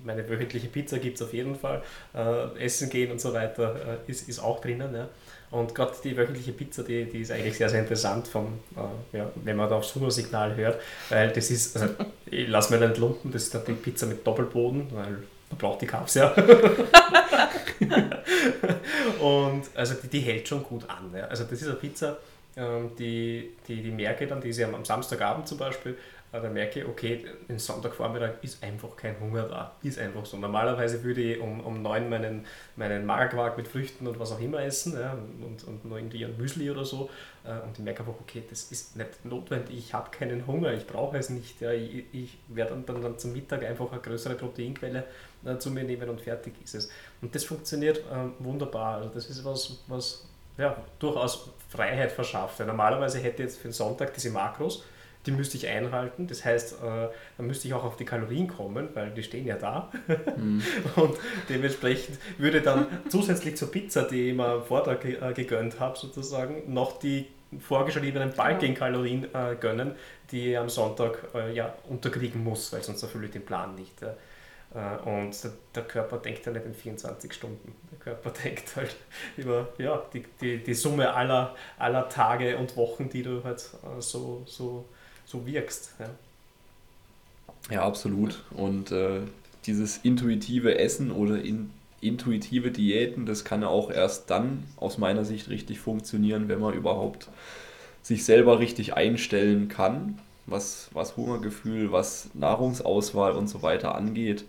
[0.05, 1.83] meine wöchentliche Pizza gibt es auf jeden Fall.
[2.15, 4.95] Äh, Essen gehen und so weiter äh, ist, ist auch drinnen.
[4.95, 5.09] Ja.
[5.51, 9.31] Und gerade die wöchentliche Pizza, die, die ist eigentlich sehr, sehr interessant, vom, äh, ja,
[9.37, 11.95] wenn man da aufs Hungersignal hört, weil das ist, also
[12.27, 15.19] ich lasse mir nicht lumpen, das ist dann die Pizza mit Doppelboden, weil
[15.81, 16.35] die Carbs ja.
[19.21, 21.13] und also die, die, hält schon gut an.
[21.15, 21.25] Ja.
[21.25, 22.19] Also das ist eine Pizza,
[22.57, 25.97] ähm, die, die, die merke dann, die ist ja am Samstagabend zum Beispiel,
[26.41, 29.77] da merke ich, okay, den Sonntagvormittag ist einfach kein Hunger da.
[29.83, 30.37] Ist einfach so.
[30.37, 34.63] Normalerweise würde ich um, um 9 meinen, meinen Magerquark mit Früchten und was auch immer
[34.63, 37.11] essen ja, und, und nur irgendwie ein Müsli oder so.
[37.45, 39.77] Äh, und ich merke einfach, okay, das ist nicht notwendig.
[39.77, 41.61] Ich habe keinen Hunger, ich brauche es nicht.
[41.61, 41.73] Ja.
[41.73, 45.05] Ich, ich werde dann, dann, dann zum Mittag einfach eine größere Proteinquelle
[45.45, 46.91] äh, zu mir nehmen und fertig ist es.
[47.23, 48.97] Und das funktioniert äh, wunderbar.
[48.97, 50.27] Also das ist was, was
[50.57, 52.61] ja, durchaus Freiheit verschafft.
[52.61, 54.85] Weil normalerweise hätte ich jetzt für den Sonntag diese Makros,
[55.27, 56.27] die müsste ich einhalten.
[56.27, 59.57] Das heißt, äh, dann müsste ich auch auf die Kalorien kommen, weil die stehen ja
[59.57, 59.91] da.
[60.37, 60.63] Mhm.
[60.97, 61.17] Und
[61.49, 66.73] dementsprechend würde dann zusätzlich zur Pizza, die ich mir am Vortag äh, gegönnt habe, sozusagen,
[66.73, 67.27] noch die
[67.61, 69.93] vorgeschriebenen Balking-Kalorien äh, gönnen,
[70.31, 74.03] die ich am Sonntag äh, ja, unterkriegen muss, weil sonst erfülle ich den Plan nicht.
[74.03, 75.37] Äh, und
[75.75, 77.75] der Körper denkt ja nicht in 24 Stunden.
[77.93, 78.97] Der Körper denkt halt
[79.37, 83.65] über ja, die, die, die Summe aller, aller Tage und Wochen, die du halt
[84.01, 84.87] so, so
[85.35, 85.95] so wirkst.
[85.99, 86.11] Ja,
[87.71, 88.43] ja absolut.
[88.53, 89.21] Und äh,
[89.67, 91.71] dieses intuitive Essen oder in,
[92.01, 96.75] intuitive Diäten, das kann ja auch erst dann aus meiner Sicht richtig funktionieren, wenn man
[96.75, 97.29] überhaupt
[98.03, 104.45] sich selber richtig einstellen kann, was, was Hungergefühl, was Nahrungsauswahl und so weiter angeht.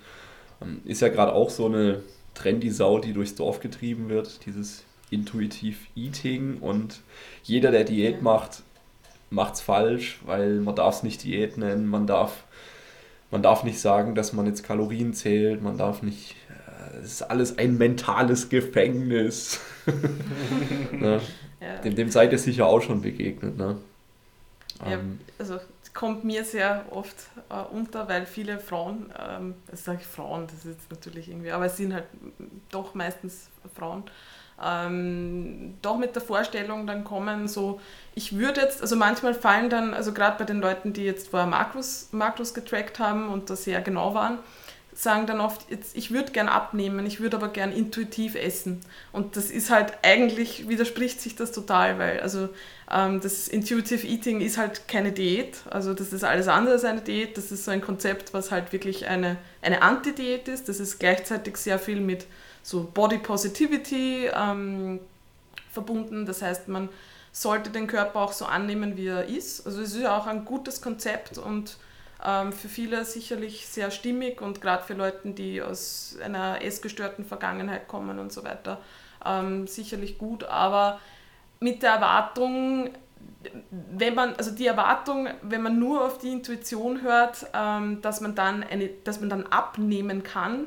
[0.61, 4.83] Ähm, ist ja gerade auch so eine trendy Sau, die durchs Dorf getrieben wird, dieses
[5.09, 6.99] intuitiv Eating und
[7.43, 8.74] jeder, der Diät macht, macht
[9.37, 12.43] es falsch, weil man darf es nicht Diät nennen, man darf,
[13.31, 17.21] man darf nicht sagen, dass man jetzt Kalorien zählt, man darf nicht, äh, es ist
[17.23, 19.59] alles ein mentales Gefängnis.
[20.91, 21.21] ne?
[21.61, 21.77] ja.
[21.83, 23.57] dem, dem seid ihr sicher auch schon begegnet.
[23.57, 23.77] Ne?
[24.83, 25.59] Ja, ähm, also
[25.95, 27.15] kommt mir sehr oft
[27.49, 31.51] äh, unter, weil viele Frauen, ähm, das sage ich Frauen, das ist jetzt natürlich irgendwie,
[31.51, 32.05] aber es sind halt
[32.69, 34.03] doch meistens Frauen,
[34.63, 37.79] ähm, doch mit der Vorstellung dann kommen, so,
[38.13, 41.47] ich würde jetzt, also manchmal fallen dann, also gerade bei den Leuten, die jetzt vorher
[41.47, 44.39] Makros, Makros getrackt haben und da sehr genau waren,
[44.93, 48.79] sagen dann oft, jetzt, ich würde gern abnehmen, ich würde aber gern intuitiv essen.
[49.11, 52.47] Und das ist halt eigentlich, widerspricht sich das total, weil also
[52.89, 57.01] ähm, das Intuitive Eating ist halt keine Diät, also das ist alles andere als eine
[57.01, 60.97] Diät, das ist so ein Konzept, was halt wirklich eine, eine Anti-Diät ist, das ist
[60.97, 62.25] gleichzeitig sehr viel mit
[62.65, 64.99] so Body Positivity ähm,
[65.71, 66.25] verbunden.
[66.25, 66.89] Das heißt, man
[67.31, 69.67] sollte den Körper auch so annehmen, wie er ist.
[69.67, 71.77] Also es ist ja auch ein gutes Konzept und
[72.25, 77.87] ähm, für viele sicherlich sehr stimmig und gerade für Leute, die aus einer essgestörten Vergangenheit
[77.87, 78.81] kommen und so weiter,
[79.23, 80.43] ähm, sicherlich gut.
[80.45, 80.99] Aber
[81.59, 82.89] mit der Erwartung,
[83.69, 88.33] wenn man, also die Erwartung, wenn man nur auf die Intuition hört, ähm, dass, man
[88.33, 90.65] dann eine, dass man dann abnehmen kann,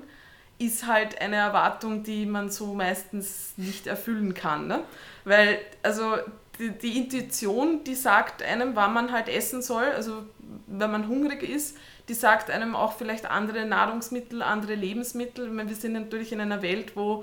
[0.59, 4.67] ist halt eine Erwartung, die man so meistens nicht erfüllen kann.
[4.67, 4.83] Ne?
[5.25, 6.17] Weil, also
[6.59, 10.25] die, die, Intuition, die sagt einem, wann man halt essen soll, also
[10.67, 11.77] wenn man hungrig ist,
[12.09, 15.49] die sagt einem auch vielleicht andere Nahrungsmittel, andere Lebensmittel.
[15.51, 17.23] Meine, wir sind natürlich in einer Welt, wo,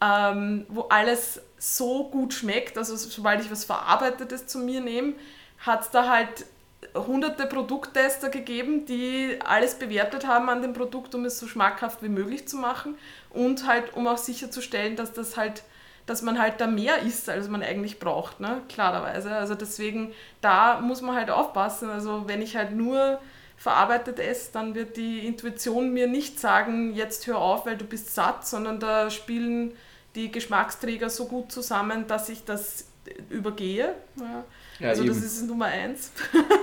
[0.00, 5.14] ähm, wo alles so gut schmeckt, also sobald ich was Verarbeitetes zu mir nehme,
[5.58, 6.46] hat es da halt
[6.94, 12.08] hunderte Produkttester gegeben, die alles bewertet haben an dem Produkt, um es so schmackhaft wie
[12.08, 12.96] möglich zu machen
[13.30, 15.62] und halt, um auch sicherzustellen, dass das halt
[16.06, 18.62] dass man halt da mehr isst, als man eigentlich braucht, ne?
[18.68, 19.32] klarerweise.
[19.34, 21.88] Also deswegen, da muss man halt aufpassen.
[21.90, 23.20] Also wenn ich halt nur
[23.56, 28.14] verarbeitet esse, dann wird die Intuition mir nicht sagen, jetzt hör auf, weil du bist
[28.14, 29.76] satt, sondern da spielen
[30.16, 32.86] die Geschmacksträger so gut zusammen, dass ich das
[33.30, 33.94] übergehe.
[34.16, 34.44] Ja.
[34.78, 35.14] Ja, also eben.
[35.14, 36.10] das ist Nummer eins.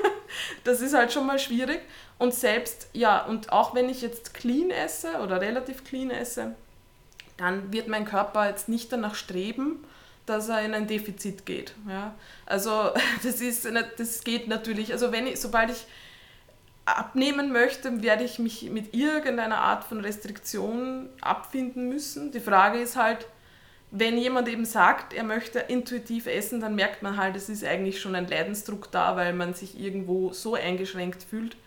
[0.64, 1.82] das ist halt schon mal schwierig.
[2.18, 6.56] Und selbst, ja, und auch wenn ich jetzt clean esse oder relativ clean esse,
[7.38, 9.84] dann wird mein Körper jetzt nicht danach streben,
[10.26, 11.74] dass er in ein Defizit geht.
[11.88, 12.14] Ja?
[12.46, 12.92] Also
[13.24, 13.68] das, ist,
[13.98, 15.86] das geht natürlich, also wenn ich, sobald ich
[16.86, 22.32] abnehmen möchte, werde ich mich mit irgendeiner Art von Restriktion abfinden müssen.
[22.32, 23.28] Die Frage ist halt,
[23.92, 28.00] wenn jemand eben sagt, er möchte intuitiv essen, dann merkt man halt, es ist eigentlich
[28.00, 31.58] schon ein Leidensdruck da, weil man sich irgendwo so eingeschränkt fühlt.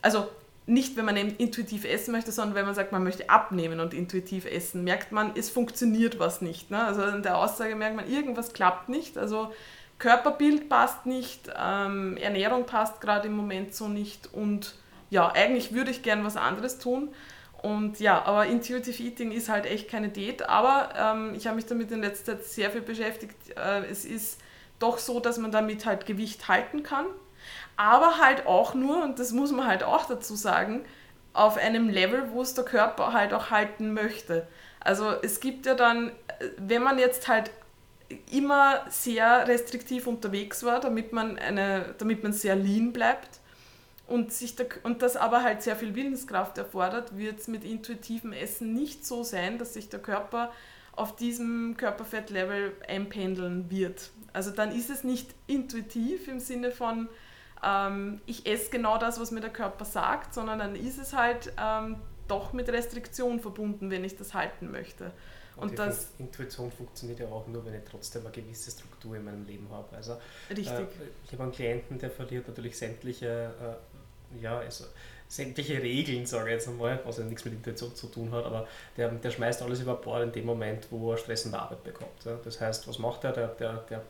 [0.00, 0.28] Also
[0.66, 4.46] nicht, wenn man intuitiv essen möchte, sondern wenn man sagt, man möchte abnehmen und intuitiv
[4.46, 6.70] essen, merkt man, es funktioniert was nicht.
[6.70, 6.82] Ne?
[6.82, 9.18] Also in der Aussage merkt man, irgendwas klappt nicht.
[9.18, 9.52] Also
[9.98, 14.74] Körperbild passt nicht, ähm, Ernährung passt gerade im Moment so nicht und
[15.10, 17.10] ja, eigentlich würde ich gern was anderes tun.
[17.64, 21.64] Und ja, aber Intuitive Eating ist halt echt keine Diät, aber ähm, ich habe mich
[21.64, 23.36] damit in letzter Zeit sehr viel beschäftigt.
[23.56, 24.38] Äh, es ist
[24.78, 27.06] doch so, dass man damit halt Gewicht halten kann,
[27.78, 30.84] aber halt auch nur, und das muss man halt auch dazu sagen,
[31.32, 34.46] auf einem Level, wo es der Körper halt auch halten möchte.
[34.80, 36.12] Also es gibt ja dann,
[36.58, 37.50] wenn man jetzt halt
[38.30, 43.40] immer sehr restriktiv unterwegs war, damit man, eine, damit man sehr lean bleibt
[44.06, 48.32] und, sich der, und das aber halt sehr viel Willenskraft erfordert, wird es mit intuitivem
[48.32, 50.52] Essen nicht so sein, dass sich der Körper
[50.92, 54.10] auf diesem Körperfettlevel einpendeln wird.
[54.32, 57.08] Also dann ist es nicht intuitiv im Sinne von,
[57.64, 61.52] ähm, ich esse genau das, was mir der Körper sagt, sondern dann ist es halt
[61.60, 61.96] ähm,
[62.28, 65.12] doch mit Restriktion verbunden, wenn ich das halten möchte.
[65.56, 69.24] Und, und das Intuition funktioniert ja auch nur, wenn ich trotzdem eine gewisse Struktur in
[69.24, 69.94] meinem Leben habe.
[69.94, 70.16] Also,
[70.50, 70.68] Richtig.
[70.68, 70.86] Äh,
[71.24, 73.93] ich habe einen Klienten, der verliert natürlich sämtliche, äh,
[74.40, 74.84] ja, also
[75.28, 78.68] sämtliche Regeln, sage ich jetzt einmal, was ja nichts mit Intuition zu tun hat, aber
[78.96, 81.82] der, der schmeißt alles über Bord in dem Moment, wo er Stress in der Arbeit
[81.82, 82.24] bekommt.
[82.24, 82.38] Ja.
[82.44, 83.32] Das heißt, was macht er?
[83.32, 84.02] Der, der, der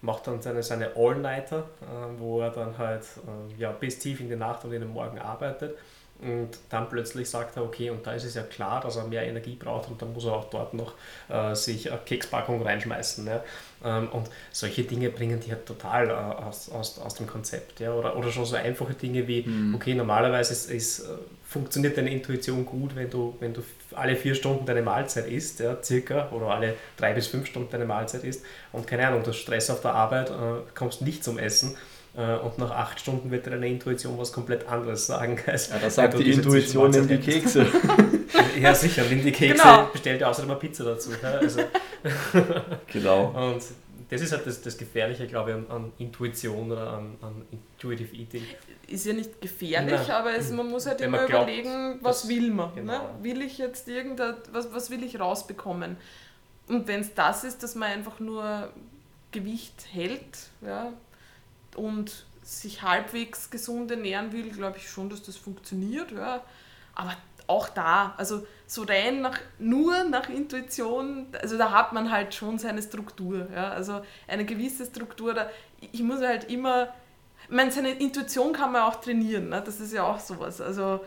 [0.00, 4.28] macht dann seine, seine All-Nighter, äh, wo er dann halt äh, ja, bis tief in
[4.28, 5.76] die Nacht und in den Morgen arbeitet
[6.22, 9.24] und dann plötzlich sagt er, okay, und da ist es ja klar, dass er mehr
[9.24, 10.94] Energie braucht und dann muss er auch dort noch
[11.28, 13.26] äh, sich eine Kekspackung reinschmeißen.
[13.26, 13.42] Ja?
[13.84, 17.80] Ähm, und solche Dinge bringen die halt total äh, aus, aus, aus dem Konzept.
[17.80, 17.94] Ja?
[17.94, 19.74] Oder, oder schon so einfache Dinge wie, mhm.
[19.74, 21.08] okay, normalerweise ist, ist, äh,
[21.44, 23.62] funktioniert deine Intuition gut, wenn du, wenn du
[23.94, 27.84] alle vier Stunden deine Mahlzeit isst, ja, circa, oder alle drei bis fünf Stunden deine
[27.84, 30.32] Mahlzeit isst und keine Ahnung, du hast Stress auf der Arbeit, äh,
[30.74, 31.76] kommst nicht zum Essen
[32.14, 35.38] und nach acht Stunden wird deine Intuition was komplett anderes sagen.
[35.46, 37.66] Als ja, das sagt die Intuition, nimm die Kekse.
[38.60, 39.88] ja, sicher, nimm die Kekse, genau.
[39.92, 41.10] bestell dir außerdem mal Pizza dazu.
[41.22, 41.60] Also.
[42.92, 43.52] genau.
[43.52, 43.62] Und
[44.10, 48.14] das ist halt das, das Gefährliche, glaube ich, an, an Intuition oder an, an Intuitive
[48.14, 48.44] Eating.
[48.86, 50.10] Ist ja nicht gefährlich, Nein.
[50.10, 52.74] aber es, man muss halt Wenn immer glaubt, überlegen, was will man.
[52.74, 52.80] Ne?
[52.82, 52.92] Genau.
[52.92, 53.08] Ne?
[53.22, 55.96] Will ich jetzt irgendetwas, was, was will ich rausbekommen?
[56.68, 58.70] Und wenn es das ist, dass man einfach nur
[59.30, 60.92] Gewicht hält, ja,
[61.76, 66.12] und sich halbwegs gesund ernähren will, glaube ich schon, dass das funktioniert.
[66.12, 66.42] Ja.
[66.94, 67.16] Aber
[67.46, 72.58] auch da, also so rein nach, nur nach Intuition, also da hat man halt schon
[72.58, 73.48] seine Struktur.
[73.54, 73.70] Ja.
[73.70, 75.50] Also eine gewisse Struktur, da,
[75.80, 76.88] ich muss halt immer,
[77.44, 79.62] ich meine, seine Intuition kann man auch trainieren, ne?
[79.64, 80.60] das ist ja auch sowas.
[80.60, 81.00] Also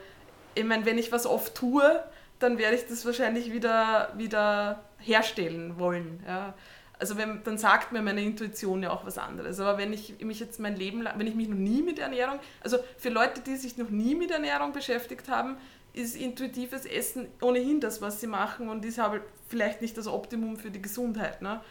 [0.54, 2.04] ich meine, wenn ich was oft tue,
[2.40, 6.24] dann werde ich das wahrscheinlich wieder, wieder herstellen wollen.
[6.28, 6.54] Ja
[7.00, 9.60] also wenn, dann sagt mir meine Intuition ja auch was anderes.
[9.60, 12.40] Aber wenn ich mich jetzt mein Leben lang, wenn ich mich noch nie mit Ernährung,
[12.62, 15.58] also für Leute, die sich noch nie mit Ernährung beschäftigt haben,
[15.94, 20.58] ist intuitives Essen ohnehin das, was sie machen und ist aber vielleicht nicht das Optimum
[20.58, 21.42] für die Gesundheit.
[21.42, 21.62] Ne?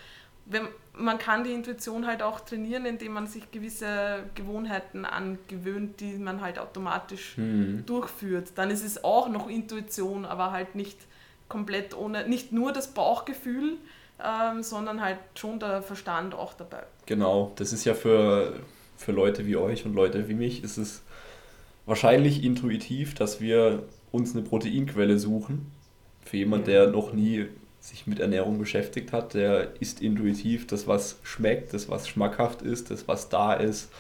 [0.47, 6.15] Wenn, man kann die Intuition halt auch trainieren, indem man sich gewisse Gewohnheiten angewöhnt, die
[6.15, 7.85] man halt automatisch mhm.
[7.87, 8.53] durchführt.
[8.57, 10.99] Dann ist es auch noch Intuition, aber halt nicht
[11.49, 13.79] komplett ohne, nicht nur das Bauchgefühl,
[14.23, 16.85] ähm, sondern halt schon der Verstand auch dabei.
[17.07, 18.61] Genau, das ist ja für,
[18.97, 21.03] für Leute wie euch und Leute wie mich, ist es
[21.87, 23.83] wahrscheinlich intuitiv, dass wir
[24.13, 25.71] uns eine Proteinquelle suchen.
[26.25, 27.49] Für jemand, der noch nie
[27.81, 32.91] sich mit Ernährung beschäftigt hat, der isst intuitiv das, was schmeckt, das, was schmackhaft ist,
[32.91, 33.91] das, was da ist,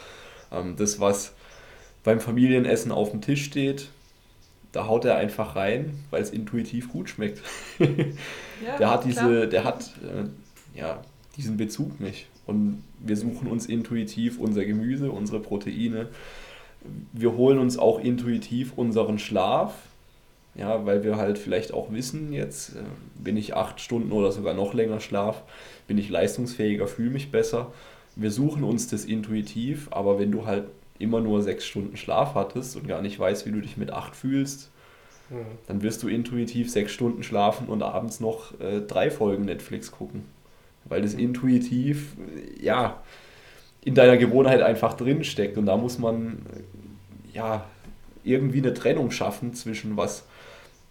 [0.51, 1.35] ähm, das, was
[2.03, 3.89] beim Familienessen auf dem Tisch steht,
[4.75, 7.41] da haut er einfach rein, weil es intuitiv gut schmeckt.
[7.79, 11.01] ja, der hat diese, der hat äh, ja,
[11.37, 12.27] diesen Bezug nicht.
[12.45, 16.09] Und wir suchen uns intuitiv unser Gemüse, unsere Proteine.
[17.13, 19.75] Wir holen uns auch intuitiv unseren Schlaf,
[20.57, 22.81] ja, weil wir halt vielleicht auch wissen, jetzt äh,
[23.15, 25.43] bin ich acht Stunden oder sogar noch länger Schlaf,
[25.87, 27.73] bin ich leistungsfähiger, fühle mich besser.
[28.17, 30.65] Wir suchen uns das intuitiv, aber wenn du halt
[30.99, 34.15] immer nur sechs Stunden Schlaf hattest und gar nicht weißt, wie du dich mit acht
[34.15, 34.71] fühlst,
[35.31, 35.47] mhm.
[35.67, 40.25] dann wirst du intuitiv sechs Stunden schlafen und abends noch äh, drei Folgen Netflix gucken.
[40.85, 42.15] Weil das intuitiv,
[42.61, 43.03] ja,
[43.85, 45.59] in deiner Gewohnheit einfach drinsteckt.
[45.59, 47.65] Und da muss man, äh, ja,
[48.23, 50.25] irgendwie eine Trennung schaffen zwischen was,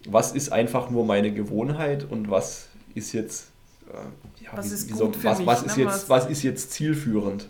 [0.06, 3.50] was ist einfach nur meine Gewohnheit und was ist jetzt,
[3.88, 5.84] äh, ja, was, wie, ist, wie so, was, mich, was, ist ne?
[5.84, 7.48] jetzt, was ist jetzt zielführend.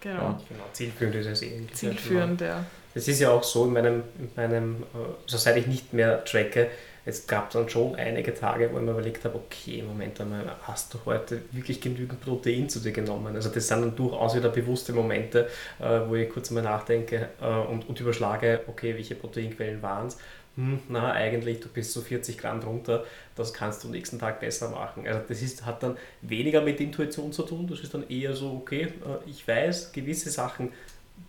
[0.00, 0.16] Genau.
[0.16, 0.40] Ja.
[0.48, 0.64] genau.
[0.72, 1.66] Zielführend ist es eh.
[1.72, 2.64] Zielführend, ja.
[2.94, 4.82] Es ist ja auch so in meinem, in meinem,
[5.24, 6.68] also seit ich nicht mehr tracke,
[7.08, 10.92] es gab dann schon einige Tage, wo ich mir überlegt habe, okay, Moment einmal, hast
[10.92, 13.34] du heute wirklich genügend Protein zu dir genommen?
[13.34, 15.48] Also das sind dann durchaus wieder bewusste Momente,
[15.78, 20.18] äh, wo ich kurz mal nachdenke äh, und, und überschlage, okay, welche Proteinquellen waren es?
[20.58, 23.04] Hm, na, eigentlich, du bist so 40 Gramm drunter,
[23.36, 25.06] das kannst du nächsten Tag besser machen.
[25.06, 28.50] Also das ist, hat dann weniger mit Intuition zu tun, das ist dann eher so,
[28.54, 30.72] okay, äh, ich weiß, gewisse Sachen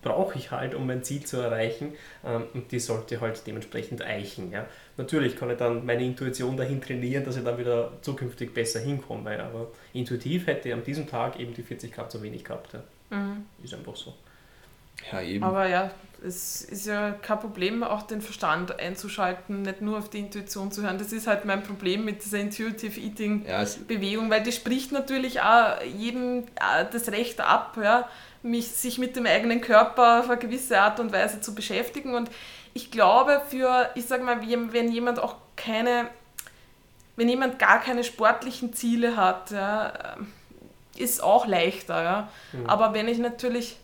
[0.02, 1.94] brauche ich halt, um mein Ziel zu erreichen
[2.26, 4.52] ähm, und die sollte halt dementsprechend eichen.
[4.52, 4.66] Ja.
[4.98, 9.44] Natürlich kann ich dann meine Intuition dahin trainieren, dass ich dann wieder zukünftig besser hinkomme,
[9.44, 12.74] aber intuitiv hätte ich an diesem Tag eben die 40 Grad zu wenig gehabt.
[12.74, 12.84] Ja.
[13.16, 13.46] Mhm.
[13.64, 14.16] Ist einfach so.
[15.12, 15.44] Ja, eben.
[15.44, 15.92] Aber ja,
[16.26, 20.82] es ist ja kein Problem, auch den Verstand einzuschalten, nicht nur auf die Intuition zu
[20.82, 20.98] hören.
[20.98, 25.42] Das ist halt mein Problem mit dieser Intuitive Eating ja, Bewegung, weil die spricht natürlich
[25.42, 28.08] auch jedem äh, das Recht ab, ja,
[28.42, 32.16] mich, sich mit dem eigenen Körper auf eine gewisse Art und Weise zu beschäftigen.
[32.16, 32.30] Und
[32.74, 36.08] ich glaube, für, ich sage mal, wenn jemand auch keine,
[37.16, 40.18] wenn jemand gar keine sportlichen Ziele hat, ja,
[40.98, 42.04] ist auch leichter.
[42.04, 42.30] Ja.
[42.54, 42.66] Mhm.
[42.68, 43.78] Aber wenn ich natürlich,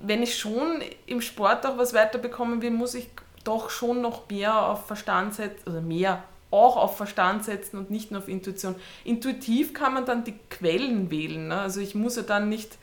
[0.00, 3.08] wenn ich schon im Sport auch was weiterbekommen will, muss ich
[3.44, 8.10] doch schon noch mehr auf Verstand setzen, oder mehr auch auf Verstand setzen und nicht
[8.10, 8.76] nur auf Intuition.
[9.04, 11.48] Intuitiv kann man dann die Quellen wählen.
[11.48, 11.60] Ne?
[11.60, 12.78] Also ich muss ja dann nicht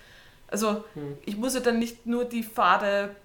[0.51, 1.17] also hm.
[1.25, 3.15] ich muss ja dann nicht nur die fade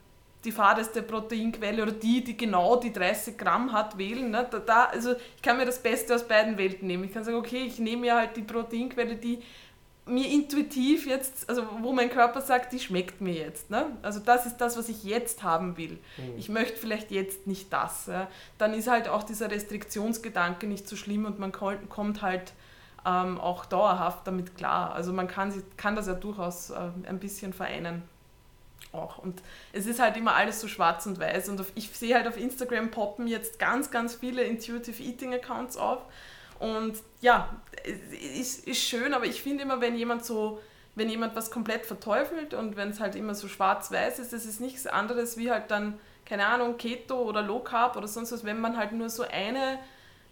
[0.45, 4.31] die fadeste Proteinquelle oder die, die genau die 30 Gramm hat, wählen.
[4.31, 4.47] Ne?
[4.51, 7.05] Da, da, also ich kann mir das Beste aus beiden Welten nehmen.
[7.05, 9.39] Ich kann sagen, okay, ich nehme mir halt die Proteinquelle, die
[10.07, 13.71] mir intuitiv jetzt, also wo mein Körper sagt, die schmeckt mir jetzt.
[13.71, 13.87] Ne?
[14.03, 15.99] Also das ist das, was ich jetzt haben will.
[16.19, 16.37] Mhm.
[16.37, 18.07] Ich möchte vielleicht jetzt nicht das.
[18.07, 18.29] Ja?
[18.59, 22.53] Dann ist halt auch dieser Restriktionsgedanke nicht so schlimm und man kommt halt
[23.07, 24.95] ähm, auch dauerhaft damit klar.
[24.95, 28.03] Also man kann, kann das ja durchaus äh, ein bisschen vereinen.
[28.93, 29.19] Auch.
[29.19, 31.49] Und es ist halt immer alles so schwarz und weiß.
[31.49, 35.77] Und auf, ich sehe halt auf Instagram poppen jetzt ganz, ganz viele Intuitive Eating Accounts
[35.77, 36.03] auf.
[36.59, 37.55] Und ja,
[38.39, 40.61] ist, ist schön, aber ich finde immer, wenn jemand so,
[40.95, 44.61] wenn jemand was komplett verteufelt und wenn es halt immer so schwarz-weiß ist, das ist
[44.61, 48.61] nichts anderes wie halt dann, keine Ahnung, Keto oder Low Carb oder sonst was, wenn
[48.61, 49.79] man halt nur so eine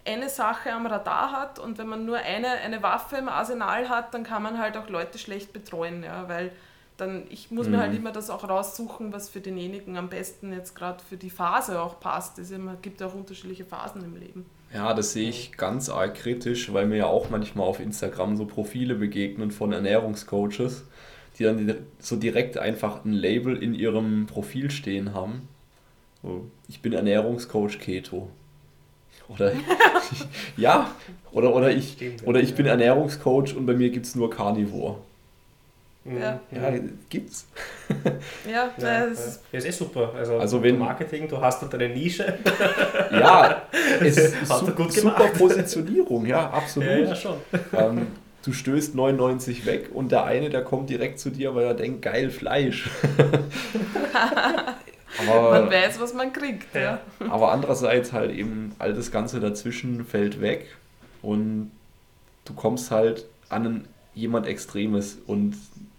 [0.05, 4.13] eine Sache am Radar hat und wenn man nur eine, eine Waffe im Arsenal hat,
[4.13, 6.51] dann kann man halt auch Leute schlecht betreuen, ja, weil
[6.97, 7.73] dann, ich muss mhm.
[7.73, 7.97] mir halt mhm.
[7.97, 11.99] immer das auch raussuchen, was für denjenigen am besten jetzt gerade für die Phase auch
[11.99, 12.37] passt.
[12.37, 14.45] Es gibt ja auch unterschiedliche Phasen im Leben.
[14.73, 18.45] Ja, das sehe ich ganz arg kritisch, weil mir ja auch manchmal auf Instagram so
[18.45, 20.85] Profile begegnen von Ernährungscoaches,
[21.37, 25.47] die dann so direkt einfach ein Label in ihrem Profil stehen haben.
[26.23, 28.29] So, ich bin Ernährungscoach Keto.
[29.27, 29.53] Oder
[30.57, 30.89] ja,
[31.31, 34.97] oder, oder ich, oder ich bin Ernährungscoach und bei mir gibt es nur Carnivore.
[36.05, 37.47] Ja, ja gibt's.
[38.49, 40.13] Ja, ja, das ist, ja, ist eh super.
[40.15, 42.37] Also, also wenn, Marketing, du hast da deine Nische.
[43.11, 43.63] ja,
[44.01, 46.89] es ist su gut super Positionierung, ja, absolut.
[46.89, 47.37] Ja, ja schon.
[47.77, 48.07] Ähm,
[48.43, 52.01] du stößt 99 weg und der eine, der kommt direkt zu dir, weil er denkt,
[52.01, 52.89] geil, Fleisch.
[55.29, 56.75] Aber, man weiß, was man kriegt.
[56.75, 56.99] Ja.
[57.29, 60.67] Aber andererseits halt eben all das Ganze dazwischen fällt weg
[61.21, 61.71] und
[62.45, 65.55] du kommst halt an jemand Extremes und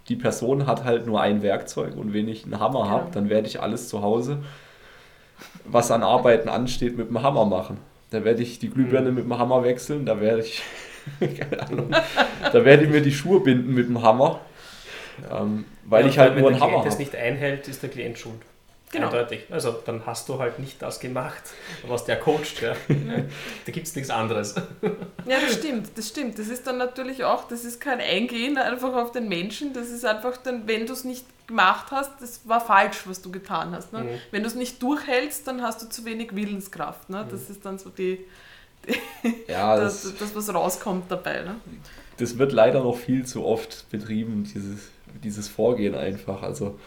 [0.09, 2.91] die Person hat halt nur ein Werkzeug und wenn ich einen Hammer genau.
[2.91, 4.39] habe, dann werde ich alles zu Hause,
[5.65, 7.79] was an Arbeiten ansteht, mit dem Hammer machen.
[8.11, 9.15] Da werde ich die Glühbirne mhm.
[9.17, 10.63] mit dem Hammer wechseln, da werde ich,
[11.21, 11.91] keine Ahnung,
[12.53, 14.41] da werde ich mir die Schuhe binden mit dem Hammer,
[15.33, 16.85] ähm, weil ja, ich halt nur einen Hammer habe.
[16.85, 18.41] Wenn der Klient es nicht einhält, ist der Klient schuld.
[18.95, 19.09] Genau.
[19.09, 19.47] Eindeutig.
[19.51, 21.43] Also dann hast du halt nicht das gemacht,
[21.87, 22.63] was der coacht.
[22.63, 22.75] Ja.
[22.89, 24.55] da gibt es nichts anderes.
[25.27, 26.39] Ja, das stimmt, das stimmt.
[26.39, 29.73] Das ist dann natürlich auch, das ist kein Eingehen einfach auf den Menschen.
[29.73, 33.33] Das ist einfach dann, wenn du es nicht gemacht hast, das war falsch, was du
[33.33, 33.93] getan hast.
[33.93, 34.01] Ne?
[34.01, 34.09] Mhm.
[34.31, 37.11] Wenn du es nicht durchhältst, dann hast du zu wenig Willenskraft.
[37.11, 37.27] Ne?
[37.29, 37.55] Das mhm.
[37.55, 38.21] ist dann so die,
[38.87, 41.43] die ja, das, das, das, was rauskommt dabei.
[41.43, 41.57] Ne?
[42.19, 44.89] Das wird leider noch viel zu oft betrieben, dieses,
[45.23, 46.43] dieses Vorgehen einfach.
[46.43, 46.79] Also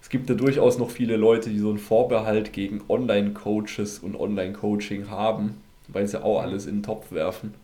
[0.00, 5.10] es gibt ja durchaus noch viele Leute, die so einen Vorbehalt gegen Online-Coaches und Online-Coaching
[5.10, 7.54] haben, weil sie auch alles in den Topf werfen.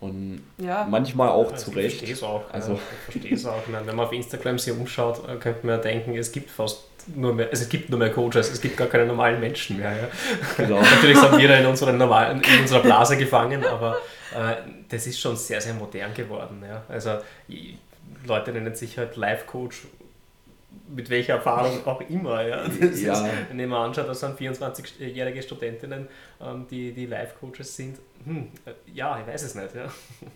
[0.00, 0.86] Und ja.
[0.90, 2.02] manchmal auch also zu Recht.
[2.02, 2.42] Ich verstehe es auch.
[2.52, 2.72] Also.
[2.72, 3.62] Ja, ich verstehe es auch.
[3.66, 6.82] Wenn man auf Instagram sich umschaut, äh, könnte man ja denken, es gibt fast
[7.14, 9.92] nur mehr, also es gibt nur mehr Coaches, es gibt gar keine normalen Menschen mehr.
[9.92, 10.08] Ja.
[10.56, 10.80] Genau.
[10.94, 13.96] Natürlich sind wir da in, unseren normalen, in unserer Blase gefangen, aber
[14.34, 14.56] äh,
[14.88, 16.62] das ist schon sehr, sehr modern geworden.
[16.66, 16.82] Ja.
[16.88, 17.18] Also
[18.26, 19.86] Leute nennen sich halt Life-Coach
[20.88, 22.42] mit welcher Erfahrung auch immer.
[22.42, 22.64] Ja.
[22.64, 22.66] Ja.
[22.66, 23.04] Ist,
[23.48, 26.08] wenn ich mir anschaue, das sind 24-jährige Studentinnen,
[26.40, 27.98] ähm, die, die Life-Coaches sind.
[28.24, 29.74] Hm, äh, ja, ich weiß es nicht.
[29.74, 29.86] Ja.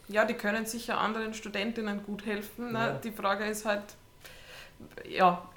[0.08, 2.72] ja, die können sicher anderen Studentinnen gut helfen.
[2.72, 2.78] Ne?
[2.78, 2.92] Ja.
[2.92, 3.84] Die Frage ist halt,
[5.08, 5.48] ja,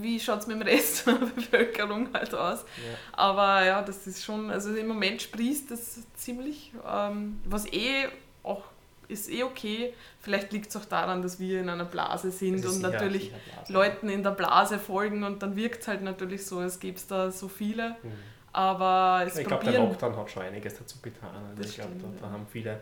[0.00, 2.60] wie schaut es mit dem Rest der Bevölkerung halt aus.
[2.60, 2.94] Ja.
[3.12, 8.08] Aber ja, das ist schon, also im Moment sprießt das ziemlich, ähm, was eh
[8.42, 8.64] auch
[9.08, 9.94] ist eh okay.
[10.20, 14.08] Vielleicht liegt es auch daran, dass wir in einer Blase sind und natürlich sicher Leuten
[14.08, 17.48] in der Blase folgen und dann wirkt es halt natürlich so, es gibt da so
[17.48, 17.96] viele.
[18.02, 18.12] Mhm.
[18.52, 21.30] Aber es Ich glaube, der Lockdown hat schon einiges dazu getan.
[21.50, 22.80] Also ich glaube, da, da, haben viele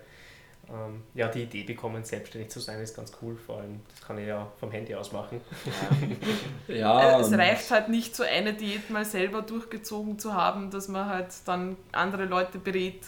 [0.69, 3.37] ähm, ja, die Idee bekommen, selbstständig zu sein, ist ganz cool.
[3.37, 5.41] Vor allem, das kann ich ja vom Handy aus machen.
[6.69, 10.89] ja, äh, es reicht halt nicht, so eine Diät mal selber durchgezogen zu haben, dass
[10.89, 13.03] man halt dann andere Leute berät,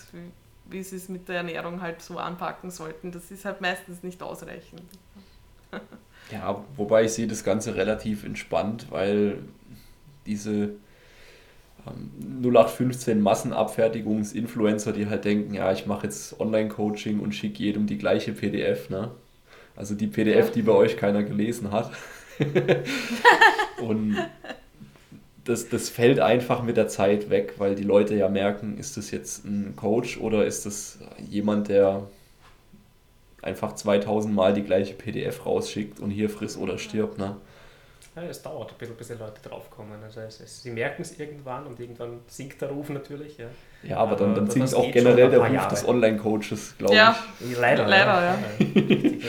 [0.68, 3.12] wie, sie es mit der Ernährung halt so anpacken sollten.
[3.12, 4.82] Das ist halt meistens nicht ausreichend.
[6.32, 9.38] ja, wobei ich sehe das Ganze relativ entspannt, weil
[10.26, 10.70] diese
[12.42, 18.32] 0815 Massenabfertigungsinfluencer, die halt denken, ja, ich mache jetzt Online-Coaching und schicke jedem die gleiche
[18.32, 19.10] PDF, ne?
[19.76, 20.52] Also die PDF, ja.
[20.52, 21.92] die bei euch keiner gelesen hat.
[23.80, 24.16] und
[25.48, 29.10] das, das fällt einfach mit der Zeit weg, weil die Leute ja merken, ist das
[29.10, 32.02] jetzt ein Coach oder ist das jemand, der
[33.40, 37.36] einfach 2000 Mal die gleiche PDF rausschickt und hier frisst oder stirbt, ne?
[38.14, 40.02] Ja, es dauert ein bisschen, bis die Leute draufkommen.
[40.02, 43.38] Also es, es, sie merken es irgendwann und irgendwann sinkt der Ruf natürlich.
[43.38, 43.46] Ja,
[43.84, 45.70] ja aber, aber dann, dann sinkt auch generell der Ruf Jahre.
[45.70, 47.16] des Online-Coaches, glaube ja.
[47.40, 47.56] ich.
[47.56, 47.86] Leider.
[47.86, 48.38] Leider, ja.
[48.58, 49.28] ja.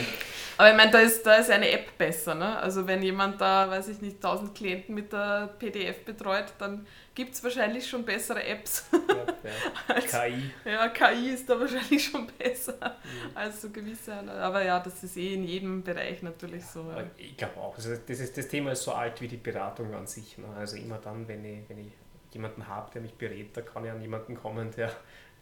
[0.60, 2.34] Aber ich meine, da ist, da ist eine App besser.
[2.34, 2.58] Ne?
[2.58, 7.32] Also wenn jemand da, weiß ich nicht, 1000 Klienten mit der PDF betreut, dann gibt
[7.32, 8.84] es wahrscheinlich schon bessere Apps.
[8.92, 9.54] Ja, ja.
[9.94, 10.50] als, KI.
[10.66, 13.34] Ja, KI ist da wahrscheinlich schon besser mhm.
[13.34, 14.12] als so gewisse.
[14.12, 16.80] Aber ja, das ist eh in jedem Bereich natürlich so.
[16.90, 17.04] Ja.
[17.16, 17.74] Ich glaube auch.
[17.74, 20.36] Also das, ist, das Thema ist so alt wie die Beratung an sich.
[20.36, 20.44] Ne?
[20.58, 21.92] Also immer dann, wenn ich, wenn ich
[22.32, 24.92] jemanden habe, der mich berät, da kann ich an jemanden kommen, der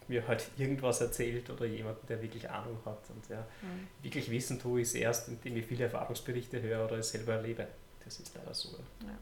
[0.09, 2.99] mir halt irgendwas erzählt oder jemanden, der wirklich Ahnung hat.
[3.11, 3.87] Und ja, mhm.
[4.03, 7.67] wirklich wissen tue ich es erst, indem ich viele Erfahrungsberichte höre oder es selber erlebe.
[8.05, 8.71] Das ist leider so.
[9.03, 9.19] Ja.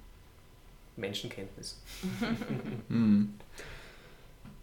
[0.97, 1.81] Menschenkenntnis.
[2.89, 3.35] hm.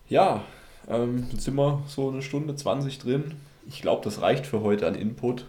[0.10, 0.44] Ja,
[0.88, 3.36] ähm, jetzt sind wir so eine Stunde 20 drin.
[3.68, 5.46] Ich glaube, das reicht für heute an Input.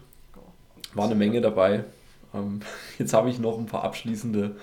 [0.95, 1.85] War eine Menge dabei.
[2.33, 2.61] Ähm,
[2.99, 4.57] jetzt habe ich noch ein paar abschließende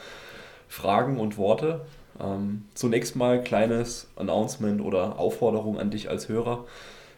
[0.67, 1.85] Fragen und Worte.
[2.22, 6.65] Ähm, zunächst mal kleines Announcement oder Aufforderung an dich als Hörer.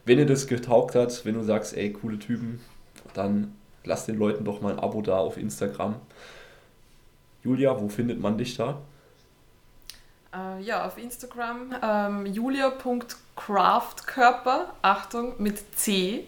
[0.06, 2.62] Wenn dir das getaugt hat, wenn du sagst, ey, coole Typen,
[3.14, 3.54] dann
[3.84, 5.96] lass den Leuten doch mal ein Abo da auf Instagram.
[7.44, 8.80] Julia, wo findet man dich da?
[10.36, 16.24] Uh, ja, auf Instagram ähm, julia.craftkörper, Achtung, mit C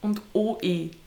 [0.00, 0.90] und OE.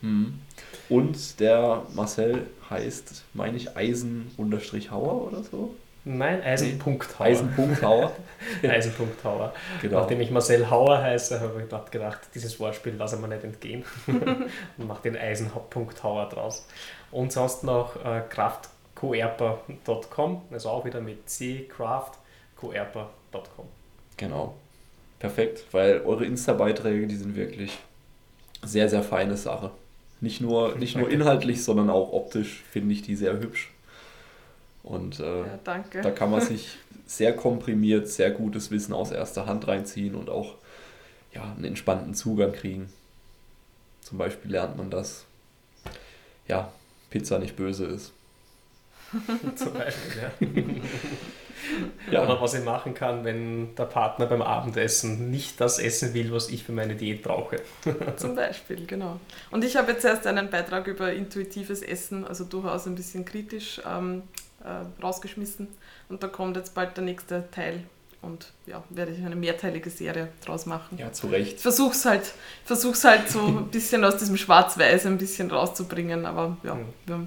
[0.00, 0.40] Hm.
[0.88, 5.76] Und der Marcel heißt, meine ich, Eisen-Hauer oder so?
[6.08, 7.26] Nein, Eisenpunkthauer.
[7.26, 8.12] Eisenpunkthauer.
[8.62, 9.52] Eisenpunkthauer.
[9.82, 10.00] Genau.
[10.00, 13.84] Nachdem ich Marcel Hauer heiße, habe ich gedacht, dieses Wortspiel lasse mir nicht entgehen.
[14.06, 16.66] und mache den Eisenpunkthauer draus.
[17.10, 23.66] Und sonst noch äh, kraftcoerper.com, also auch wieder mit C, craftcoerper.com.
[24.16, 24.54] Genau.
[25.18, 27.76] Perfekt, weil eure Insta-Beiträge, die sind wirklich
[28.64, 29.72] sehr, sehr feine Sache.
[30.22, 33.72] Nicht nur, nicht nur inhaltlich, sondern auch optisch finde ich die sehr hübsch.
[34.88, 35.58] Und äh, ja,
[36.02, 40.54] da kann man sich sehr komprimiert, sehr gutes Wissen aus erster Hand reinziehen und auch
[41.34, 42.90] ja, einen entspannten Zugang kriegen.
[44.00, 45.26] Zum Beispiel lernt man, dass
[46.46, 46.72] ja,
[47.10, 48.12] Pizza nicht böse ist.
[49.56, 50.62] Zum Beispiel, ja.
[52.12, 52.22] ja.
[52.24, 56.48] Oder was ich machen kann, wenn der Partner beim Abendessen nicht das essen will, was
[56.48, 57.60] ich für meine Diät brauche.
[58.16, 59.20] Zum Beispiel, genau.
[59.50, 63.80] Und ich habe jetzt erst einen Beitrag über intuitives Essen, also durchaus ein bisschen kritisch,
[63.86, 64.22] ähm,
[64.64, 65.68] äh, rausgeschmissen.
[66.08, 67.84] Und da kommt jetzt bald der nächste Teil.
[68.20, 70.98] Und ja, werde ich eine mehrteilige Serie draus machen.
[70.98, 71.56] Ja, zu Recht.
[71.56, 72.32] Ich versuche es halt,
[72.64, 76.86] versuch's halt so ein bisschen aus diesem Schwarz-Weiß ein bisschen rauszubringen, aber ja, mhm.
[77.06, 77.26] wir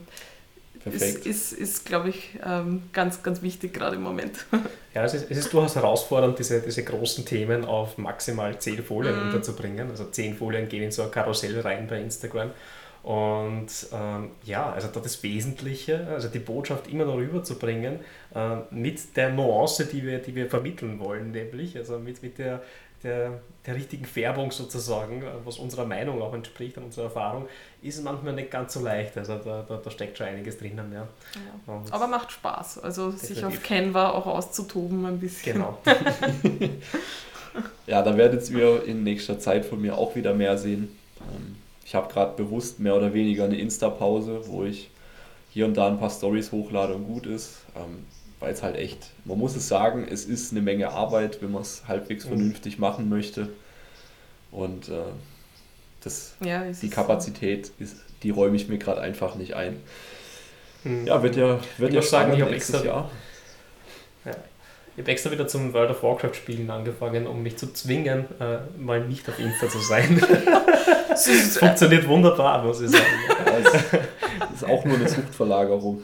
[0.83, 1.25] Perfekt.
[1.25, 4.45] Ist, ist, ist glaube ich, ähm, ganz, ganz wichtig gerade im Moment.
[4.93, 9.15] Ja, es ist, es ist durchaus herausfordernd, diese, diese großen Themen auf maximal zehn Folien
[9.15, 9.27] mm.
[9.27, 9.89] unterzubringen.
[9.89, 12.51] Also zehn Folien gehen in so ein Karussell rein bei Instagram.
[13.03, 17.99] Und ähm, ja, also da das Wesentliche, also die Botschaft immer noch rüberzubringen,
[18.35, 22.61] äh, mit der Nuance, die wir, die wir vermitteln wollen, nämlich, also mit, mit der,
[23.03, 27.47] der, der richtigen Färbung sozusagen, was unserer Meinung auch entspricht, an unserer Erfahrung,
[27.81, 29.17] ist manchmal nicht ganz so leicht.
[29.17, 30.91] Also da, da, da steckt schon einiges drinnen.
[30.93, 31.07] Ja.
[31.67, 31.81] ja.
[31.89, 33.35] Aber macht Spaß, also definitiv.
[33.35, 35.53] sich auf Canva auch auszutoben ein bisschen.
[35.53, 35.79] Genau.
[37.87, 40.95] ja, da werdet ihr in nächster Zeit von mir auch wieder mehr sehen.
[41.19, 41.55] Ähm,
[41.91, 44.89] ich habe gerade bewusst mehr oder weniger eine Insta-Pause, wo ich
[45.49, 47.63] hier und da ein paar Stories hochlade und gut ist.
[47.75, 48.05] Ähm,
[48.39, 51.63] weil es halt echt, man muss es sagen, es ist eine Menge Arbeit, wenn man
[51.63, 52.29] es halbwegs mhm.
[52.29, 53.49] vernünftig machen möchte.
[54.51, 55.01] Und äh,
[56.01, 59.75] das, ja, die Kapazität, ist, die räume ich mir gerade einfach nicht ein.
[60.83, 61.07] Hm.
[61.07, 63.11] Ja, wird ja, wird ich ja sagen, ich habe extra, Jahr.
[65.01, 68.59] Ich habe extra wieder zum World of Warcraft spielen angefangen, um mich zu zwingen, äh,
[68.77, 70.21] mal nicht auf Insta zu sein.
[71.13, 73.05] Es funktioniert wunderbar, muss ich sagen.
[74.39, 76.03] das ist auch nur eine Suchtverlagerung.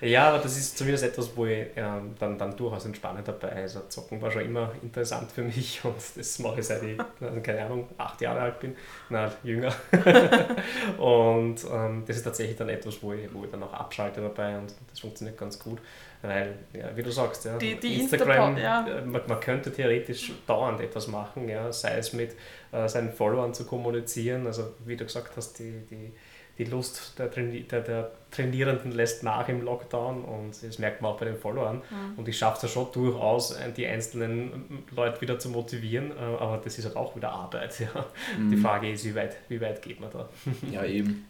[0.00, 3.80] Ja, aber das ist zumindest etwas, wo ich ähm, dann, dann durchaus entspannend dabei Also
[3.88, 7.64] Zocken war schon immer interessant für mich und das mache ich seit ich, also keine
[7.64, 8.76] Ahnung, acht Jahre alt bin,
[9.10, 9.72] na, jünger.
[10.98, 14.58] und ähm, das ist tatsächlich dann etwas, wo ich, wo ich dann auch abschalte dabei
[14.58, 15.78] und das funktioniert ganz gut.
[16.22, 18.86] Weil, ja, wie du sagst, ja, die, die Instagram, ja.
[18.86, 22.36] Äh, man, man, könnte theoretisch dauernd etwas machen, ja, sei es mit
[22.70, 26.12] äh, seinen Followern zu kommunizieren, also wie du gesagt hast, die, die
[26.58, 31.12] die Lust der, Traini der, der, Trainierenden lässt nach im Lockdown und das merkt man
[31.12, 31.82] auch bei den Followern.
[31.90, 32.18] Mhm.
[32.18, 36.58] Und ich schaffe es ja schon durchaus, die einzelnen Leute wieder zu motivieren, äh, aber
[36.64, 37.78] das ist halt auch wieder Arbeit.
[37.82, 38.06] Ja.
[38.38, 38.50] Mhm.
[38.50, 40.28] Die Frage ist, wie weit, wie weit geht man da?
[40.70, 41.26] Ja, eben.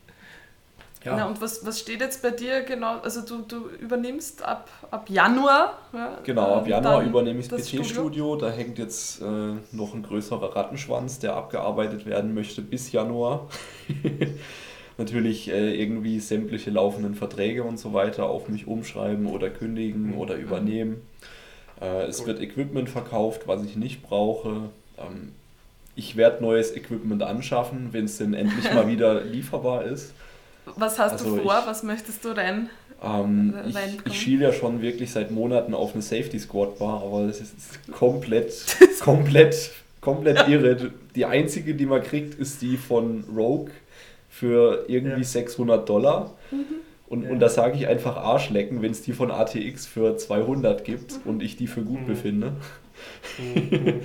[1.05, 1.17] Ja.
[1.17, 3.01] Na, und was, was steht jetzt bei dir genau?
[3.01, 5.79] Also du, du übernimmst ab, ab Januar.
[5.93, 8.37] Ja, genau, ab Januar übernehme ich das PT-Studio.
[8.37, 9.25] Da hängt jetzt äh,
[9.73, 13.49] noch ein größerer Rattenschwanz, der abgearbeitet werden möchte bis Januar.
[14.99, 20.19] natürlich äh, irgendwie sämtliche laufenden Verträge und so weiter auf mich umschreiben oder kündigen mhm.
[20.19, 21.03] oder übernehmen.
[21.81, 24.71] Äh, es wird Equipment verkauft, was ich nicht brauche.
[24.99, 25.33] Ähm,
[25.95, 30.15] ich werde neues Equipment anschaffen, wenn es denn endlich mal wieder lieferbar ist.
[30.77, 31.59] Was hast also du vor?
[31.61, 32.71] Ich, was möchtest du rein?
[33.03, 33.77] Ähm, ich,
[34.07, 37.93] ich schiele ja schon wirklich seit Monaten auf eine Safety Squad Bar, aber das ist
[37.93, 38.55] komplett,
[39.01, 39.71] komplett,
[40.01, 40.93] komplett irre.
[41.15, 43.71] Die einzige, die man kriegt, ist die von Rogue
[44.31, 45.25] für irgendwie ja.
[45.25, 46.33] 600 Dollar.
[46.51, 46.65] Mhm.
[47.09, 47.31] Und, ja.
[47.31, 51.43] und da sage ich einfach Arschlecken, wenn es die von ATX für 200 gibt und
[51.43, 52.07] ich die für gut mhm.
[52.07, 52.53] befinde.
[53.39, 54.01] Mhm.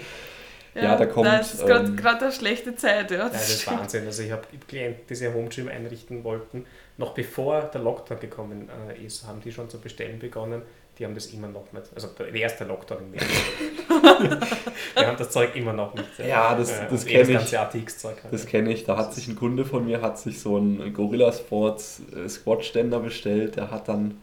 [0.77, 1.27] Ja, ja, da kommt.
[1.27, 3.11] Das ist gerade ähm, eine schlechte Zeit.
[3.11, 4.05] Ja, das, ja, das ist Wahnsinn.
[4.05, 6.65] Also, ich habe Klienten, die sich Home Gym einrichten wollten,
[6.97, 10.61] noch bevor der Lockdown gekommen äh, ist, haben die schon zu bestellen begonnen
[10.97, 11.85] die haben das immer noch nicht.
[11.93, 13.23] Also der erste Lockdown im März.
[14.95, 16.07] Wir haben das Zeug immer noch nicht.
[16.27, 17.55] Ja, das, das äh, kenne ich.
[17.55, 18.17] Halt.
[18.31, 18.83] Das kenne ich.
[18.83, 22.99] Da hat sich ein Kunde von mir hat sich so einen Gorilla Sports äh, Squat-Ständer
[22.99, 23.57] bestellt.
[23.57, 24.21] Der hat dann,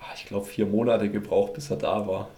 [0.00, 2.28] ach, ich glaube, vier Monate gebraucht, bis er da war.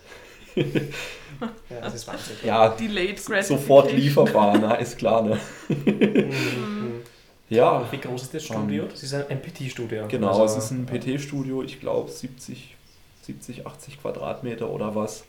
[1.70, 2.36] Ja, das ist Wahnsinn.
[2.44, 5.23] Ja, Delayed sofort lieferbar, na, ist klar.
[5.23, 5.39] Ne?
[5.69, 7.02] Mhm.
[7.48, 7.86] Ja.
[7.90, 8.86] Wie groß ist das Studio?
[8.86, 10.06] Das ist ein PT-Studio.
[10.09, 12.77] Genau, also, es ist ein PT-Studio, ich glaube 70
[13.23, 15.24] 70, 80 Quadratmeter oder was.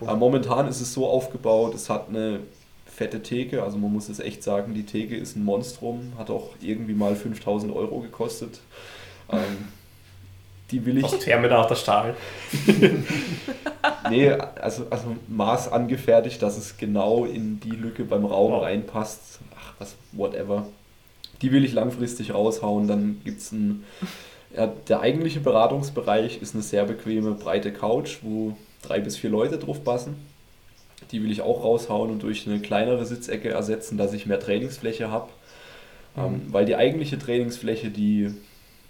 [0.00, 0.14] Cool.
[0.16, 2.40] Momentan ist es so aufgebaut, es hat eine
[2.86, 6.50] fette Theke, also man muss es echt sagen, die Theke ist ein Monstrum, hat auch
[6.60, 8.60] irgendwie mal 5000 Euro gekostet.
[9.30, 9.68] Ähm,
[10.70, 11.04] die will ich.
[11.04, 12.14] Aus Therminator Stahl.
[14.10, 18.62] nee, also, also Maß angefertigt, dass es genau in die Lücke beim Raum wow.
[18.62, 19.40] reinpasst.
[19.58, 20.66] Ach, was, whatever.
[21.42, 22.86] Die will ich langfristig raushauen.
[22.86, 23.84] Dann gibt es ein
[24.56, 29.58] ja, der eigentliche Beratungsbereich ist eine sehr bequeme, breite Couch, wo drei bis vier Leute
[29.58, 30.16] drauf passen.
[31.12, 35.10] Die will ich auch raushauen und durch eine kleinere Sitzecke ersetzen, dass ich mehr Trainingsfläche
[35.10, 35.28] habe.
[36.16, 36.22] Mhm.
[36.22, 38.34] Ähm, weil die eigentliche Trainingsfläche, die,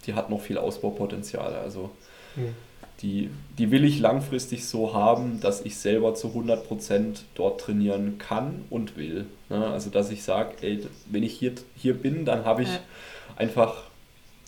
[0.06, 1.54] die hat noch viel Ausbaupotenzial.
[1.54, 1.90] Also
[2.36, 2.54] mhm.
[3.02, 8.64] die, die will ich langfristig so haben, dass ich selber zu 100% dort trainieren kann
[8.70, 9.26] und will.
[9.48, 9.66] Ne?
[9.66, 10.54] Also dass ich sage,
[11.10, 12.80] wenn ich hier, hier bin, dann habe ich ja.
[13.36, 13.84] einfach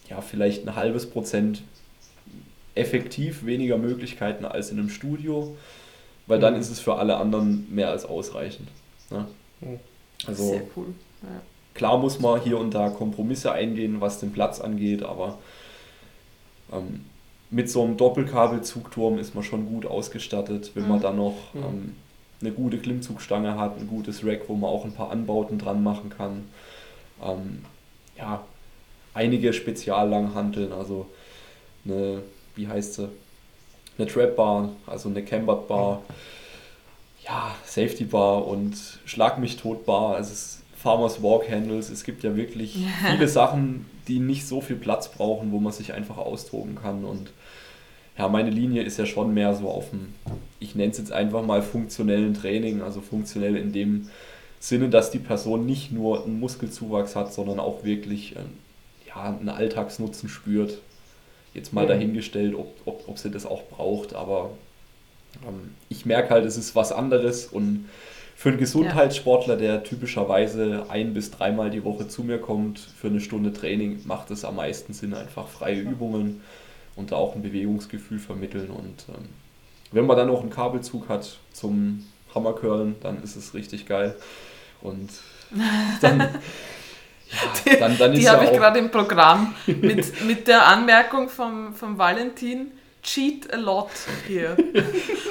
[0.08, 1.62] ja, vielleicht ein halbes Prozent
[2.74, 5.56] effektiv weniger Möglichkeiten als in einem Studio,
[6.26, 6.60] weil dann mhm.
[6.60, 8.68] ist es für alle anderen mehr als ausreichend.
[9.10, 9.26] Ne?
[9.60, 9.80] Mhm.
[10.26, 10.86] Also, Sehr cool.
[11.22, 11.42] Ja.
[11.74, 15.38] Klar muss man hier und da Kompromisse eingehen, was den Platz angeht, aber
[16.72, 17.04] ähm,
[17.50, 20.88] mit so einem Doppelkabelzugturm ist man schon gut ausgestattet, wenn mhm.
[20.88, 21.62] man dann noch mhm.
[21.62, 21.96] ähm,
[22.40, 26.10] eine gute Klimmzugstange hat, ein gutes Rack, wo man auch ein paar Anbauten dran machen
[26.10, 26.44] kann.
[27.22, 27.64] Ähm,
[28.18, 28.42] ja,
[29.14, 31.06] einige Speziallanghanteln, also
[31.84, 32.22] eine,
[32.56, 33.08] wie heißt sie,
[33.98, 36.02] eine Trap Bar, also eine Cambered Bar,
[37.24, 38.74] ja, Safety Bar und
[39.04, 42.76] Schlag mich tot Bar, also es Farmers Walk Handles, es gibt ja wirklich
[43.08, 47.04] viele Sachen, die nicht so viel Platz brauchen, wo man sich einfach austoben kann.
[47.04, 47.30] Und
[48.18, 50.14] ja, meine Linie ist ja schon mehr so auf dem,
[50.58, 54.08] ich nenne es jetzt einfach mal funktionellen Training, also funktionell in dem
[54.58, 58.58] Sinne, dass die Person nicht nur einen Muskelzuwachs hat, sondern auch wirklich ähm,
[59.06, 60.78] ja, einen Alltagsnutzen spürt.
[61.54, 61.90] Jetzt mal mhm.
[61.90, 64.50] dahingestellt, ob, ob, ob sie das auch braucht, aber
[65.46, 67.88] ähm, ich merke halt, es ist was anderes und
[68.36, 73.20] für einen Gesundheitssportler, der typischerweise ein bis dreimal die Woche zu mir kommt für eine
[73.20, 76.40] Stunde Training, macht es am meisten Sinn, einfach freie Übungen
[76.96, 78.70] und da auch ein Bewegungsgefühl vermitteln.
[78.70, 79.28] Und ähm,
[79.92, 82.04] wenn man dann noch einen Kabelzug hat zum
[82.34, 84.16] Hammercurlen, dann ist es richtig geil.
[84.80, 85.10] Und
[86.00, 86.28] dann
[87.64, 91.98] Die, dann, dann die habe ich gerade im Programm mit, mit der Anmerkung vom, vom
[91.98, 92.72] Valentin.
[93.02, 93.90] Cheat a lot
[94.28, 94.56] hier.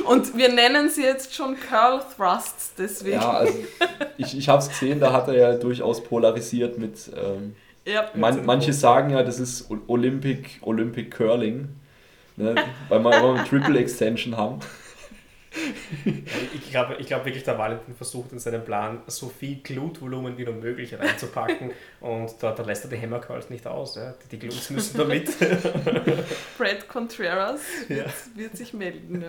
[0.05, 3.21] Und wir nennen sie jetzt schon Curl Thrusts, deswegen.
[3.21, 3.53] Ja, also
[4.17, 7.09] ich, ich habe es gesehen, da hat er ja durchaus polarisiert mit.
[7.15, 11.69] Ähm, ja, man, manche sagen ja, das ist Olympic, Olympic Curling,
[12.35, 12.55] ne,
[12.89, 14.59] weil wir immer eine Triple Extension haben.
[16.53, 20.45] Ich glaube ich glaub wirklich, der Valentin versucht in seinem Plan so viel Glutvolumen wie
[20.45, 23.95] nur möglich reinzupacken und da, da lässt er die Hammercurls nicht aus.
[23.95, 24.13] Ja.
[24.23, 25.29] Die, die Glutes müssen da mit.
[26.57, 28.05] Brad Contreras ja.
[28.35, 29.23] wird, sich melden.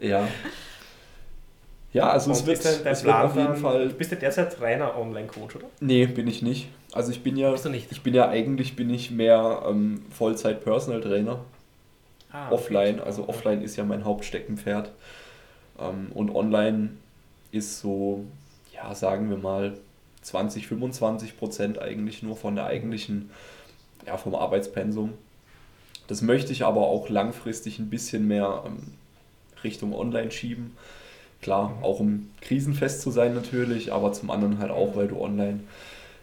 [0.00, 0.18] Ja.
[0.20, 0.28] ja.
[1.92, 3.88] Ja, also es wird, dein, dein es wird auf jeden Fall.
[3.88, 5.66] Du bist ja derzeit reiner Online-Coach, oder?
[5.80, 6.68] Nee, bin ich nicht.
[6.92, 7.50] Also ich bin ja.
[7.50, 7.90] Bist du nicht?
[7.90, 11.40] Ich bin ja eigentlich bin ich mehr ähm, Vollzeit-Personal Trainer.
[12.30, 13.06] Ah, offline, okay.
[13.06, 14.92] also offline ist ja mein Hauptsteckenpferd.
[15.78, 16.90] Ähm, und online
[17.52, 18.24] ist so,
[18.74, 19.78] ja, sagen wir mal,
[20.22, 23.30] 20, 25 Prozent eigentlich nur von der eigentlichen,
[24.06, 25.14] ja, vom Arbeitspensum.
[26.06, 28.94] Das möchte ich aber auch langfristig ein bisschen mehr ähm,
[29.62, 30.76] Richtung Online schieben.
[31.42, 31.84] Klar, mhm.
[31.84, 35.60] auch um krisenfest zu sein natürlich, aber zum anderen halt auch, weil du online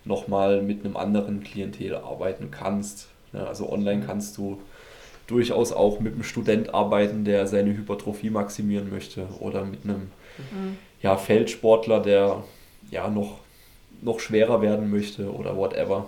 [0.03, 3.07] nochmal mit einem anderen Klientel arbeiten kannst.
[3.33, 4.05] Ja, also online mhm.
[4.05, 4.61] kannst du
[5.27, 10.11] durchaus auch mit einem Student arbeiten, der seine Hypertrophie maximieren möchte oder mit einem
[10.51, 10.77] mhm.
[11.01, 12.43] ja, Feldsportler, der
[12.91, 13.39] ja noch,
[14.01, 16.07] noch schwerer werden möchte oder whatever.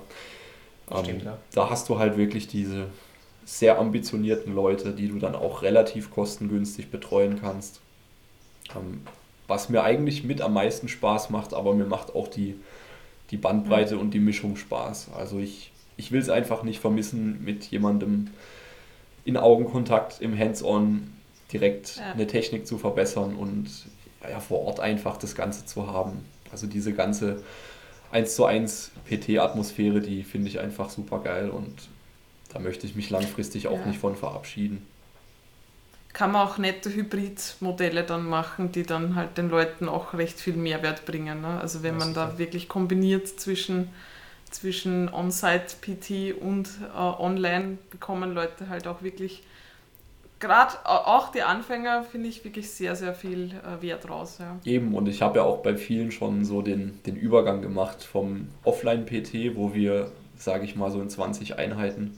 [1.02, 1.38] Stimmt, ähm, ja.
[1.53, 2.88] Da hast du halt wirklich diese
[3.45, 7.81] sehr ambitionierten Leute, die du dann auch relativ kostengünstig betreuen kannst.
[8.76, 9.02] Ähm,
[9.48, 12.56] was mir eigentlich mit am meisten Spaß macht, aber mir macht auch die,
[13.31, 14.02] die Bandbreite mhm.
[14.02, 15.11] und die Mischung Spaß.
[15.18, 18.27] Also ich, ich will es einfach nicht vermissen, mit jemandem
[19.28, 21.12] in Augenkontakt, im Hands-on
[21.52, 22.14] direkt ja.
[22.14, 23.70] eine Technik zu verbessern und
[24.28, 26.24] ja, vor Ort einfach das Ganze zu haben.
[26.49, 27.44] Also diese ganze
[28.12, 31.74] 1 zu 1 PT-Atmosphäre, die finde ich einfach super geil und
[32.54, 33.86] da möchte ich mich langfristig auch ja.
[33.86, 34.88] nicht von verabschieden.
[36.14, 40.56] Kann man auch nette Hybrid-Modelle dann machen, die dann halt den Leuten auch recht viel
[40.56, 41.41] Mehrwert bringen.
[41.41, 41.60] Ne?
[41.60, 43.90] Also wenn man da wirklich kombiniert zwischen
[44.52, 49.44] zwischen On-Site-PT und äh, online bekommen Leute halt auch wirklich,
[50.40, 54.38] gerade auch die Anfänger, finde ich wirklich sehr, sehr viel äh, Wert raus.
[54.40, 54.57] Ja.
[54.65, 58.49] Eben, und ich habe ja auch bei vielen schon so den, den Übergang gemacht vom
[58.64, 62.18] Offline-PT, wo wir, sage ich mal, so in 20 Einheiten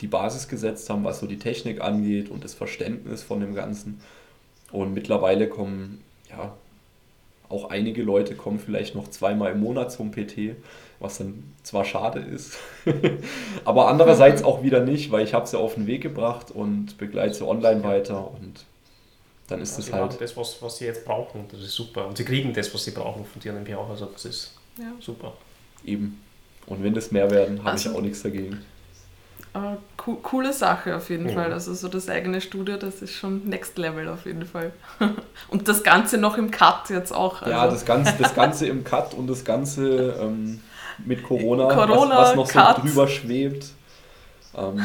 [0.00, 4.00] die Basis gesetzt haben, was so die Technik angeht und das Verständnis von dem Ganzen.
[4.72, 6.54] Und mittlerweile kommen ja
[7.50, 10.56] auch einige Leute kommen vielleicht noch zweimal im Monat zum PT,
[11.00, 12.58] was dann zwar schade ist,
[13.64, 17.34] aber andererseits auch wieder nicht, weil ich habe sie auf den Weg gebracht und begleite
[17.34, 18.64] sie online weiter und
[19.48, 20.20] dann ist ja, es halt...
[20.20, 22.06] das, was, was sie jetzt brauchen, das ist super.
[22.06, 24.92] Und sie kriegen das, was sie brauchen von dir nämlich auch, also das ist ja.
[25.00, 25.32] super.
[25.84, 26.20] Eben.
[26.66, 28.60] Und wenn das mehr werden, habe also, ich auch nichts dagegen.
[29.52, 31.34] Aber co coole Sache auf jeden ja.
[31.34, 31.52] Fall.
[31.52, 34.70] Also so das eigene Studio, das ist schon Next Level auf jeden Fall.
[35.48, 37.42] und das Ganze noch im Cut jetzt auch.
[37.42, 37.50] Also.
[37.50, 40.60] Ja, das Ganze, das Ganze im Cut und das Ganze ähm,
[41.06, 42.76] mit Corona, Corona was, was, noch Cut.
[42.76, 43.66] so drüber schwebt.
[44.56, 44.80] Ähm,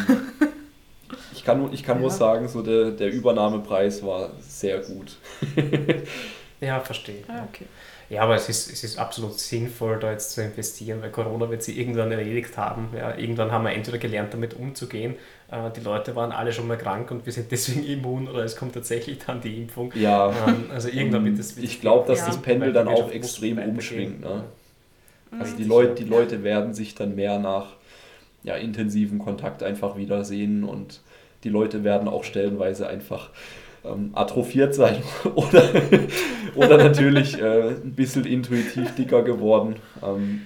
[1.34, 2.02] ich kann, ich kann ja.
[2.02, 5.18] nur sagen, so der, der Übernahmepreis war sehr gut.
[6.62, 7.24] ja, verstehe.
[7.28, 7.66] Ah, okay.
[8.10, 11.64] Ja, aber es ist, es ist absolut sinnvoll, da jetzt zu investieren, weil Corona wird
[11.64, 12.90] sie irgendwann erledigt haben.
[12.96, 15.16] Ja, irgendwann haben wir entweder gelernt, damit umzugehen.
[15.50, 18.56] Äh, die Leute waren alle schon mal krank und wir sind deswegen immun oder es
[18.56, 19.92] kommt tatsächlich dann die Impfung.
[19.96, 21.58] Ja, ähm, also irgendwann wird das.
[21.58, 22.28] Ich glaube, dass ja.
[22.28, 24.22] das Pendel dann auch extrem umschwingt.
[24.22, 24.44] Ne?
[25.40, 25.58] Also mhm.
[25.58, 27.76] die Leute, die Leute werden sich dann mehr nach
[28.44, 31.02] ja, intensiven Kontakt einfach wiedersehen und
[31.44, 33.30] die Leute werden auch stellenweise einfach
[33.84, 34.98] ähm, atrophiert sein
[35.36, 35.70] oder,
[36.56, 39.76] oder natürlich äh, ein bisschen intuitiv dicker geworden.
[40.04, 40.42] Ähm,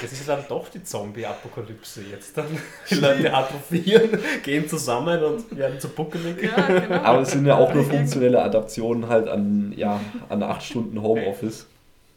[0.00, 2.36] das ist dann doch die Zombie-Apokalypse jetzt.
[2.36, 2.46] Dann
[2.90, 4.10] die Leute atrophieren,
[4.44, 6.42] gehen zusammen und werden zu buckelig.
[6.42, 7.02] Ja, genau.
[7.02, 11.66] Aber es sind ja auch nur funktionelle Adaptionen halt an, ja, an acht Stunden Homeoffice.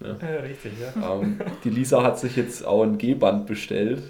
[0.03, 0.17] Ja.
[0.27, 1.19] ja richtig, ja.
[1.19, 4.03] Ähm, die Lisa hat sich jetzt auch ein G-Band bestellt.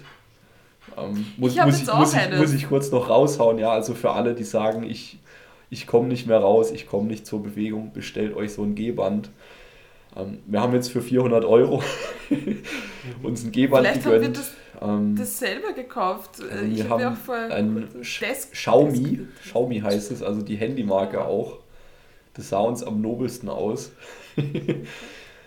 [0.96, 4.10] Ähm, muss, ich muss, ich, muss, ich, muss ich kurz noch raushauen, ja, also für
[4.10, 5.18] alle, die sagen, ich
[5.72, 9.30] ich komme nicht mehr raus, ich komme nicht zur Bewegung, bestellt euch so ein G-Band.
[10.14, 11.82] Ähm, wir haben jetzt für 400 Euro
[13.22, 14.24] uns ein G-Band Vielleicht gegönnt.
[14.26, 14.52] haben wir das,
[14.82, 16.42] ähm, das selber gekauft.
[16.42, 19.42] Also ich wir hab haben auch ein Desk, Xiaomi, Desk.
[19.44, 21.60] Xiaomi heißt es, also die Handymarke auch.
[22.34, 23.92] Das sah uns am nobelsten aus.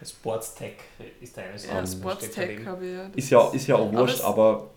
[0.03, 0.73] Sportstech
[1.21, 1.65] ist eines.
[1.65, 3.09] Ja, Sportstech habe ich ja.
[3.15, 4.69] Ist ja, ist ja auch wurscht, aber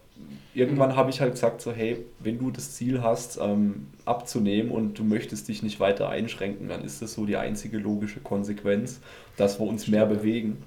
[0.54, 4.98] irgendwann habe ich halt gesagt, so hey, wenn du das Ziel hast, ähm, abzunehmen und
[4.98, 9.00] du möchtest dich nicht weiter einschränken, dann ist das so die einzige logische Konsequenz,
[9.36, 10.58] dass wir uns mehr bewegen.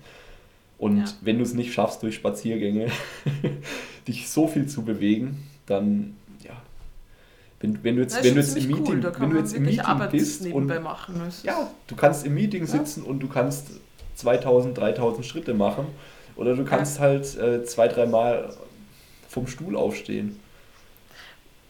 [0.78, 1.06] Und Ja.
[1.22, 2.88] wenn du es nicht schaffst, durch Spaziergänge
[4.08, 6.60] dich so viel zu bewegen, dann, ja,
[7.60, 10.10] wenn, wenn du jetzt, wenn du jetzt im Meeting, cool, wenn du jetzt im Meeting
[10.10, 11.22] bist nebenbei und machen.
[11.44, 13.72] Ja, du kannst im Meeting sitzen und du kannst
[14.22, 15.88] 2000, 3000 Schritte machen
[16.36, 18.54] oder du kannst halt äh, zwei, dreimal
[19.28, 20.40] vom Stuhl aufstehen.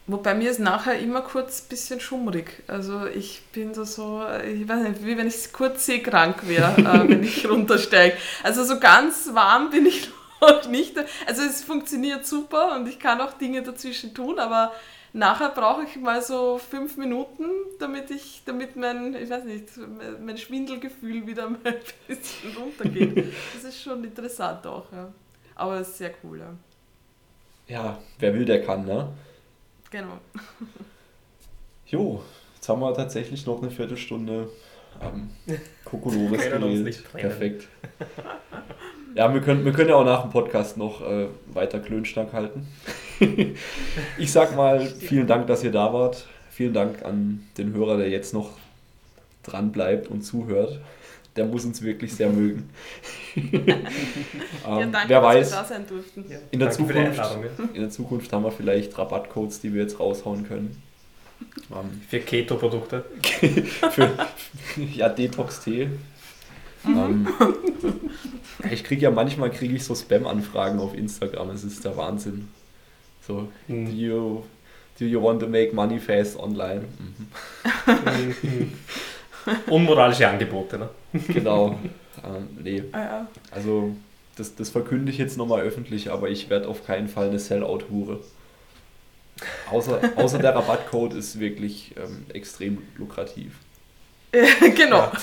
[0.08, 2.62] Wobei mir ist nachher immer kurz ein bisschen schummrig.
[2.66, 4.22] Also ich bin da so,
[4.52, 8.16] ich weiß nicht, wie wenn ich kurz seekrank wäre, äh, wenn ich runtersteige.
[8.42, 10.10] Also so ganz warm bin ich
[10.40, 10.96] noch nicht.
[11.26, 14.72] Also es funktioniert super und ich kann auch Dinge dazwischen tun, aber
[15.12, 17.44] nachher brauche ich mal so fünf Minuten,
[17.78, 19.64] damit ich, damit mein, ich weiß nicht,
[20.20, 21.76] mein Schwindelgefühl wieder mal ein
[22.06, 23.32] bisschen runtergeht.
[23.54, 25.12] Das ist schon interessant auch, ja.
[25.54, 26.54] Aber es ist sehr cool, ja.
[27.68, 29.08] Ja, wer will, der kann, ne?
[29.90, 30.18] Genau.
[31.86, 32.22] Jo,
[32.54, 34.48] jetzt haben wir tatsächlich noch eine Viertelstunde
[35.00, 35.30] ähm,
[35.84, 37.04] Kokolores geredet.
[37.12, 37.68] Perfekt.
[39.14, 42.66] Ja, wir können, wir können ja auch nach dem Podcast noch äh, weiter Klönschnack halten.
[44.18, 46.26] ich sag mal, vielen Dank, dass ihr da wart.
[46.50, 48.50] Vielen Dank an den Hörer, der jetzt noch
[49.42, 50.80] dran bleibt und zuhört.
[51.36, 52.68] Der muss uns wirklich sehr mögen.
[53.34, 53.62] ähm,
[54.64, 56.24] ja, danke, wer dass weiß, wir da sein durften.
[56.28, 57.20] Ja, In der Zukunft.
[57.72, 60.82] In der Zukunft haben wir vielleicht Rabattcodes, die wir jetzt raushauen können.
[61.70, 63.04] Ähm, Für Keto-Produkte.
[63.90, 64.10] für
[64.94, 65.88] ja, Detox-Tee.
[66.84, 66.96] Mhm.
[66.98, 67.28] Ähm,
[68.70, 71.50] ich kriege ja manchmal kriege ich so Spam-Anfragen auf Instagram.
[71.50, 72.48] Es ist der Wahnsinn.
[73.26, 73.86] So, do Mhm.
[73.96, 74.42] you,
[74.98, 76.82] do you want to make money fast online?
[76.98, 78.42] Mhm.
[78.42, 78.72] Mhm.
[79.68, 80.88] Unmoralische Angebote, ne?
[81.28, 81.78] Genau.
[82.24, 83.26] ähm, nee, Ah, ja.
[83.50, 83.94] also
[84.36, 88.20] das, das verkünde ich jetzt nochmal öffentlich, aber ich werde auf keinen Fall eine Sellout-Hure.
[89.70, 93.52] Außer, außer der Rabattcode ist wirklich ähm, extrem lukrativ.
[94.76, 95.10] genau.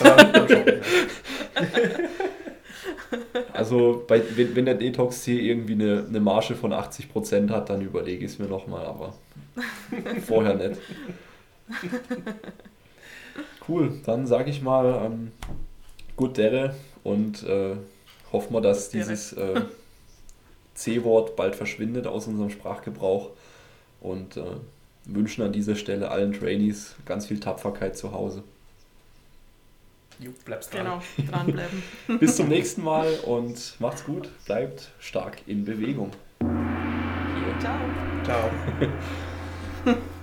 [3.54, 8.24] Also bei, wenn, wenn der Detox-Tee irgendwie eine, eine Marge von 80% hat, dann überlege
[8.24, 9.16] ich es mir nochmal, aber
[10.26, 10.80] vorher nicht.
[13.68, 15.32] Cool, dann sage ich mal ähm,
[16.16, 17.76] gut Dere und äh,
[18.32, 19.62] hoffen wir, dass dieses äh,
[20.76, 23.32] C-Wort bald verschwindet aus unserem Sprachgebrauch
[24.02, 24.44] und äh,
[25.06, 28.44] wünschen an dieser Stelle allen Trainees ganz viel Tapferkeit zu Hause.
[30.20, 30.84] Jo, bleibst dran.
[30.84, 31.02] Genau,
[31.32, 31.82] dranbleiben.
[32.20, 36.12] Bis zum nächsten Mal und macht's gut, bleibt stark in Bewegung.
[36.42, 37.60] Hier.
[37.60, 37.80] Ciao.
[38.24, 39.96] Ciao.